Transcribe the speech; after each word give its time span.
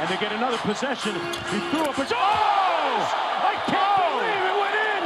and 0.00 0.08
they 0.08 0.16
get 0.16 0.32
another 0.32 0.56
possession. 0.58 1.14
He 1.14 1.60
threw 1.68 1.84
up 1.84 1.98
a... 1.98 2.06
Oh! 2.10 3.04
I 3.44 3.54
can't 3.66 4.00
oh! 4.00 4.16
believe 4.16 4.44
it 4.48 4.56
went 4.64 4.76
in! 4.96 5.04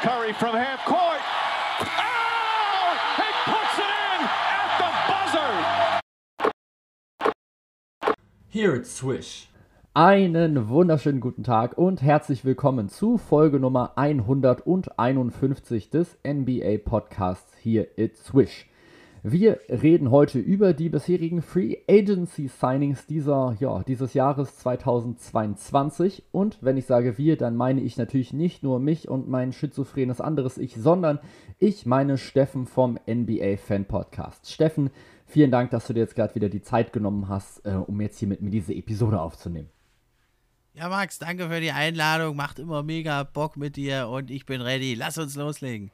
Curry 0.00 0.32
from 0.32 0.56
half 0.56 0.82
court. 0.86 1.20
Oh! 1.84 2.96
He 3.20 3.28
puts 3.44 3.76
it 3.78 3.92
in 3.92 4.24
at 4.56 4.72
the 4.80 4.90
buzzer! 5.12 5.52
Here 8.48 8.74
it's 8.74 8.90
Swish. 8.90 9.48
Einen 9.92 10.68
wunderschönen 10.70 11.20
guten 11.20 11.44
Tag 11.44 11.76
und 11.76 12.00
herzlich 12.00 12.44
willkommen 12.44 12.88
zu 12.88 13.18
Folge 13.18 13.60
Nummer 13.60 13.92
151 13.96 15.90
des 15.90 16.18
NBA 16.26 16.78
Podcasts 16.84 17.54
hier 17.58 17.98
It's 17.98 18.24
Swish. 18.24 18.66
Wir 19.28 19.58
reden 19.68 20.12
heute 20.12 20.38
über 20.38 20.72
die 20.72 20.88
bisherigen 20.88 21.42
Free 21.42 21.78
Agency 21.90 22.46
Signings 22.46 23.06
dieser, 23.06 23.56
ja, 23.58 23.82
dieses 23.82 24.14
Jahres 24.14 24.56
2022. 24.58 26.22
Und 26.30 26.58
wenn 26.60 26.76
ich 26.76 26.86
sage 26.86 27.18
wir, 27.18 27.36
dann 27.36 27.56
meine 27.56 27.80
ich 27.80 27.96
natürlich 27.96 28.32
nicht 28.32 28.62
nur 28.62 28.78
mich 28.78 29.08
und 29.08 29.28
mein 29.28 29.52
schizophrenes 29.52 30.20
anderes 30.20 30.58
Ich, 30.58 30.76
sondern 30.76 31.18
ich 31.58 31.86
meine 31.86 32.18
Steffen 32.18 32.66
vom 32.66 33.00
NBA 33.04 33.56
Fan 33.56 33.84
Podcast. 33.86 34.48
Steffen, 34.48 34.90
vielen 35.26 35.50
Dank, 35.50 35.72
dass 35.72 35.88
du 35.88 35.92
dir 35.92 36.02
jetzt 36.02 36.14
gerade 36.14 36.36
wieder 36.36 36.48
die 36.48 36.62
Zeit 36.62 36.92
genommen 36.92 37.28
hast, 37.28 37.66
äh, 37.66 37.70
um 37.70 38.00
jetzt 38.00 38.20
hier 38.20 38.28
mit 38.28 38.42
mir 38.42 38.50
diese 38.50 38.74
Episode 38.74 39.20
aufzunehmen. 39.20 39.70
Ja, 40.74 40.88
Max, 40.88 41.18
danke 41.18 41.48
für 41.48 41.60
die 41.60 41.72
Einladung. 41.72 42.36
Macht 42.36 42.60
immer 42.60 42.84
mega 42.84 43.24
Bock 43.24 43.56
mit 43.56 43.74
dir 43.74 44.06
und 44.06 44.30
ich 44.30 44.46
bin 44.46 44.60
ready. 44.60 44.94
Lass 44.94 45.18
uns 45.18 45.34
loslegen. 45.34 45.90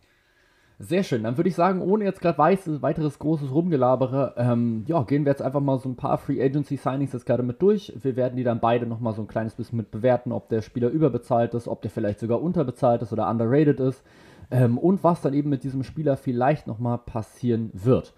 Sehr 0.85 1.05
schön. 1.05 1.23
Dann 1.23 1.37
würde 1.37 1.49
ich 1.49 1.55
sagen, 1.55 1.81
ohne 1.81 2.03
jetzt 2.03 2.21
gerade 2.21 2.39
weiteres 2.39 3.21
großes 3.21 3.55
Rumgelabere, 3.55 4.35
ähm, 4.37 4.83
ja, 4.89 5.05
gehen 5.05 5.25
wir 5.25 5.31
jetzt 5.31 5.41
einfach 5.41 5.61
mal 5.61 5.79
so 5.79 5.89
ein 5.89 5.95
paar 5.95 6.19
Free 6.19 6.43
Agency 6.43 6.77
Signings 6.77 7.13
jetzt 7.13 7.25
gerade 7.25 7.45
mit 7.45 7.63
durch. 7.63 7.93
Wir 8.03 8.17
werden 8.17 8.35
die 8.35 8.43
dann 8.43 8.59
beide 8.59 8.87
nochmal 8.87 9.13
so 9.13 9.23
ein 9.23 9.29
kleines 9.29 9.55
bisschen 9.55 9.77
mit 9.77 9.93
bewerten, 9.93 10.33
ob 10.33 10.49
der 10.49 10.61
Spieler 10.61 10.89
überbezahlt 10.89 11.55
ist, 11.55 11.69
ob 11.69 11.83
der 11.83 11.93
vielleicht 11.93 12.19
sogar 12.19 12.43
unterbezahlt 12.43 13.01
ist 13.01 13.13
oder 13.13 13.31
underrated 13.31 13.79
ist 13.79 14.03
ähm, 14.51 14.77
und 14.77 15.05
was 15.05 15.21
dann 15.21 15.35
eben 15.35 15.51
mit 15.51 15.63
diesem 15.63 15.85
Spieler 15.85 16.17
vielleicht 16.17 16.67
nochmal 16.67 16.99
passieren 16.99 17.71
wird. 17.75 18.13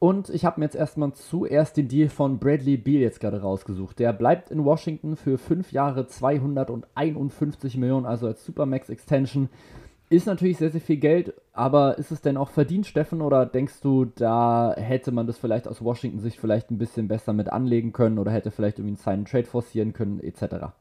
Und 0.00 0.30
ich 0.30 0.44
habe 0.44 0.58
mir 0.58 0.66
jetzt 0.66 0.74
erstmal 0.74 1.12
zuerst 1.12 1.76
den 1.76 1.86
Deal 1.86 2.08
von 2.08 2.40
Bradley 2.40 2.76
Beal 2.76 3.02
jetzt 3.02 3.20
gerade 3.20 3.40
rausgesucht. 3.40 4.00
Der 4.00 4.12
bleibt 4.12 4.50
in 4.50 4.64
Washington 4.64 5.14
für 5.14 5.38
5 5.38 5.70
Jahre 5.70 6.08
251 6.08 7.76
Millionen, 7.76 8.04
also 8.04 8.26
als 8.26 8.44
Supermax 8.44 8.88
Extension. 8.88 9.48
Ist 10.12 10.26
natürlich 10.26 10.58
sehr, 10.58 10.70
sehr 10.70 10.80
viel 10.80 10.96
Geld, 10.96 11.34
aber 11.52 11.96
ist 11.96 12.10
es 12.10 12.20
denn 12.20 12.36
auch 12.36 12.50
verdient, 12.50 12.84
Steffen, 12.84 13.22
oder 13.22 13.46
denkst 13.46 13.80
du, 13.80 14.06
da 14.06 14.74
hätte 14.76 15.12
man 15.12 15.28
das 15.28 15.38
vielleicht 15.38 15.68
aus 15.68 15.84
Washington-Sicht 15.84 16.36
vielleicht 16.40 16.72
ein 16.72 16.78
bisschen 16.78 17.06
besser 17.06 17.32
mit 17.32 17.48
anlegen 17.48 17.92
können 17.92 18.18
oder 18.18 18.32
hätte 18.32 18.50
vielleicht 18.50 18.80
irgendwie 18.80 18.96
einen 19.08 19.24
Sign 19.24 19.24
Trade 19.24 19.46
forcieren 19.46 19.92
können, 19.92 20.18
etc.? 20.18 20.72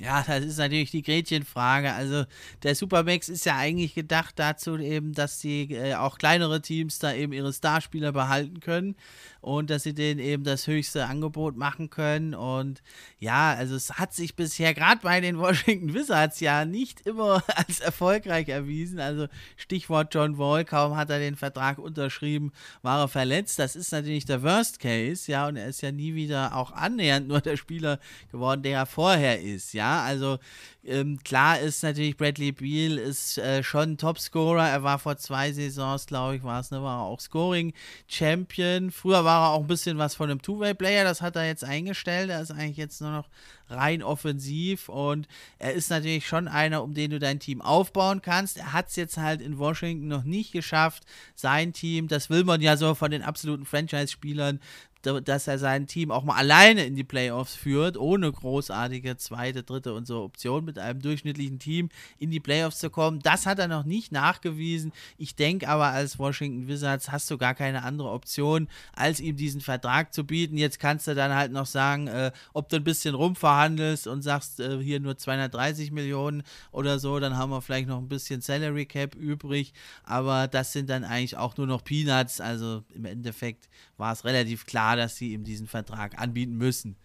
Ja, 0.00 0.24
das 0.26 0.46
ist 0.46 0.56
natürlich 0.56 0.90
die 0.90 1.02
Gretchenfrage. 1.02 1.92
Also 1.92 2.24
der 2.62 2.74
Supermax 2.74 3.28
ist 3.28 3.44
ja 3.44 3.58
eigentlich 3.58 3.94
gedacht 3.94 4.38
dazu 4.38 4.78
eben, 4.78 5.12
dass 5.12 5.40
die 5.40 5.74
äh, 5.74 5.94
auch 5.94 6.16
kleinere 6.16 6.62
Teams 6.62 6.98
da 6.98 7.12
eben 7.12 7.34
ihre 7.34 7.52
Starspieler 7.52 8.10
behalten 8.10 8.60
können 8.60 8.96
und 9.42 9.68
dass 9.68 9.82
sie 9.82 9.92
denen 9.92 10.18
eben 10.18 10.42
das 10.42 10.66
höchste 10.66 11.04
Angebot 11.04 11.54
machen 11.54 11.90
können. 11.90 12.34
Und 12.34 12.82
ja, 13.18 13.52
also 13.52 13.74
es 13.74 13.98
hat 13.98 14.14
sich 14.14 14.36
bisher 14.36 14.72
gerade 14.72 15.02
bei 15.02 15.20
den 15.20 15.38
Washington 15.38 15.92
Wizards 15.92 16.40
ja 16.40 16.64
nicht 16.64 17.06
immer 17.06 17.44
als 17.54 17.80
erfolgreich 17.80 18.48
erwiesen. 18.48 19.00
Also 19.00 19.26
Stichwort 19.58 20.14
John 20.14 20.38
Wall, 20.38 20.64
kaum 20.64 20.96
hat 20.96 21.10
er 21.10 21.18
den 21.18 21.36
Vertrag 21.36 21.76
unterschrieben, 21.76 22.52
war 22.80 23.00
er 23.00 23.08
verletzt. 23.08 23.58
Das 23.58 23.76
ist 23.76 23.92
natürlich 23.92 24.24
der 24.24 24.42
Worst 24.42 24.80
Case, 24.80 25.30
ja, 25.30 25.46
und 25.46 25.56
er 25.56 25.66
ist 25.66 25.82
ja 25.82 25.92
nie 25.92 26.14
wieder 26.14 26.56
auch 26.56 26.72
annähernd 26.72 27.28
nur 27.28 27.42
der 27.42 27.58
Spieler 27.58 28.00
geworden, 28.32 28.62
der 28.62 28.78
er 28.78 28.86
vorher 28.86 29.42
ist, 29.42 29.74
ja 29.74 29.89
also 29.98 30.38
ähm, 30.84 31.18
klar 31.22 31.58
ist 31.58 31.82
natürlich, 31.82 32.16
Bradley 32.16 32.52
Beal 32.52 32.96
ist 32.96 33.36
äh, 33.38 33.62
schon 33.62 33.98
Topscorer. 33.98 34.68
Er 34.68 34.82
war 34.82 34.98
vor 34.98 35.16
zwei 35.18 35.52
Saisons, 35.52 36.06
glaube 36.06 36.36
ich, 36.36 36.42
war 36.42 36.60
es, 36.60 36.70
ne, 36.70 36.82
war 36.82 37.00
er 37.00 37.04
auch 37.04 37.20
Scoring-Champion. 37.20 38.90
Früher 38.90 39.24
war 39.24 39.48
er 39.48 39.50
auch 39.50 39.60
ein 39.60 39.66
bisschen 39.66 39.98
was 39.98 40.14
von 40.14 40.30
einem 40.30 40.40
Two-Way-Player, 40.40 41.04
das 41.04 41.20
hat 41.20 41.36
er 41.36 41.46
jetzt 41.46 41.64
eingestellt. 41.64 42.30
Er 42.30 42.40
ist 42.40 42.50
eigentlich 42.50 42.78
jetzt 42.78 43.00
nur 43.00 43.10
noch 43.10 43.28
rein 43.68 44.02
offensiv 44.02 44.88
und 44.88 45.28
er 45.58 45.72
ist 45.74 45.90
natürlich 45.90 46.26
schon 46.26 46.48
einer, 46.48 46.82
um 46.82 46.94
den 46.94 47.10
du 47.10 47.18
dein 47.18 47.38
Team 47.38 47.60
aufbauen 47.62 48.22
kannst. 48.22 48.56
Er 48.56 48.72
hat 48.72 48.88
es 48.88 48.96
jetzt 48.96 49.16
halt 49.16 49.40
in 49.40 49.58
Washington 49.58 50.08
noch 50.08 50.24
nicht 50.24 50.52
geschafft, 50.52 51.04
sein 51.34 51.72
Team, 51.72 52.08
das 52.08 52.30
will 52.30 52.44
man 52.44 52.60
ja 52.60 52.76
so 52.76 52.94
von 52.94 53.10
den 53.10 53.22
absoluten 53.22 53.64
Franchise-Spielern, 53.64 54.60
dass 55.02 55.46
er 55.46 55.58
sein 55.58 55.86
Team 55.86 56.10
auch 56.10 56.24
mal 56.24 56.36
alleine 56.36 56.84
in 56.84 56.94
die 56.94 57.04
Playoffs 57.04 57.54
führt, 57.54 57.96
ohne 57.96 58.30
großartige 58.30 59.16
zweite, 59.16 59.62
dritte 59.62 59.94
und 59.94 60.06
so 60.06 60.22
Optionen 60.22 60.64
mit 60.64 60.78
einem 60.78 61.00
durchschnittlichen 61.00 61.58
Team 61.58 61.88
in 62.18 62.30
die 62.30 62.40
Playoffs 62.40 62.78
zu 62.78 62.90
kommen. 62.90 63.20
Das 63.20 63.46
hat 63.46 63.58
er 63.58 63.68
noch 63.68 63.84
nicht 63.84 64.12
nachgewiesen. 64.12 64.92
Ich 65.16 65.36
denke 65.36 65.68
aber, 65.68 65.86
als 65.86 66.18
Washington 66.18 66.68
Wizards 66.68 67.10
hast 67.10 67.30
du 67.30 67.38
gar 67.38 67.54
keine 67.54 67.82
andere 67.82 68.10
Option, 68.10 68.68
als 68.92 69.20
ihm 69.20 69.36
diesen 69.36 69.60
Vertrag 69.60 70.12
zu 70.12 70.24
bieten. 70.24 70.56
Jetzt 70.56 70.78
kannst 70.78 71.06
du 71.06 71.14
dann 71.14 71.34
halt 71.34 71.52
noch 71.52 71.66
sagen, 71.66 72.06
äh, 72.06 72.32
ob 72.52 72.68
du 72.68 72.76
ein 72.76 72.84
bisschen 72.84 73.14
rumverhandelst 73.14 74.06
und 74.06 74.22
sagst, 74.22 74.60
äh, 74.60 74.78
hier 74.82 75.00
nur 75.00 75.16
230 75.16 75.92
Millionen 75.92 76.42
oder 76.72 76.98
so, 76.98 77.18
dann 77.20 77.36
haben 77.36 77.50
wir 77.50 77.62
vielleicht 77.62 77.88
noch 77.88 77.98
ein 77.98 78.08
bisschen 78.08 78.40
Salary 78.40 78.86
Cap 78.86 79.14
übrig. 79.14 79.72
Aber 80.04 80.48
das 80.48 80.72
sind 80.72 80.90
dann 80.90 81.04
eigentlich 81.04 81.36
auch 81.36 81.56
nur 81.56 81.66
noch 81.66 81.84
Peanuts. 81.84 82.40
Also 82.40 82.84
im 82.94 83.04
Endeffekt 83.04 83.68
war 83.96 84.12
es 84.12 84.24
relativ 84.24 84.66
klar, 84.66 84.89
klar, 84.90 84.96
dass 84.96 85.16
sie 85.16 85.32
ihm 85.32 85.44
diesen 85.44 85.66
Vertrag 85.66 86.20
anbieten 86.20 86.56
müssen. 86.56 86.96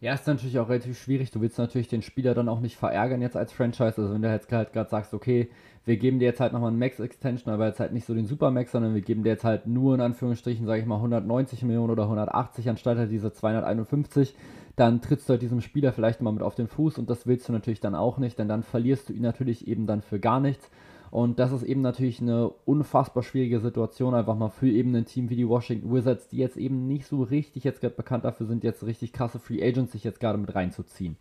Ja, 0.00 0.14
ist 0.14 0.26
natürlich 0.26 0.58
auch 0.58 0.68
relativ 0.68 1.00
schwierig. 1.00 1.30
Du 1.30 1.40
willst 1.40 1.58
natürlich 1.58 1.86
den 1.86 2.02
Spieler 2.02 2.34
dann 2.34 2.48
auch 2.48 2.58
nicht 2.58 2.76
verärgern 2.76 3.22
jetzt 3.22 3.36
als 3.36 3.52
Franchise. 3.52 3.94
Also 3.98 4.12
wenn 4.12 4.22
du 4.22 4.32
jetzt 4.32 4.50
halt 4.50 4.72
gerade 4.72 4.90
sagst, 4.90 5.14
okay, 5.14 5.48
wir 5.84 5.96
geben 5.96 6.18
dir 6.18 6.24
jetzt 6.24 6.40
halt 6.40 6.52
nochmal 6.52 6.70
einen 6.70 6.78
Max-Extension, 6.78 7.54
aber 7.54 7.68
jetzt 7.68 7.78
halt 7.78 7.92
nicht 7.92 8.06
so 8.06 8.14
den 8.14 8.26
Super-Max, 8.26 8.72
sondern 8.72 8.94
wir 8.94 9.02
geben 9.02 9.22
dir 9.22 9.30
jetzt 9.30 9.44
halt 9.44 9.66
nur 9.66 9.94
in 9.94 10.00
Anführungsstrichen, 10.00 10.66
sage 10.66 10.80
ich 10.80 10.86
mal, 10.86 10.96
190 10.96 11.62
Millionen 11.62 11.90
oder 11.90 12.04
180 12.04 12.68
anstatt 12.68 12.98
halt 12.98 13.12
diese 13.12 13.32
251, 13.32 14.34
dann 14.74 15.00
trittst 15.02 15.28
du 15.28 15.32
halt 15.32 15.42
diesem 15.42 15.60
Spieler 15.60 15.92
vielleicht 15.92 16.20
mal 16.20 16.32
mit 16.32 16.42
auf 16.42 16.56
den 16.56 16.66
Fuß 16.66 16.98
und 16.98 17.08
das 17.08 17.26
willst 17.26 17.48
du 17.48 17.52
natürlich 17.52 17.80
dann 17.80 17.94
auch 17.94 18.18
nicht, 18.18 18.38
denn 18.38 18.48
dann 18.48 18.64
verlierst 18.64 19.08
du 19.08 19.12
ihn 19.12 19.22
natürlich 19.22 19.68
eben 19.68 19.86
dann 19.86 20.02
für 20.02 20.18
gar 20.18 20.40
nichts. 20.40 20.68
Und 21.12 21.38
das 21.38 21.52
ist 21.52 21.62
eben 21.62 21.82
natürlich 21.82 22.22
eine 22.22 22.48
unfassbar 22.64 23.22
schwierige 23.22 23.60
Situation, 23.60 24.14
einfach 24.14 24.34
mal 24.34 24.48
für 24.48 24.70
eben 24.70 24.94
ein 24.96 25.04
Team 25.04 25.28
wie 25.28 25.36
die 25.36 25.46
Washington 25.46 25.92
Wizards, 25.92 26.28
die 26.28 26.38
jetzt 26.38 26.56
eben 26.56 26.86
nicht 26.86 27.06
so 27.06 27.22
richtig 27.22 27.64
jetzt 27.64 27.82
gerade 27.82 27.94
bekannt 27.94 28.24
dafür 28.24 28.46
sind, 28.46 28.64
jetzt 28.64 28.86
richtig 28.86 29.12
krasse 29.12 29.38
Free 29.38 29.62
Agents 29.62 29.92
sich 29.92 30.04
jetzt 30.04 30.20
gerade 30.20 30.38
mit 30.38 30.54
reinzuziehen. 30.54 31.18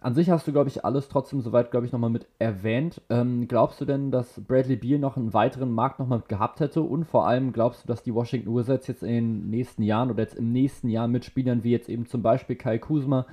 An 0.00 0.14
sich 0.14 0.30
hast 0.30 0.46
du, 0.46 0.52
glaube 0.52 0.68
ich, 0.68 0.84
alles 0.84 1.08
trotzdem 1.08 1.40
soweit, 1.40 1.72
glaube 1.72 1.84
ich, 1.84 1.90
nochmal 1.90 2.10
mit 2.10 2.28
erwähnt. 2.38 3.00
Ähm, 3.10 3.48
glaubst 3.48 3.80
du 3.80 3.84
denn, 3.84 4.12
dass 4.12 4.40
Bradley 4.40 4.76
Beal 4.76 5.00
noch 5.00 5.16
einen 5.16 5.34
weiteren 5.34 5.72
Markt 5.72 5.98
nochmal 5.98 6.22
gehabt 6.28 6.60
hätte? 6.60 6.82
Und 6.82 7.04
vor 7.04 7.26
allem 7.26 7.52
glaubst 7.52 7.82
du, 7.82 7.88
dass 7.88 8.04
die 8.04 8.14
Washington 8.14 8.54
Wizards 8.54 8.86
jetzt 8.86 9.02
in 9.02 9.08
den 9.08 9.50
nächsten 9.50 9.82
Jahren 9.82 10.12
oder 10.12 10.22
jetzt 10.22 10.36
im 10.36 10.52
nächsten 10.52 10.88
Jahr 10.88 11.08
mit 11.08 11.24
Spielern 11.24 11.64
wie 11.64 11.72
jetzt 11.72 11.88
eben 11.88 12.06
zum 12.06 12.22
Beispiel 12.22 12.54
Kai 12.54 12.78
Kuzma, 12.78 13.26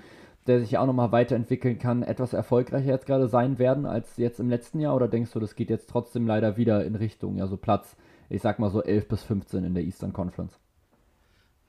der 0.47 0.59
sich 0.59 0.77
auch 0.77 0.85
nochmal 0.85 1.11
weiterentwickeln 1.11 1.79
kann, 1.79 2.03
etwas 2.03 2.33
erfolgreicher 2.33 2.91
jetzt 2.91 3.05
gerade 3.05 3.27
sein 3.27 3.57
werden 3.57 3.85
als 3.85 4.17
jetzt 4.17 4.39
im 4.39 4.49
letzten 4.49 4.79
Jahr? 4.79 4.95
Oder 4.95 5.07
denkst 5.07 5.31
du, 5.31 5.39
das 5.39 5.55
geht 5.55 5.69
jetzt 5.69 5.89
trotzdem 5.89 6.27
leider 6.27 6.57
wieder 6.57 6.85
in 6.85 6.95
Richtung, 6.95 7.37
ja, 7.37 7.47
so 7.47 7.57
Platz, 7.57 7.95
ich 8.29 8.41
sag 8.41 8.59
mal 8.59 8.69
so 8.69 8.83
11 8.83 9.07
bis 9.07 9.23
15 9.23 9.63
in 9.63 9.73
der 9.73 9.83
Eastern 9.83 10.13
Conference? 10.13 10.59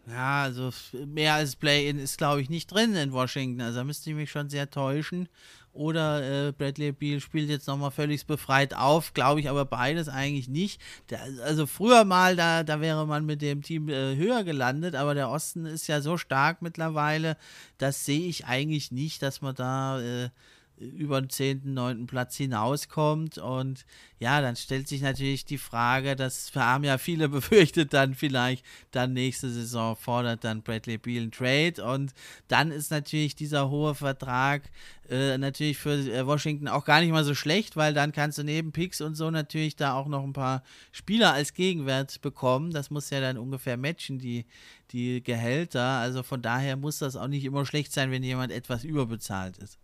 Ja, 0.08 0.42
also 0.44 0.70
mehr 1.04 1.34
als 1.34 1.56
Play-In 1.56 1.98
ist, 1.98 2.18
glaube 2.18 2.40
ich, 2.40 2.48
nicht 2.48 2.68
drin 2.68 2.94
in 2.94 3.12
Washington. 3.12 3.60
Also 3.60 3.80
da 3.80 3.84
müsste 3.84 4.10
ich 4.10 4.16
mich 4.16 4.30
schon 4.30 4.48
sehr 4.48 4.70
täuschen. 4.70 5.28
Oder 5.76 6.48
äh, 6.48 6.52
Bradley 6.52 6.92
Beal 6.92 7.20
spielt 7.20 7.48
jetzt 7.48 7.66
nochmal 7.68 7.90
völlig 7.90 8.26
befreit 8.26 8.74
auf, 8.74 9.14
glaube 9.14 9.40
ich 9.40 9.48
aber 9.48 9.64
beides 9.64 10.08
eigentlich 10.08 10.48
nicht. 10.48 10.80
Der, 11.10 11.20
also 11.44 11.66
früher 11.66 12.04
mal, 12.04 12.34
da, 12.36 12.62
da 12.62 12.80
wäre 12.80 13.06
man 13.06 13.26
mit 13.26 13.42
dem 13.42 13.62
Team 13.62 13.88
äh, 13.88 14.16
höher 14.16 14.42
gelandet, 14.44 14.94
aber 14.94 15.14
der 15.14 15.30
Osten 15.30 15.66
ist 15.66 15.86
ja 15.86 16.00
so 16.00 16.16
stark 16.16 16.62
mittlerweile, 16.62 17.36
das 17.78 18.04
sehe 18.04 18.26
ich 18.26 18.46
eigentlich 18.46 18.90
nicht, 18.90 19.22
dass 19.22 19.42
man 19.42 19.54
da 19.54 20.00
äh, 20.00 20.30
über 20.78 21.20
den 21.20 21.30
10., 21.30 21.74
9. 21.74 22.06
Platz 22.06 22.36
hinauskommt. 22.36 23.38
Und 23.38 23.86
ja, 24.18 24.40
dann 24.40 24.56
stellt 24.56 24.88
sich 24.88 25.02
natürlich 25.02 25.44
die 25.44 25.58
Frage, 25.58 26.16
das 26.16 26.54
haben 26.54 26.84
ja 26.84 26.98
viele 26.98 27.28
befürchtet, 27.30 27.92
dann 27.92 28.14
vielleicht 28.14 28.64
dann 28.90 29.12
nächste 29.12 29.50
Saison 29.50 29.96
fordert 29.96 30.44
dann 30.44 30.62
Bradley 30.62 30.98
Beal 30.98 31.22
einen 31.22 31.30
Trade. 31.30 31.84
Und 31.84 32.12
dann 32.48 32.70
ist 32.70 32.90
natürlich 32.90 33.34
dieser 33.34 33.70
hohe 33.70 33.94
Vertrag 33.94 34.62
äh, 35.08 35.38
natürlich 35.38 35.78
für 35.78 35.92
äh, 35.92 36.26
Washington 36.26 36.68
auch 36.68 36.84
gar 36.84 37.00
nicht 37.00 37.12
mal 37.12 37.24
so 37.24 37.34
schlecht, 37.34 37.76
weil 37.76 37.94
dann 37.94 38.12
kannst 38.12 38.38
du 38.38 38.42
neben 38.42 38.72
Picks 38.72 39.00
und 39.00 39.14
so 39.14 39.30
natürlich 39.30 39.76
da 39.76 39.94
auch 39.94 40.08
noch 40.08 40.24
ein 40.24 40.32
paar 40.32 40.62
Spieler 40.92 41.32
als 41.32 41.54
Gegenwert 41.54 42.20
bekommen. 42.20 42.72
Das 42.72 42.90
muss 42.90 43.10
ja 43.10 43.20
dann 43.20 43.38
ungefähr 43.38 43.76
matchen, 43.76 44.18
die, 44.18 44.44
die 44.92 45.22
Gehälter. 45.22 45.82
Also 45.82 46.22
von 46.22 46.42
daher 46.42 46.76
muss 46.76 46.98
das 46.98 47.16
auch 47.16 47.28
nicht 47.28 47.44
immer 47.44 47.64
schlecht 47.64 47.92
sein, 47.92 48.10
wenn 48.10 48.22
jemand 48.22 48.52
etwas 48.52 48.84
überbezahlt 48.84 49.58
ist. 49.58 49.78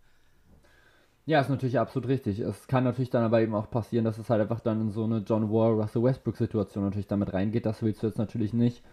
Ja, 1.25 1.39
ist 1.39 1.49
natürlich 1.49 1.79
absolut 1.79 2.09
richtig. 2.09 2.39
Es 2.39 2.67
kann 2.67 2.83
natürlich 2.83 3.09
dann 3.09 3.23
aber 3.23 3.41
eben 3.41 3.55
auch 3.55 3.69
passieren, 3.69 4.03
dass 4.03 4.17
es 4.17 4.29
halt 4.29 4.41
einfach 4.41 4.59
dann 4.59 4.81
in 4.81 4.91
so 4.91 5.05
eine 5.05 5.19
John 5.19 5.49
Wall, 5.49 5.73
Russell 5.73 6.03
Westbrook 6.03 6.35
Situation 6.35 6.83
natürlich 6.83 7.07
damit 7.07 7.33
reingeht. 7.33 7.65
Das 7.65 7.81
willst 7.81 8.03
du 8.03 8.07
jetzt 8.07 8.17
natürlich 8.17 8.53
nicht. 8.53 8.83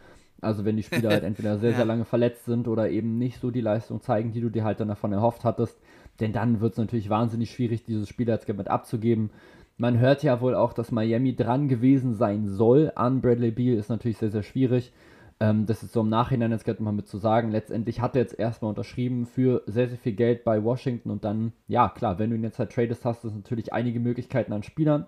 Also 0.40 0.64
wenn 0.64 0.76
die 0.76 0.84
Spieler 0.84 1.10
halt 1.10 1.24
entweder 1.24 1.58
sehr, 1.58 1.70
ja. 1.70 1.76
sehr 1.76 1.84
lange 1.84 2.04
verletzt 2.04 2.44
sind 2.44 2.68
oder 2.68 2.88
eben 2.88 3.18
nicht 3.18 3.40
so 3.40 3.50
die 3.50 3.60
Leistung 3.60 4.00
zeigen, 4.00 4.30
die 4.30 4.40
du 4.40 4.48
dir 4.48 4.62
halt 4.62 4.78
dann 4.78 4.88
davon 4.88 5.12
erhofft 5.12 5.44
hattest. 5.44 5.76
Denn 6.20 6.32
dann 6.32 6.60
wird 6.60 6.72
es 6.72 6.78
natürlich 6.78 7.10
wahnsinnig 7.10 7.50
schwierig, 7.50 7.84
dieses 7.84 8.08
Spiel 8.08 8.30
als 8.30 8.46
mit 8.46 8.68
abzugeben. 8.68 9.30
Man 9.76 9.98
hört 9.98 10.22
ja 10.22 10.40
wohl 10.40 10.54
auch, 10.54 10.72
dass 10.72 10.92
Miami 10.92 11.34
dran 11.34 11.66
gewesen 11.66 12.14
sein 12.14 12.46
soll 12.46 12.92
an 12.94 13.20
Bradley 13.22 13.50
Beal, 13.50 13.76
ist 13.76 13.88
natürlich 13.88 14.18
sehr, 14.18 14.30
sehr 14.30 14.42
schwierig. 14.42 14.92
Ähm, 15.40 15.66
das 15.66 15.82
ist 15.82 15.92
so 15.92 16.00
im 16.02 16.10
Nachhinein 16.10 16.50
jetzt 16.50 16.64
gerade 16.64 16.82
mal 16.82 16.92
mit 16.92 17.08
zu 17.08 17.18
sagen. 17.18 17.50
Letztendlich 17.50 18.00
hat 18.00 18.14
er 18.14 18.22
jetzt 18.22 18.38
erstmal 18.38 18.68
unterschrieben 18.68 19.26
für 19.26 19.62
sehr, 19.66 19.88
sehr 19.88 19.98
viel 19.98 20.12
Geld 20.12 20.44
bei 20.44 20.62
Washington 20.62 21.10
und 21.10 21.24
dann, 21.24 21.52
ja 21.66 21.88
klar, 21.88 22.18
wenn 22.18 22.30
du 22.30 22.36
ihn 22.36 22.44
jetzt 22.44 22.58
halt 22.58 22.72
tradest, 22.72 23.04
hast 23.04 23.24
du 23.24 23.30
natürlich 23.30 23.72
einige 23.72 24.00
Möglichkeiten 24.00 24.52
an 24.52 24.62
Spielern. 24.62 25.06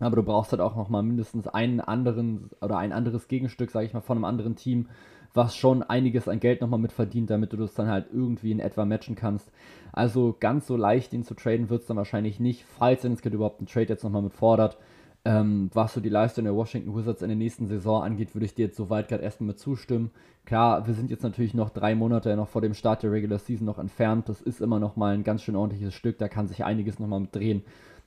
Aber 0.00 0.16
du 0.16 0.22
brauchst 0.22 0.50
halt 0.52 0.62
auch 0.62 0.76
nochmal 0.76 1.02
mindestens 1.02 1.46
einen 1.46 1.80
anderen 1.80 2.48
oder 2.62 2.78
ein 2.78 2.92
anderes 2.92 3.28
Gegenstück, 3.28 3.70
sage 3.70 3.84
ich 3.84 3.92
mal, 3.92 4.00
von 4.00 4.16
einem 4.16 4.24
anderen 4.24 4.56
Team, 4.56 4.88
was 5.34 5.54
schon 5.54 5.82
einiges 5.82 6.26
an 6.26 6.40
Geld 6.40 6.62
nochmal 6.62 6.80
mit 6.80 6.92
verdient, 6.92 7.28
damit 7.28 7.52
du 7.52 7.58
das 7.58 7.74
dann 7.74 7.88
halt 7.88 8.06
irgendwie 8.10 8.50
in 8.50 8.60
etwa 8.60 8.86
matchen 8.86 9.14
kannst. 9.14 9.52
Also 9.92 10.34
ganz 10.40 10.66
so 10.66 10.76
leicht, 10.76 11.12
ihn 11.12 11.22
zu 11.22 11.34
traden, 11.34 11.68
wird 11.68 11.82
es 11.82 11.86
dann 11.86 11.98
wahrscheinlich 11.98 12.40
nicht, 12.40 12.64
falls 12.64 13.02
denn 13.02 13.12
es 13.12 13.20
überhaupt 13.20 13.60
einen 13.60 13.66
Trade 13.66 13.88
jetzt 13.88 14.02
nochmal 14.02 14.22
mit 14.22 14.32
fordert. 14.32 14.78
Ähm, 15.24 15.70
was 15.74 15.92
so 15.92 16.00
die 16.00 16.08
Leistung 16.08 16.44
der 16.44 16.54
Washington 16.54 16.96
Wizards 16.96 17.20
in 17.20 17.28
der 17.28 17.36
nächsten 17.36 17.66
Saison 17.66 18.02
angeht, 18.02 18.34
würde 18.34 18.46
ich 18.46 18.54
dir 18.54 18.66
jetzt 18.66 18.76
soweit 18.76 19.08
gerade 19.08 19.22
erstmal 19.22 19.54
zustimmen. 19.54 20.10
Klar, 20.46 20.86
wir 20.86 20.94
sind 20.94 21.10
jetzt 21.10 21.22
natürlich 21.22 21.52
noch 21.52 21.68
drei 21.70 21.94
Monate 21.94 22.34
noch 22.36 22.48
vor 22.48 22.62
dem 22.62 22.72
Start 22.72 23.02
der 23.02 23.12
Regular 23.12 23.38
Season 23.38 23.66
noch 23.66 23.78
entfernt. 23.78 24.28
Das 24.30 24.40
ist 24.40 24.62
immer 24.62 24.78
noch 24.78 24.96
mal 24.96 25.12
ein 25.14 25.24
ganz 25.24 25.42
schön 25.42 25.56
ordentliches 25.56 25.94
Stück. 25.94 26.18
Da 26.18 26.28
kann 26.28 26.48
sich 26.48 26.64
einiges 26.64 26.98
noch 26.98 27.06
mal 27.06 27.20
mit 27.20 27.34
drehen. 27.34 27.62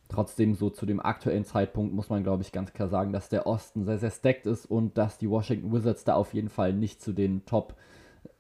Trotzdem, 0.10 0.56
so 0.56 0.70
zu 0.70 0.86
dem 0.86 1.00
aktuellen 1.00 1.46
Zeitpunkt 1.46 1.94
muss 1.94 2.10
man, 2.10 2.24
glaube 2.24 2.44
ich, 2.44 2.52
ganz 2.52 2.74
klar 2.74 2.90
sagen, 2.90 3.14
dass 3.14 3.30
der 3.30 3.48
Osten 3.48 3.86
sehr, 3.86 4.00
sehr 4.00 4.12
stacked 4.12 4.46
ist 4.48 4.66
und 4.66 4.98
dass 4.98 5.18
die 5.18 5.30
Washington 5.30 5.72
Wizards 5.72 6.04
da 6.04 6.16
auf 6.16 6.34
jeden 6.34 6.50
Fall 6.50 6.74
nicht 6.74 7.02
zu 7.02 7.14
den 7.14 7.46
Top 7.46 7.76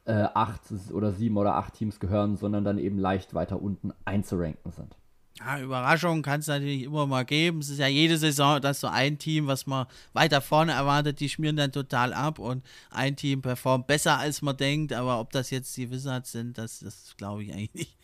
äh, 0.05 0.25
8 0.33 0.91
oder 0.91 1.11
7 1.11 1.37
oder 1.37 1.55
8 1.55 1.73
Teams 1.73 1.99
gehören, 1.99 2.35
sondern 2.35 2.63
dann 2.63 2.77
eben 2.77 2.97
leicht 2.97 3.33
weiter 3.33 3.61
unten 3.61 3.93
einzuranken 4.05 4.71
sind. 4.71 4.97
Ja, 5.39 5.59
Überraschungen 5.59 6.21
kann 6.21 6.41
es 6.41 6.47
natürlich 6.47 6.83
immer 6.83 7.07
mal 7.07 7.25
geben. 7.25 7.59
Es 7.59 7.69
ist 7.69 7.79
ja 7.79 7.87
jede 7.87 8.17
Saison, 8.17 8.61
dass 8.61 8.79
so 8.79 8.87
ein 8.87 9.17
Team, 9.17 9.47
was 9.47 9.65
man 9.65 9.87
weiter 10.13 10.41
vorne 10.41 10.73
erwartet, 10.73 11.19
die 11.19 11.29
schmieren 11.29 11.55
dann 11.55 11.71
total 11.71 12.13
ab 12.13 12.37
und 12.37 12.63
ein 12.91 13.15
Team 13.15 13.41
performt 13.41 13.87
besser, 13.87 14.19
als 14.19 14.43
man 14.43 14.55
denkt. 14.55 14.93
Aber 14.93 15.19
ob 15.19 15.31
das 15.31 15.49
jetzt 15.49 15.75
die 15.75 15.89
Wizards 15.89 16.31
sind, 16.31 16.57
das, 16.57 16.79
das 16.79 17.15
glaube 17.17 17.43
ich 17.43 17.51
eigentlich 17.51 17.73
nicht. 17.73 17.97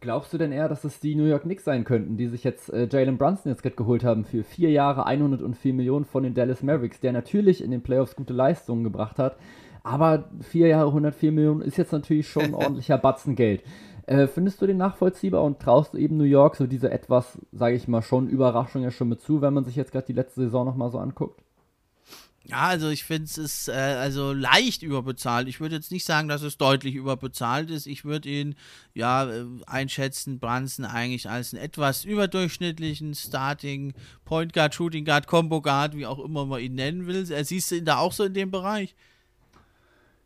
Glaubst 0.00 0.32
du 0.32 0.38
denn 0.38 0.52
eher, 0.52 0.68
dass 0.68 0.84
es 0.84 1.00
die 1.00 1.16
New 1.16 1.24
York 1.24 1.42
Knicks 1.42 1.64
sein 1.64 1.84
könnten, 1.84 2.16
die 2.16 2.28
sich 2.28 2.44
jetzt 2.44 2.72
äh, 2.72 2.88
Jalen 2.90 3.18
Brunson 3.18 3.50
jetzt 3.50 3.62
gerade 3.62 3.74
geholt 3.74 4.04
haben 4.04 4.24
für 4.24 4.44
vier 4.44 4.70
Jahre 4.70 5.06
104 5.06 5.74
Millionen 5.74 6.04
von 6.04 6.22
den 6.22 6.34
Dallas 6.34 6.62
Mavericks, 6.62 7.00
der 7.00 7.12
natürlich 7.12 7.62
in 7.62 7.72
den 7.72 7.82
Playoffs 7.82 8.14
gute 8.14 8.32
Leistungen 8.32 8.84
gebracht 8.84 9.18
hat, 9.18 9.36
aber 9.82 10.28
vier 10.40 10.68
Jahre 10.68 10.88
104 10.88 11.32
Millionen 11.32 11.62
ist 11.62 11.78
jetzt 11.78 11.92
natürlich 11.92 12.28
schon 12.28 12.44
ein 12.44 12.54
ordentlicher 12.54 12.98
Batzen 12.98 13.34
Geld. 13.34 13.62
Äh, 14.08 14.26
findest 14.26 14.62
du 14.62 14.66
den 14.66 14.78
nachvollziehbar 14.78 15.44
und 15.44 15.60
traust 15.60 15.92
du 15.92 15.98
eben 15.98 16.16
New 16.16 16.24
York 16.24 16.56
so 16.56 16.66
diese 16.66 16.90
etwas, 16.90 17.38
sage 17.52 17.76
ich 17.76 17.88
mal, 17.88 18.00
schon 18.00 18.26
Überraschung 18.26 18.82
ja 18.82 18.90
schon 18.90 19.10
mit 19.10 19.20
zu, 19.20 19.42
wenn 19.42 19.52
man 19.52 19.64
sich 19.66 19.76
jetzt 19.76 19.92
gerade 19.92 20.06
die 20.06 20.14
letzte 20.14 20.40
Saison 20.40 20.64
nochmal 20.64 20.90
so 20.90 20.98
anguckt? 20.98 21.42
Ja, 22.44 22.62
also 22.62 22.88
ich 22.88 23.04
finde 23.04 23.24
es 23.24 23.36
ist 23.36 23.68
äh, 23.68 23.72
also 23.72 24.32
leicht 24.32 24.82
überbezahlt. 24.82 25.46
Ich 25.46 25.60
würde 25.60 25.74
jetzt 25.74 25.92
nicht 25.92 26.06
sagen, 26.06 26.28
dass 26.28 26.40
es 26.40 26.56
deutlich 26.56 26.94
überbezahlt 26.94 27.70
ist. 27.70 27.86
Ich 27.86 28.06
würde 28.06 28.30
ihn 28.30 28.54
ja 28.94 29.30
äh, 29.30 29.44
einschätzen, 29.66 30.38
Branson 30.38 30.86
eigentlich 30.86 31.28
als 31.28 31.52
einen 31.52 31.62
etwas 31.62 32.06
überdurchschnittlichen 32.06 33.14
Starting 33.14 33.92
Point 34.24 34.54
Guard, 34.54 34.74
Shooting 34.74 35.04
Guard, 35.04 35.26
Combo 35.26 35.60
Guard, 35.60 35.94
wie 35.94 36.06
auch 36.06 36.24
immer 36.24 36.46
man 36.46 36.62
ihn 36.62 36.76
nennen 36.76 37.06
will. 37.06 37.30
Äh, 37.30 37.44
siehst 37.44 37.70
du 37.70 37.74
ihn 37.74 37.84
da 37.84 37.98
auch 37.98 38.14
so 38.14 38.24
in 38.24 38.32
dem 38.32 38.50
Bereich? 38.50 38.94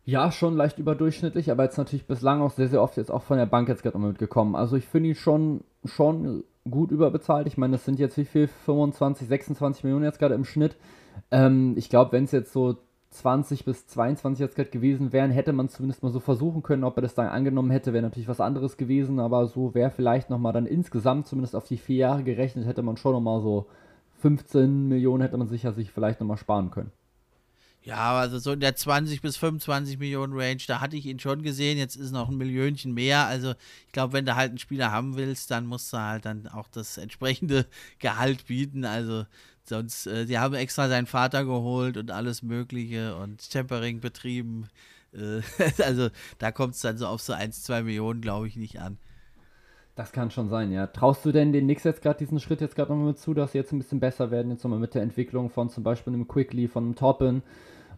Ja, 0.05 0.31
schon 0.31 0.57
leicht 0.57 0.79
überdurchschnittlich, 0.79 1.49
aber 1.49 1.63
jetzt 1.63 1.77
natürlich 1.77 2.05
bislang 2.05 2.41
auch 2.41 2.51
sehr, 2.51 2.67
sehr 2.67 2.81
oft 2.81 2.97
jetzt 2.97 3.09
auch 3.11 3.23
von 3.23 3.37
der 3.37 3.45
Bank 3.45 3.69
jetzt 3.69 3.83
gerade 3.83 3.97
mitgekommen. 3.97 4.55
Also 4.55 4.75
ich 4.75 4.85
finde 4.85 5.09
ihn 5.09 5.15
schon, 5.15 5.61
schon 5.85 6.43
gut 6.69 6.91
überbezahlt. 6.91 7.47
Ich 7.47 7.57
meine, 7.57 7.73
das 7.73 7.85
sind 7.85 7.99
jetzt 7.99 8.17
wie 8.17 8.25
viel? 8.25 8.47
25, 8.47 9.27
26 9.27 9.83
Millionen 9.85 10.03
jetzt 10.03 10.19
gerade 10.19 10.35
im 10.35 10.43
Schnitt. 10.43 10.75
Ähm, 11.31 11.75
ich 11.77 11.89
glaube, 11.89 12.11
wenn 12.11 12.25
es 12.25 12.33
jetzt 12.33 12.51
so 12.51 12.77
20 13.11 13.63
bis 13.63 13.87
22 13.87 14.41
jetzt 14.41 14.55
gerade 14.55 14.71
gewesen 14.71 15.13
wären, 15.13 15.31
hätte 15.31 15.53
man 15.53 15.69
zumindest 15.69 16.03
mal 16.03 16.11
so 16.11 16.19
versuchen 16.19 16.63
können, 16.63 16.83
ob 16.83 16.97
er 16.97 17.01
das 17.03 17.15
dann 17.15 17.27
angenommen 17.27 17.71
hätte, 17.71 17.93
wäre 17.93 18.03
natürlich 18.03 18.27
was 18.27 18.41
anderes 18.41 18.75
gewesen, 18.75 19.19
aber 19.19 19.45
so 19.45 19.73
wäre 19.73 19.91
vielleicht 19.91 20.29
nochmal 20.29 20.51
dann 20.51 20.65
insgesamt, 20.65 21.27
zumindest 21.27 21.55
auf 21.55 21.67
die 21.67 21.77
vier 21.77 21.97
Jahre 21.97 22.23
gerechnet, 22.23 22.65
hätte 22.65 22.81
man 22.81 22.97
schon 22.97 23.13
nochmal 23.13 23.41
so 23.41 23.67
15 24.21 24.87
Millionen 24.87 25.21
hätte 25.21 25.37
man 25.37 25.47
sicher 25.47 25.73
sich 25.73 25.91
vielleicht 25.91 26.19
nochmal 26.19 26.37
sparen 26.37 26.71
können. 26.71 26.91
Ja, 27.85 28.17
also 28.17 28.39
so 28.39 28.53
in 28.53 28.61
der 28.61 28.77
20 28.77 29.21
bis 29.21 29.35
25 29.35 29.99
Millionen 29.99 30.33
Range, 30.33 30.61
da 30.67 30.79
hatte 30.79 30.95
ich 30.95 31.05
ihn 31.05 31.19
schon 31.19 31.43
gesehen. 31.43 31.77
Jetzt 31.77 31.97
ist 31.97 32.11
noch 32.11 32.29
ein 32.29 32.37
Millionchen 32.37 32.93
mehr. 32.93 33.25
Also 33.27 33.51
ich 33.85 33.91
glaube, 33.91 34.13
wenn 34.13 34.25
du 34.25 34.35
halt 34.37 34.49
einen 34.51 34.57
Spieler 34.57 34.89
haben 34.91 35.17
willst, 35.17 35.51
dann 35.51 35.65
musst 35.65 35.91
du 35.91 35.97
halt 35.97 36.25
dann 36.25 36.47
auch 36.47 36.69
das 36.69 36.97
entsprechende 36.97 37.65
Gehalt 37.99 38.47
bieten. 38.47 38.85
Also 38.85 39.25
sonst, 39.65 40.07
äh, 40.07 40.25
die 40.25 40.39
haben 40.39 40.53
extra 40.53 40.87
seinen 40.87 41.07
Vater 41.07 41.43
geholt 41.43 41.97
und 41.97 42.09
alles 42.09 42.41
Mögliche 42.41 43.17
und 43.17 43.49
Tempering 43.49 43.99
betrieben. 43.99 44.69
Äh, 45.13 45.41
also 45.83 46.09
da 46.37 46.53
kommt 46.53 46.75
es 46.75 46.81
dann 46.81 46.97
so 46.97 47.07
auf 47.07 47.21
so 47.21 47.33
1, 47.33 47.63
2 47.63 47.83
Millionen, 47.83 48.21
glaube 48.21 48.47
ich, 48.47 48.55
nicht 48.55 48.79
an. 48.79 48.97
Das 49.95 50.11
kann 50.11 50.31
schon 50.31 50.49
sein, 50.49 50.71
ja. 50.71 50.87
Traust 50.87 51.23
du 51.23 51.31
denn 51.31 51.53
den 51.53 51.65
Knicks 51.65 51.83
jetzt 51.83 52.01
gerade 52.01 52.17
diesen 52.17 52.39
Schritt 52.39 52.61
jetzt 52.61 52.75
gerade 52.75 52.91
nochmal 52.91 53.15
zu, 53.15 53.33
dass 53.33 53.51
sie 53.51 53.59
jetzt 53.59 53.71
ein 53.71 53.77
bisschen 53.77 53.99
besser 53.99 54.31
werden, 54.31 54.51
jetzt 54.51 54.63
nochmal 54.63 54.79
mit 54.79 54.95
der 54.95 55.03
Entwicklung 55.03 55.49
von 55.49 55.69
zum 55.69 55.83
Beispiel 55.83 56.13
einem 56.13 56.27
Quickly, 56.27 56.67
von 56.67 56.83
einem 56.85 56.95
Toppin, 56.95 57.43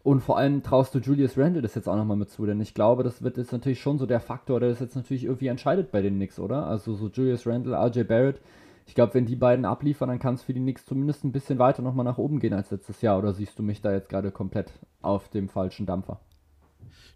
und 0.05 0.21
vor 0.21 0.37
allem 0.37 0.61
traust 0.61 0.93
du 0.93 0.99
Julius 0.99 1.35
Randle 1.35 1.63
das 1.63 1.73
jetzt 1.73 1.89
auch 1.89 1.95
nochmal 1.95 2.15
mit 2.15 2.29
zu, 2.29 2.45
denn 2.45 2.61
ich 2.61 2.75
glaube, 2.75 3.01
das 3.01 3.23
wird 3.23 3.37
jetzt 3.37 3.51
natürlich 3.51 3.81
schon 3.81 3.97
so 3.97 4.05
der 4.05 4.19
Faktor, 4.19 4.59
der 4.59 4.69
das 4.69 4.79
jetzt 4.79 4.95
natürlich 4.95 5.23
irgendwie 5.23 5.47
entscheidet 5.47 5.91
bei 5.91 6.03
den 6.03 6.17
Knicks, 6.17 6.37
oder? 6.37 6.67
Also 6.67 6.93
so 6.93 7.07
Julius 7.07 7.47
Randle, 7.47 7.75
RJ 7.75 8.03
Barrett. 8.03 8.39
Ich 8.85 8.93
glaube, 8.93 9.15
wenn 9.15 9.25
die 9.25 9.35
beiden 9.35 9.65
abliefern, 9.65 10.09
dann 10.09 10.19
kann 10.19 10.35
es 10.35 10.43
für 10.43 10.53
die 10.53 10.59
Knicks 10.59 10.85
zumindest 10.85 11.23
ein 11.23 11.31
bisschen 11.31 11.57
weiter 11.57 11.81
nochmal 11.81 12.05
nach 12.05 12.19
oben 12.19 12.39
gehen 12.39 12.53
als 12.53 12.69
letztes 12.69 13.01
Jahr. 13.01 13.17
Oder 13.17 13.33
siehst 13.33 13.57
du 13.57 13.63
mich 13.63 13.81
da 13.81 13.91
jetzt 13.93 14.09
gerade 14.09 14.29
komplett 14.29 14.73
auf 15.01 15.27
dem 15.29 15.49
falschen 15.49 15.87
Dampfer? 15.87 16.19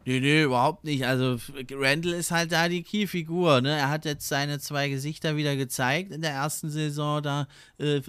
Nee, 0.06 0.22
nee, 0.22 0.44
überhaupt 0.44 0.86
nicht. 0.86 1.06
Also 1.06 1.38
Randall 1.72 2.14
ist 2.14 2.32
halt 2.32 2.54
da 2.54 2.70
die 2.70 2.84
Keyfigur. 2.84 3.60
Ne? 3.60 3.78
Er 3.78 3.90
hat 3.90 4.06
jetzt 4.06 4.30
seine 4.30 4.58
zwei 4.60 4.88
Gesichter 4.88 5.36
wieder 5.36 5.58
gezeigt 5.58 6.14
in 6.14 6.22
der 6.22 6.32
ersten 6.32 6.70
Saison. 6.70 7.22
Da 7.22 7.48
äh, 7.78 8.00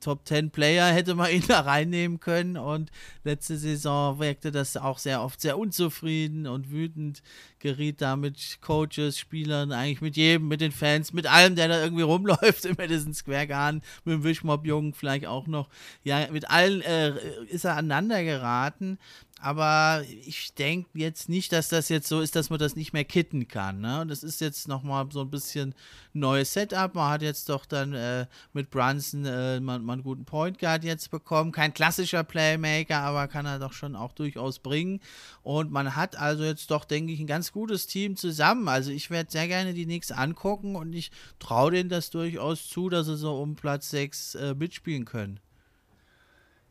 Top 0.00 0.26
10 0.26 0.50
Player 0.50 0.86
hätte 0.86 1.14
man 1.14 1.30
ihn 1.30 1.44
da 1.48 1.60
reinnehmen 1.60 2.18
können. 2.18 2.56
Und 2.56 2.90
letzte 3.24 3.58
Saison 3.58 4.18
wirkte 4.18 4.52
das 4.52 4.78
auch 4.78 4.98
sehr 4.98 5.22
oft 5.22 5.40
sehr 5.40 5.58
unzufrieden 5.58 6.46
und 6.46 6.70
wütend. 6.70 7.22
Geriet 7.58 8.00
da 8.00 8.16
mit 8.16 8.58
Coaches, 8.60 9.18
Spielern, 9.18 9.72
eigentlich 9.72 10.02
mit 10.02 10.16
jedem, 10.16 10.48
mit 10.48 10.60
den 10.60 10.72
Fans, 10.72 11.12
mit 11.12 11.26
allem, 11.26 11.56
der 11.56 11.68
da 11.68 11.82
irgendwie 11.82 12.02
rumläuft 12.02 12.64
im 12.66 12.74
Madison 12.76 13.14
Square 13.14 13.46
Garden, 13.46 13.80
mit 14.04 14.14
dem 14.14 14.24
Wischmob-Jungen 14.24 14.92
vielleicht 14.92 15.26
auch 15.26 15.46
noch. 15.46 15.68
Ja, 16.02 16.26
mit 16.30 16.50
allen 16.50 16.82
äh, 16.82 17.14
ist 17.48 17.64
er 17.64 17.76
aneinander 17.76 18.22
geraten 18.22 18.98
aber 19.44 20.02
ich 20.24 20.54
denke 20.54 20.88
jetzt 20.94 21.28
nicht, 21.28 21.33
dass 21.52 21.68
das 21.68 21.88
jetzt 21.88 22.08
so 22.08 22.20
ist, 22.20 22.36
dass 22.36 22.50
man 22.50 22.58
das 22.58 22.76
nicht 22.76 22.92
mehr 22.92 23.04
kitten 23.04 23.48
kann. 23.48 23.80
Ne? 23.80 24.02
Und 24.02 24.08
das 24.08 24.22
ist 24.22 24.40
jetzt 24.40 24.68
nochmal 24.68 25.06
so 25.10 25.20
ein 25.20 25.30
bisschen 25.30 25.74
neues 26.12 26.52
Setup. 26.52 26.94
Man 26.94 27.10
hat 27.10 27.22
jetzt 27.22 27.48
doch 27.48 27.66
dann 27.66 27.92
äh, 27.92 28.26
mit 28.52 28.70
Brunson 28.70 29.24
äh, 29.24 29.60
mal, 29.60 29.78
mal, 29.80 29.94
einen 29.94 30.02
guten 30.02 30.24
Point 30.24 30.58
Guard 30.58 30.84
jetzt 30.84 31.10
bekommen. 31.10 31.52
Kein 31.52 31.74
klassischer 31.74 32.24
Playmaker, 32.24 32.98
aber 32.98 33.28
kann 33.28 33.46
er 33.46 33.58
doch 33.58 33.72
schon 33.72 33.96
auch 33.96 34.12
durchaus 34.12 34.58
bringen. 34.58 35.00
Und 35.42 35.70
man 35.70 35.96
hat 35.96 36.16
also 36.16 36.44
jetzt 36.44 36.70
doch, 36.70 36.84
denke 36.84 37.12
ich, 37.12 37.20
ein 37.20 37.26
ganz 37.26 37.52
gutes 37.52 37.86
Team 37.86 38.16
zusammen. 38.16 38.68
Also 38.68 38.90
ich 38.90 39.10
werde 39.10 39.30
sehr 39.30 39.48
gerne 39.48 39.74
die 39.74 39.84
Knicks 39.84 40.12
angucken 40.12 40.76
und 40.76 40.92
ich 40.92 41.10
traue 41.38 41.72
denen 41.72 41.88
das 41.90 42.10
durchaus 42.10 42.68
zu, 42.68 42.88
dass 42.88 43.06
sie 43.06 43.16
so 43.16 43.40
um 43.40 43.56
Platz 43.56 43.90
6 43.90 44.34
äh, 44.36 44.54
mitspielen 44.54 45.04
können. 45.04 45.40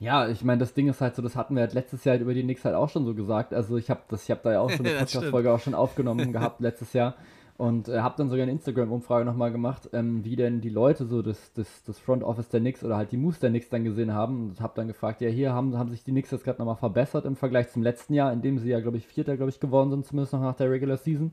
Ja, 0.03 0.27
ich 0.27 0.43
meine, 0.43 0.59
das 0.59 0.73
Ding 0.73 0.89
ist 0.89 0.99
halt 0.99 1.15
so, 1.15 1.21
das 1.21 1.37
hatten 1.37 1.55
wir 1.55 1.61
halt 1.61 1.73
letztes 1.73 2.03
Jahr 2.03 2.13
halt 2.13 2.21
über 2.21 2.33
die 2.33 2.43
Knicks 2.43 2.65
halt 2.65 2.75
auch 2.75 2.89
schon 2.89 3.05
so 3.05 3.15
gesagt. 3.15 3.53
Also 3.53 3.77
ich 3.77 3.89
habe 3.89 4.01
das, 4.09 4.25
ich 4.25 4.31
habe 4.31 4.41
da 4.43 4.51
ja 4.51 4.59
auch 4.59 4.69
so 4.69 4.83
eine 4.83 4.97
Podcast-Folge 4.97 5.49
auch 5.49 5.61
schon 5.61 5.73
aufgenommen 5.73 6.33
gehabt 6.33 6.59
letztes 6.59 6.91
Jahr 6.91 7.15
und 7.55 7.87
äh, 7.87 8.01
habe 8.01 8.15
dann 8.17 8.29
sogar 8.29 8.43
eine 8.43 8.51
Instagram-Umfrage 8.51 9.23
nochmal 9.23 9.53
gemacht, 9.53 9.89
ähm, 9.93 10.25
wie 10.25 10.35
denn 10.35 10.59
die 10.59 10.69
Leute 10.69 11.05
so 11.05 11.21
das, 11.21 11.53
das, 11.53 11.85
das 11.85 11.99
Front 11.99 12.21
Office 12.21 12.49
der 12.49 12.59
Knicks 12.59 12.83
oder 12.83 12.97
halt 12.97 13.13
die 13.13 13.17
Moves 13.17 13.39
der 13.39 13.49
Knicks 13.49 13.69
dann 13.69 13.85
gesehen 13.85 14.13
haben 14.13 14.49
und 14.49 14.59
habe 14.59 14.73
dann 14.75 14.89
gefragt, 14.89 15.21
ja 15.21 15.29
hier 15.29 15.53
haben, 15.53 15.77
haben 15.77 15.91
sich 15.91 16.03
die 16.03 16.11
Knicks 16.11 16.31
jetzt 16.31 16.43
gerade 16.43 16.59
nochmal 16.59 16.75
verbessert 16.75 17.23
im 17.23 17.37
Vergleich 17.37 17.69
zum 17.69 17.81
letzten 17.81 18.13
Jahr, 18.13 18.33
in 18.33 18.41
dem 18.41 18.59
sie 18.59 18.71
ja 18.71 18.81
glaube 18.81 18.97
ich 18.97 19.07
Vierter 19.07 19.37
glaube 19.37 19.51
ich 19.51 19.61
geworden 19.61 19.89
sind, 19.89 20.05
zumindest 20.05 20.33
noch 20.33 20.41
nach 20.41 20.57
der 20.57 20.69
Regular 20.69 20.97
Season. 20.97 21.31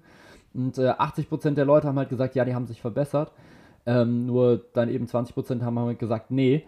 Und 0.55 0.79
äh, 0.79 0.91
80% 0.91 1.55
der 1.55 1.65
Leute 1.65 1.89
haben 1.89 1.99
halt 1.99 2.09
gesagt, 2.09 2.37
ja 2.37 2.45
die 2.45 2.55
haben 2.55 2.67
sich 2.67 2.81
verbessert. 2.81 3.33
Ähm, 3.85 4.27
nur 4.27 4.63
dann 4.75 4.91
eben 4.91 5.07
20% 5.07 5.63
haben 5.63 5.79
halt 5.81 5.99
gesagt, 5.99 6.31
nee 6.31 6.65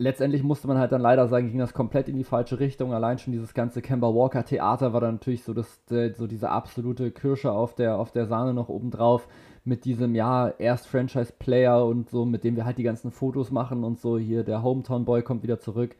letztendlich 0.00 0.42
musste 0.42 0.66
man 0.66 0.78
halt 0.78 0.92
dann 0.92 1.02
leider 1.02 1.28
sagen, 1.28 1.48
ging 1.48 1.58
das 1.58 1.74
komplett 1.74 2.08
in 2.08 2.16
die 2.16 2.24
falsche 2.24 2.58
Richtung. 2.58 2.94
Allein 2.94 3.18
schon 3.18 3.32
dieses 3.32 3.52
ganze 3.52 3.82
Kemba 3.82 4.08
Walker 4.08 4.44
Theater 4.44 4.94
war 4.94 5.02
dann 5.02 5.16
natürlich 5.16 5.44
so, 5.44 5.52
das, 5.52 5.82
so 5.88 6.26
diese 6.26 6.48
absolute 6.48 7.10
Kirsche 7.10 7.52
auf 7.52 7.74
der, 7.74 7.98
auf 7.98 8.10
der 8.10 8.26
Sahne 8.26 8.54
noch 8.54 8.70
obendrauf 8.70 9.28
mit 9.62 9.84
diesem, 9.84 10.14
ja, 10.14 10.48
erst 10.58 10.86
Franchise-Player 10.86 11.84
und 11.84 12.08
so, 12.08 12.24
mit 12.24 12.44
dem 12.44 12.56
wir 12.56 12.64
halt 12.64 12.78
die 12.78 12.82
ganzen 12.82 13.10
Fotos 13.10 13.50
machen 13.50 13.84
und 13.84 14.00
so, 14.00 14.18
hier 14.18 14.42
der 14.42 14.62
Hometown 14.62 15.04
Boy 15.04 15.22
kommt 15.22 15.42
wieder 15.42 15.60
zurück. 15.60 15.96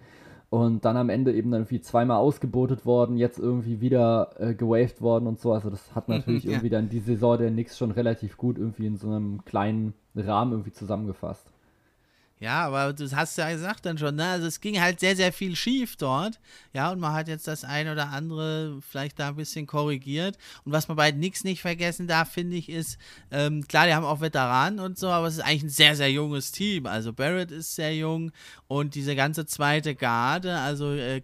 und 0.48 0.84
dann 0.84 0.96
am 0.96 1.10
Ende 1.10 1.32
eben 1.32 1.50
dann 1.50 1.60
irgendwie 1.60 1.80
zweimal 1.80 2.16
ausgebotet 2.16 2.84
worden, 2.84 3.16
jetzt 3.16 3.38
irgendwie 3.38 3.80
wieder 3.80 4.30
äh, 4.38 4.54
gewaved 4.54 5.00
worden 5.00 5.26
und 5.28 5.38
so. 5.38 5.52
Also 5.52 5.70
das 5.70 5.94
hat 5.94 6.08
natürlich 6.08 6.44
ja. 6.44 6.52
irgendwie 6.52 6.70
dann 6.70 6.88
die 6.88 6.98
Saison 6.98 7.38
der 7.38 7.50
Knicks 7.50 7.78
schon 7.78 7.92
relativ 7.92 8.36
gut 8.36 8.58
irgendwie 8.58 8.86
in 8.86 8.96
so 8.96 9.08
einem 9.08 9.44
kleinen 9.44 9.94
Rahmen 10.16 10.52
irgendwie 10.52 10.72
zusammengefasst. 10.72 11.49
Ja, 12.40 12.64
aber 12.66 12.94
du 12.94 13.04
hast 13.14 13.36
ja 13.36 13.50
gesagt 13.52 13.84
dann 13.84 13.98
schon, 13.98 14.14
ne? 14.14 14.26
Also 14.26 14.46
es 14.46 14.62
ging 14.62 14.80
halt 14.80 14.98
sehr, 14.98 15.14
sehr 15.14 15.30
viel 15.30 15.54
schief 15.54 15.96
dort. 15.96 16.40
Ja, 16.72 16.90
und 16.90 16.98
man 16.98 17.12
hat 17.12 17.28
jetzt 17.28 17.46
das 17.46 17.64
ein 17.64 17.86
oder 17.86 18.08
andere 18.08 18.80
vielleicht 18.80 19.18
da 19.18 19.28
ein 19.28 19.36
bisschen 19.36 19.66
korrigiert. 19.66 20.38
Und 20.64 20.72
was 20.72 20.88
man 20.88 20.96
bei 20.96 21.10
Nix 21.10 21.44
nicht 21.44 21.60
vergessen 21.60 22.06
darf, 22.06 22.32
finde 22.32 22.56
ich, 22.56 22.70
ist, 22.70 22.96
ähm, 23.30 23.68
klar, 23.68 23.86
die 23.86 23.92
haben 23.92 24.06
auch 24.06 24.22
Veteranen 24.22 24.80
und 24.80 24.98
so, 24.98 25.08
aber 25.08 25.26
es 25.26 25.34
ist 25.34 25.40
eigentlich 25.40 25.64
ein 25.64 25.68
sehr, 25.68 25.94
sehr 25.96 26.10
junges 26.10 26.50
Team. 26.50 26.86
Also 26.86 27.12
Barrett 27.12 27.50
ist 27.50 27.74
sehr 27.74 27.94
jung 27.94 28.32
und 28.68 28.94
diese 28.94 29.14
ganze 29.14 29.44
zweite 29.44 29.94
Garde, 29.94 30.56
also 30.60 30.94
äh, 30.94 31.20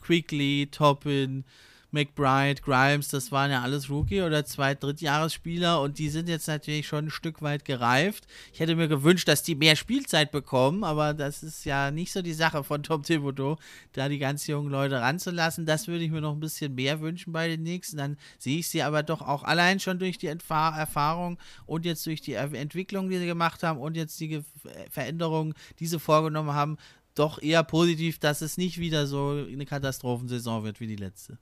Quickly, 0.00 0.68
Toppin, 0.70 1.44
McBride, 1.90 2.60
Grimes, 2.60 3.08
das 3.08 3.32
waren 3.32 3.50
ja 3.50 3.62
alles 3.62 3.88
Rookie- 3.88 4.20
oder 4.20 4.44
Zweit-, 4.44 4.82
Drittjahresspieler 4.82 5.80
und 5.80 5.98
die 5.98 6.10
sind 6.10 6.28
jetzt 6.28 6.46
natürlich 6.46 6.86
schon 6.86 7.06
ein 7.06 7.10
Stück 7.10 7.40
weit 7.40 7.64
gereift. 7.64 8.26
Ich 8.52 8.60
hätte 8.60 8.76
mir 8.76 8.88
gewünscht, 8.88 9.26
dass 9.26 9.42
die 9.42 9.54
mehr 9.54 9.74
Spielzeit 9.74 10.30
bekommen, 10.30 10.84
aber 10.84 11.14
das 11.14 11.42
ist 11.42 11.64
ja 11.64 11.90
nicht 11.90 12.12
so 12.12 12.20
die 12.20 12.34
Sache 12.34 12.62
von 12.62 12.82
Tom 12.82 13.02
Thibodeau, 13.02 13.56
da 13.92 14.10
die 14.10 14.18
ganz 14.18 14.46
jungen 14.46 14.70
Leute 14.70 15.00
ranzulassen. 15.00 15.64
Das 15.64 15.88
würde 15.88 16.04
ich 16.04 16.10
mir 16.10 16.20
noch 16.20 16.34
ein 16.34 16.40
bisschen 16.40 16.74
mehr 16.74 17.00
wünschen 17.00 17.32
bei 17.32 17.48
den 17.48 17.62
Nächsten. 17.62 17.96
Dann 17.96 18.18
sehe 18.38 18.58
ich 18.58 18.68
sie 18.68 18.82
aber 18.82 19.02
doch 19.02 19.22
auch 19.22 19.44
allein 19.44 19.80
schon 19.80 19.98
durch 19.98 20.18
die 20.18 20.26
Erfahrung 20.26 21.38
und 21.64 21.86
jetzt 21.86 22.04
durch 22.04 22.20
die 22.20 22.34
Entwicklung, 22.34 23.08
die 23.08 23.18
sie 23.18 23.26
gemacht 23.26 23.62
haben 23.62 23.80
und 23.80 23.96
jetzt 23.96 24.20
die 24.20 24.42
Veränderungen, 24.90 25.54
die 25.78 25.86
sie 25.86 25.98
vorgenommen 25.98 26.52
haben, 26.52 26.76
doch 27.14 27.40
eher 27.40 27.64
positiv, 27.64 28.18
dass 28.18 28.42
es 28.42 28.58
nicht 28.58 28.78
wieder 28.78 29.06
so 29.06 29.30
eine 29.30 29.66
Katastrophensaison 29.66 30.64
wird 30.64 30.80
wie 30.80 30.86
die 30.86 30.96
letzte. 30.96 31.38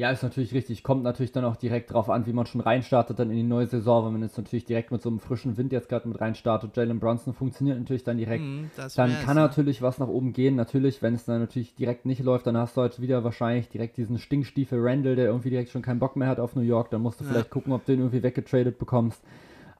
Ja, 0.00 0.10
ist 0.10 0.22
natürlich 0.22 0.54
richtig. 0.54 0.82
Kommt 0.82 1.02
natürlich 1.02 1.30
dann 1.30 1.44
auch 1.44 1.56
direkt 1.56 1.92
drauf 1.92 2.08
an, 2.08 2.24
wie 2.24 2.32
man 2.32 2.46
schon 2.46 2.62
reinstartet 2.62 3.18
dann 3.18 3.28
in 3.28 3.36
die 3.36 3.42
neue 3.42 3.66
Saison. 3.66 4.06
Wenn 4.06 4.14
man 4.14 4.22
jetzt 4.22 4.38
natürlich 4.38 4.64
direkt 4.64 4.90
mit 4.92 5.02
so 5.02 5.10
einem 5.10 5.20
frischen 5.20 5.58
Wind 5.58 5.72
jetzt 5.72 5.90
gerade 5.90 6.08
mit 6.08 6.18
reinstartet, 6.18 6.74
Jalen 6.74 7.00
Brunson 7.00 7.34
funktioniert 7.34 7.78
natürlich 7.78 8.02
dann 8.02 8.16
direkt. 8.16 8.42
Mm, 8.42 8.70
dann 8.96 9.10
kann 9.22 9.36
ja. 9.36 9.42
natürlich 9.42 9.82
was 9.82 9.98
nach 9.98 10.08
oben 10.08 10.32
gehen. 10.32 10.56
Natürlich, 10.56 11.02
wenn 11.02 11.12
es 11.12 11.26
dann 11.26 11.40
natürlich 11.40 11.74
direkt 11.74 12.06
nicht 12.06 12.22
läuft, 12.22 12.46
dann 12.46 12.56
hast 12.56 12.78
du 12.78 12.80
halt 12.80 12.98
wieder 13.02 13.24
wahrscheinlich 13.24 13.68
direkt 13.68 13.98
diesen 13.98 14.16
Stinkstiefel 14.16 14.78
Randall, 14.80 15.16
der 15.16 15.26
irgendwie 15.26 15.50
direkt 15.50 15.68
schon 15.68 15.82
keinen 15.82 15.98
Bock 15.98 16.16
mehr 16.16 16.28
hat 16.28 16.40
auf 16.40 16.56
New 16.56 16.62
York. 16.62 16.88
Dann 16.88 17.02
musst 17.02 17.20
du 17.20 17.24
ja. 17.24 17.32
vielleicht 17.32 17.50
gucken, 17.50 17.74
ob 17.74 17.84
du 17.84 17.92
den 17.92 18.00
irgendwie 18.00 18.22
weggetradet 18.22 18.78
bekommst. 18.78 19.22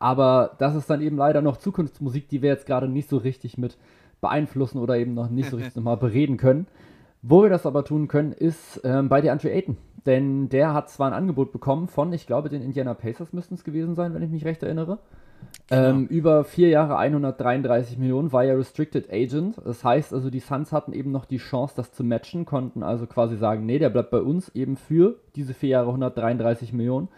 Aber 0.00 0.54
das 0.58 0.74
ist 0.74 0.90
dann 0.90 1.00
eben 1.00 1.16
leider 1.16 1.40
noch 1.40 1.56
Zukunftsmusik, 1.56 2.28
die 2.28 2.42
wir 2.42 2.50
jetzt 2.50 2.66
gerade 2.66 2.88
nicht 2.88 3.08
so 3.08 3.16
richtig 3.16 3.56
mit 3.56 3.78
beeinflussen 4.20 4.80
oder 4.80 4.98
eben 4.98 5.14
noch 5.14 5.30
nicht 5.30 5.48
so 5.48 5.56
richtig 5.56 5.76
nochmal 5.76 5.96
bereden 5.96 6.36
können. 6.36 6.66
Wo 7.22 7.42
wir 7.42 7.50
das 7.50 7.66
aber 7.66 7.84
tun 7.84 8.08
können, 8.08 8.32
ist 8.32 8.80
ähm, 8.84 9.08
bei 9.08 9.20
DeAndre 9.20 9.50
Ayton. 9.50 9.76
Denn 10.06 10.48
der 10.48 10.72
hat 10.72 10.88
zwar 10.88 11.08
ein 11.08 11.12
Angebot 11.12 11.52
bekommen 11.52 11.86
von, 11.86 12.12
ich 12.12 12.26
glaube, 12.26 12.48
den 12.48 12.62
Indiana 12.62 12.94
Pacers 12.94 13.32
müssten 13.32 13.54
es 13.54 13.64
gewesen 13.64 13.94
sein, 13.94 14.14
wenn 14.14 14.22
ich 14.22 14.30
mich 14.30 14.46
recht 14.46 14.62
erinnere. 14.62 14.98
Genau. 15.68 15.82
Ähm, 15.82 16.06
über 16.06 16.44
vier 16.44 16.68
Jahre 16.68 16.96
133 16.96 17.98
Millionen, 17.98 18.32
war 18.32 18.44
ja 18.44 18.54
Restricted 18.54 19.10
Agent. 19.12 19.56
Das 19.64 19.84
heißt 19.84 20.12
also, 20.12 20.30
die 20.30 20.40
Suns 20.40 20.72
hatten 20.72 20.92
eben 20.92 21.10
noch 21.12 21.26
die 21.26 21.38
Chance, 21.38 21.74
das 21.76 21.92
zu 21.92 22.02
matchen, 22.02 22.44
konnten 22.44 22.82
also 22.82 23.06
quasi 23.06 23.36
sagen, 23.36 23.66
nee, 23.66 23.78
der 23.78 23.90
bleibt 23.90 24.10
bei 24.10 24.20
uns 24.20 24.48
eben 24.50 24.76
für 24.76 25.16
diese 25.36 25.54
vier 25.54 25.70
Jahre 25.70 25.88
133 25.88 26.72
Millionen. 26.72 27.08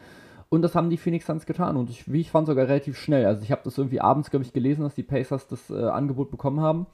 Und 0.48 0.62
das 0.62 0.74
haben 0.74 0.90
die 0.90 0.98
Phoenix 0.98 1.24
Suns 1.24 1.46
getan 1.46 1.78
und 1.78 1.88
ich, 1.88 2.12
wie 2.12 2.20
ich 2.20 2.30
fand, 2.30 2.46
sogar 2.46 2.68
relativ 2.68 2.98
schnell. 2.98 3.24
Also 3.24 3.42
ich 3.42 3.50
habe 3.50 3.62
das 3.64 3.78
irgendwie 3.78 4.02
abends, 4.02 4.30
glaube 4.30 4.44
ich, 4.44 4.52
gelesen, 4.52 4.82
dass 4.82 4.94
die 4.94 5.02
Pacers 5.02 5.46
das 5.46 5.70
äh, 5.70 5.84
Angebot 5.84 6.30
bekommen 6.30 6.60
haben. 6.60 6.86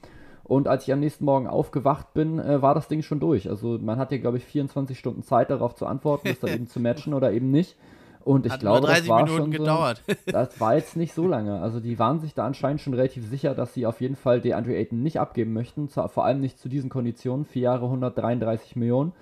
Und 0.49 0.67
als 0.67 0.87
ich 0.87 0.91
am 0.91 0.99
nächsten 0.99 1.25
Morgen 1.25 1.45
aufgewacht 1.45 2.15
bin, 2.15 2.39
äh, 2.39 2.59
war 2.59 2.73
das 2.73 2.87
Ding 2.87 3.03
schon 3.03 3.19
durch. 3.19 3.47
Also 3.47 3.77
man 3.79 3.99
hat 3.99 4.11
ja, 4.11 4.17
glaube 4.17 4.37
ich, 4.37 4.45
24 4.45 4.97
Stunden 4.97 5.21
Zeit 5.21 5.51
darauf 5.51 5.75
zu 5.75 5.85
antworten, 5.85 6.27
das 6.27 6.39
dann 6.39 6.49
eben 6.49 6.67
zu 6.67 6.79
matchen 6.79 7.13
oder 7.13 7.31
eben 7.31 7.51
nicht. 7.51 7.77
Und 8.25 8.47
ich 8.47 8.53
hat 8.53 8.59
glaube, 8.59 8.87
das 8.87 9.07
war 9.07 9.23
Minuten 9.23 9.43
schon 9.43 9.51
gedauert. 9.51 10.01
So, 10.07 10.15
das 10.31 10.59
war 10.59 10.75
jetzt 10.75 10.97
nicht 10.97 11.13
so 11.13 11.27
lange. 11.27 11.61
Also 11.61 11.79
die 11.79 11.99
waren 11.99 12.19
sich 12.19 12.33
da 12.33 12.47
anscheinend 12.47 12.81
schon 12.81 12.95
relativ 12.95 13.27
sicher, 13.29 13.53
dass 13.53 13.75
sie 13.75 13.85
auf 13.85 14.01
jeden 14.01 14.15
Fall 14.15 14.41
DeAndre 14.41 14.75
Ayton 14.75 15.03
nicht 15.03 15.19
abgeben 15.19 15.53
möchten. 15.53 15.87
vor 15.87 16.25
allem 16.25 16.41
nicht 16.41 16.57
zu 16.57 16.67
diesen 16.67 16.89
Konditionen. 16.89 17.45
Vier 17.45 17.61
Jahre 17.61 17.85
133 17.85 18.75
Millionen. 18.75 19.13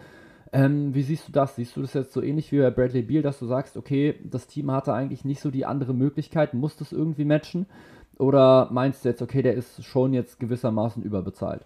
Ähm, 0.53 0.95
wie 0.95 1.03
siehst 1.03 1.27
du 1.27 1.33
das? 1.33 1.57
Siehst 1.57 1.75
du 1.75 1.81
das 1.81 1.93
jetzt 1.93 2.13
so 2.13 2.21
ähnlich 2.21 2.53
wie 2.53 2.59
bei 2.59 2.71
Bradley 2.71 3.01
Beal, 3.01 3.21
dass 3.21 3.39
du 3.39 3.47
sagst, 3.47 3.75
okay, 3.75 4.15
das 4.23 4.47
Team 4.47 4.71
hatte 4.71 4.93
eigentlich 4.93 5.25
nicht 5.25 5.41
so 5.41 5.51
die 5.51 5.65
andere 5.65 5.93
Möglichkeit, 5.93 6.53
muss 6.53 6.77
das 6.77 6.93
irgendwie 6.93 7.25
matchen? 7.25 7.65
Oder 8.17 8.69
meinst 8.71 9.05
du 9.05 9.09
jetzt, 9.09 9.21
okay, 9.21 9.41
der 9.41 9.53
ist 9.53 9.83
schon 9.83 10.13
jetzt 10.13 10.39
gewissermaßen 10.39 11.03
überbezahlt? 11.03 11.63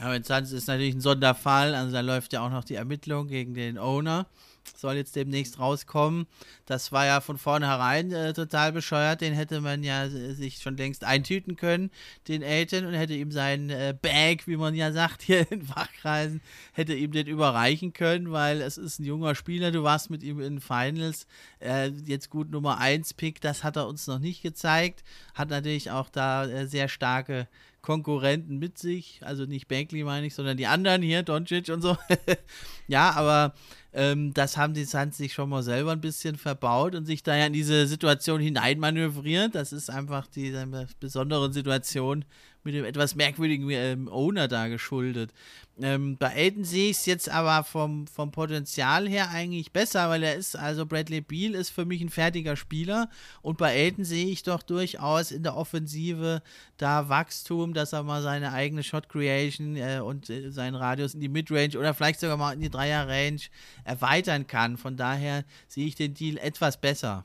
Aber 0.00 0.22
Suns 0.22 0.52
ist 0.52 0.68
natürlich 0.68 0.94
ein 0.94 1.00
Sonderfall. 1.00 1.74
Also 1.74 1.92
da 1.92 2.00
läuft 2.00 2.32
ja 2.32 2.44
auch 2.44 2.50
noch 2.50 2.64
die 2.64 2.74
Ermittlung 2.74 3.28
gegen 3.28 3.54
den 3.54 3.78
Owner 3.78 4.26
soll 4.74 4.96
jetzt 4.96 5.16
demnächst 5.16 5.58
rauskommen. 5.58 6.26
Das 6.64 6.92
war 6.92 7.06
ja 7.06 7.20
von 7.20 7.38
vornherein 7.38 8.12
äh, 8.12 8.32
total 8.32 8.72
bescheuert. 8.72 9.20
Den 9.20 9.34
hätte 9.34 9.60
man 9.60 9.82
ja 9.82 10.04
äh, 10.04 10.34
sich 10.34 10.58
schon 10.58 10.76
längst 10.76 11.04
eintüten 11.04 11.56
können, 11.56 11.90
den 12.28 12.42
Elton, 12.42 12.86
und 12.86 12.94
hätte 12.94 13.14
ihm 13.14 13.30
seinen 13.30 13.70
äh, 13.70 13.94
Bag, 14.00 14.46
wie 14.46 14.56
man 14.56 14.74
ja 14.74 14.92
sagt 14.92 15.22
hier 15.26 15.50
in 15.50 15.62
Fachkreisen, 15.62 16.40
hätte 16.72 16.94
ihm 16.94 17.12
den 17.12 17.26
überreichen 17.26 17.92
können, 17.92 18.32
weil 18.32 18.60
es 18.62 18.78
ist 18.78 18.98
ein 18.98 19.04
junger 19.04 19.34
Spieler. 19.34 19.70
Du 19.70 19.82
warst 19.82 20.10
mit 20.10 20.22
ihm 20.22 20.40
in 20.40 20.60
Finals. 20.60 21.26
Äh, 21.60 21.88
jetzt 22.04 22.30
gut 22.30 22.50
Nummer 22.50 22.78
1 22.78 23.14
Pick, 23.14 23.40
das 23.40 23.64
hat 23.64 23.76
er 23.76 23.86
uns 23.86 24.06
noch 24.06 24.18
nicht 24.18 24.42
gezeigt. 24.42 25.04
Hat 25.34 25.50
natürlich 25.50 25.90
auch 25.90 26.08
da 26.08 26.46
äh, 26.46 26.66
sehr 26.66 26.88
starke 26.88 27.48
Konkurrenten 27.86 28.58
mit 28.58 28.78
sich. 28.78 29.20
Also 29.22 29.44
nicht 29.44 29.68
Bankley 29.68 30.02
meine 30.02 30.26
ich, 30.26 30.34
sondern 30.34 30.56
die 30.56 30.66
anderen 30.66 31.02
hier, 31.02 31.22
Doncic 31.22 31.68
und 31.68 31.82
so. 31.82 31.96
ja, 32.88 33.12
aber 33.12 33.54
ähm, 33.92 34.34
das 34.34 34.56
haben 34.56 34.74
die 34.74 34.82
Suns 34.82 35.16
sich 35.16 35.32
schon 35.32 35.48
mal 35.48 35.62
selber 35.62 35.92
ein 35.92 36.00
bisschen 36.00 36.34
verbaut 36.34 36.96
und 36.96 37.04
sich 37.04 37.22
da 37.22 37.36
ja 37.36 37.46
in 37.46 37.52
diese 37.52 37.86
Situation 37.86 38.40
hineinmanövriert. 38.40 39.54
Das 39.54 39.72
ist 39.72 39.88
einfach 39.88 40.26
die 40.26 40.52
besondere 40.98 41.52
Situation 41.52 42.24
mit 42.66 42.74
dem 42.74 42.84
etwas 42.84 43.14
merkwürdigen 43.14 43.70
ähm, 43.70 44.08
Owner 44.08 44.48
da 44.48 44.66
geschuldet. 44.66 45.32
Ähm, 45.80 46.16
bei 46.16 46.34
Aiden 46.34 46.64
sehe 46.64 46.90
ich 46.90 46.96
es 46.96 47.06
jetzt 47.06 47.30
aber 47.30 47.62
vom, 47.62 48.06
vom 48.06 48.32
Potenzial 48.32 49.08
her 49.08 49.30
eigentlich 49.30 49.72
besser, 49.72 50.08
weil 50.08 50.22
er 50.22 50.34
ist, 50.34 50.56
also 50.56 50.84
Bradley 50.84 51.20
Beal 51.20 51.54
ist 51.54 51.70
für 51.70 51.84
mich 51.84 52.00
ein 52.00 52.08
fertiger 52.08 52.56
Spieler 52.56 53.08
und 53.40 53.56
bei 53.56 53.72
Aiden 53.72 54.04
sehe 54.04 54.26
ich 54.26 54.42
doch 54.42 54.62
durchaus 54.62 55.30
in 55.30 55.44
der 55.44 55.56
Offensive 55.56 56.42
da 56.76 57.08
Wachstum, 57.08 57.72
dass 57.72 57.92
er 57.92 58.02
mal 58.02 58.22
seine 58.22 58.52
eigene 58.52 58.82
Shot 58.82 59.08
Creation 59.08 59.76
äh, 59.76 60.00
und 60.02 60.28
äh, 60.28 60.50
seinen 60.50 60.74
Radius 60.74 61.14
in 61.14 61.20
die 61.20 61.28
Midrange 61.28 61.78
oder 61.78 61.94
vielleicht 61.94 62.20
sogar 62.20 62.36
mal 62.36 62.52
in 62.52 62.60
die 62.60 62.70
Dreier-Range 62.70 63.42
erweitern 63.84 64.46
kann. 64.46 64.76
Von 64.76 64.96
daher 64.96 65.44
sehe 65.68 65.86
ich 65.86 65.94
den 65.94 66.14
Deal 66.14 66.36
etwas 66.38 66.80
besser. 66.80 67.24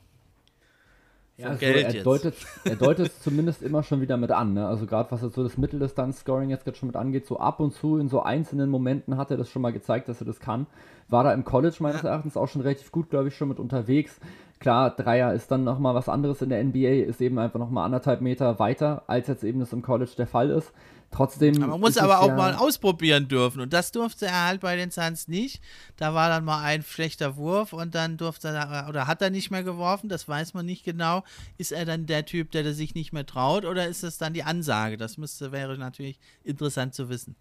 Ja, 1.42 1.48
also 1.50 1.64
er, 1.64 2.02
deutet, 2.02 2.34
er 2.64 2.76
deutet 2.76 3.06
es 3.08 3.20
zumindest 3.20 3.62
immer 3.62 3.82
schon 3.82 4.00
wieder 4.00 4.16
mit 4.16 4.30
an. 4.30 4.54
Ne? 4.54 4.66
Also 4.66 4.86
gerade 4.86 5.10
was 5.10 5.22
jetzt 5.22 5.34
so 5.34 5.42
das 5.42 5.58
Mitteldistanz-Scoring 5.58 6.50
jetzt 6.50 6.64
gerade 6.64 6.76
schon 6.76 6.88
mit 6.88 6.96
angeht, 6.96 7.26
so 7.26 7.38
ab 7.38 7.60
und 7.60 7.72
zu 7.72 7.98
in 7.98 8.08
so 8.08 8.22
einzelnen 8.22 8.70
Momenten 8.70 9.16
hat 9.16 9.30
er 9.30 9.36
das 9.36 9.48
schon 9.48 9.62
mal 9.62 9.72
gezeigt, 9.72 10.08
dass 10.08 10.20
er 10.20 10.26
das 10.26 10.40
kann. 10.40 10.66
War 11.08 11.24
da 11.24 11.32
im 11.32 11.44
College 11.44 11.76
meines. 11.80 12.02
Erachtens 12.04 12.36
auch 12.36 12.48
schon 12.48 12.62
relativ 12.62 12.90
gut, 12.90 13.10
glaube 13.10 13.28
ich, 13.28 13.36
schon 13.36 13.48
mit 13.48 13.58
unterwegs. 13.58 14.18
Klar, 14.62 14.94
Dreier 14.94 15.34
ist 15.34 15.50
dann 15.50 15.64
nochmal 15.64 15.96
was 15.96 16.08
anderes 16.08 16.40
in 16.40 16.48
der 16.48 16.62
NBA, 16.62 17.08
ist 17.08 17.20
eben 17.20 17.36
einfach 17.40 17.58
nochmal 17.58 17.84
anderthalb 17.84 18.20
Meter 18.20 18.60
weiter, 18.60 19.02
als 19.08 19.26
jetzt 19.26 19.42
eben 19.42 19.58
das 19.58 19.72
im 19.72 19.82
College 19.82 20.12
der 20.16 20.28
Fall 20.28 20.50
ist. 20.50 20.72
Trotzdem. 21.10 21.58
man 21.58 21.80
muss 21.80 21.98
aber 21.98 22.20
auch 22.20 22.28
ja 22.28 22.36
mal 22.36 22.54
ausprobieren 22.54 23.26
dürfen. 23.26 23.60
Und 23.60 23.72
das 23.72 23.90
durfte 23.90 24.26
er 24.26 24.46
halt 24.46 24.60
bei 24.60 24.76
den 24.76 24.92
Suns 24.92 25.26
nicht. 25.26 25.60
Da 25.96 26.14
war 26.14 26.28
dann 26.28 26.44
mal 26.44 26.62
ein 26.62 26.82
schlechter 26.82 27.36
Wurf 27.36 27.72
und 27.72 27.96
dann 27.96 28.16
durfte 28.16 28.48
er, 28.48 28.86
oder 28.88 29.08
hat 29.08 29.20
er 29.20 29.30
nicht 29.30 29.50
mehr 29.50 29.64
geworfen, 29.64 30.08
das 30.08 30.28
weiß 30.28 30.54
man 30.54 30.64
nicht 30.64 30.84
genau. 30.84 31.24
Ist 31.58 31.72
er 31.72 31.84
dann 31.84 32.06
der 32.06 32.24
Typ, 32.24 32.52
der 32.52 32.72
sich 32.72 32.94
nicht 32.94 33.12
mehr 33.12 33.26
traut, 33.26 33.64
oder 33.64 33.88
ist 33.88 34.04
es 34.04 34.16
dann 34.16 34.32
die 34.32 34.44
Ansage? 34.44 34.96
Das 34.96 35.18
müsste, 35.18 35.50
wäre 35.50 35.76
natürlich 35.76 36.20
interessant 36.44 36.94
zu 36.94 37.08
wissen. 37.08 37.34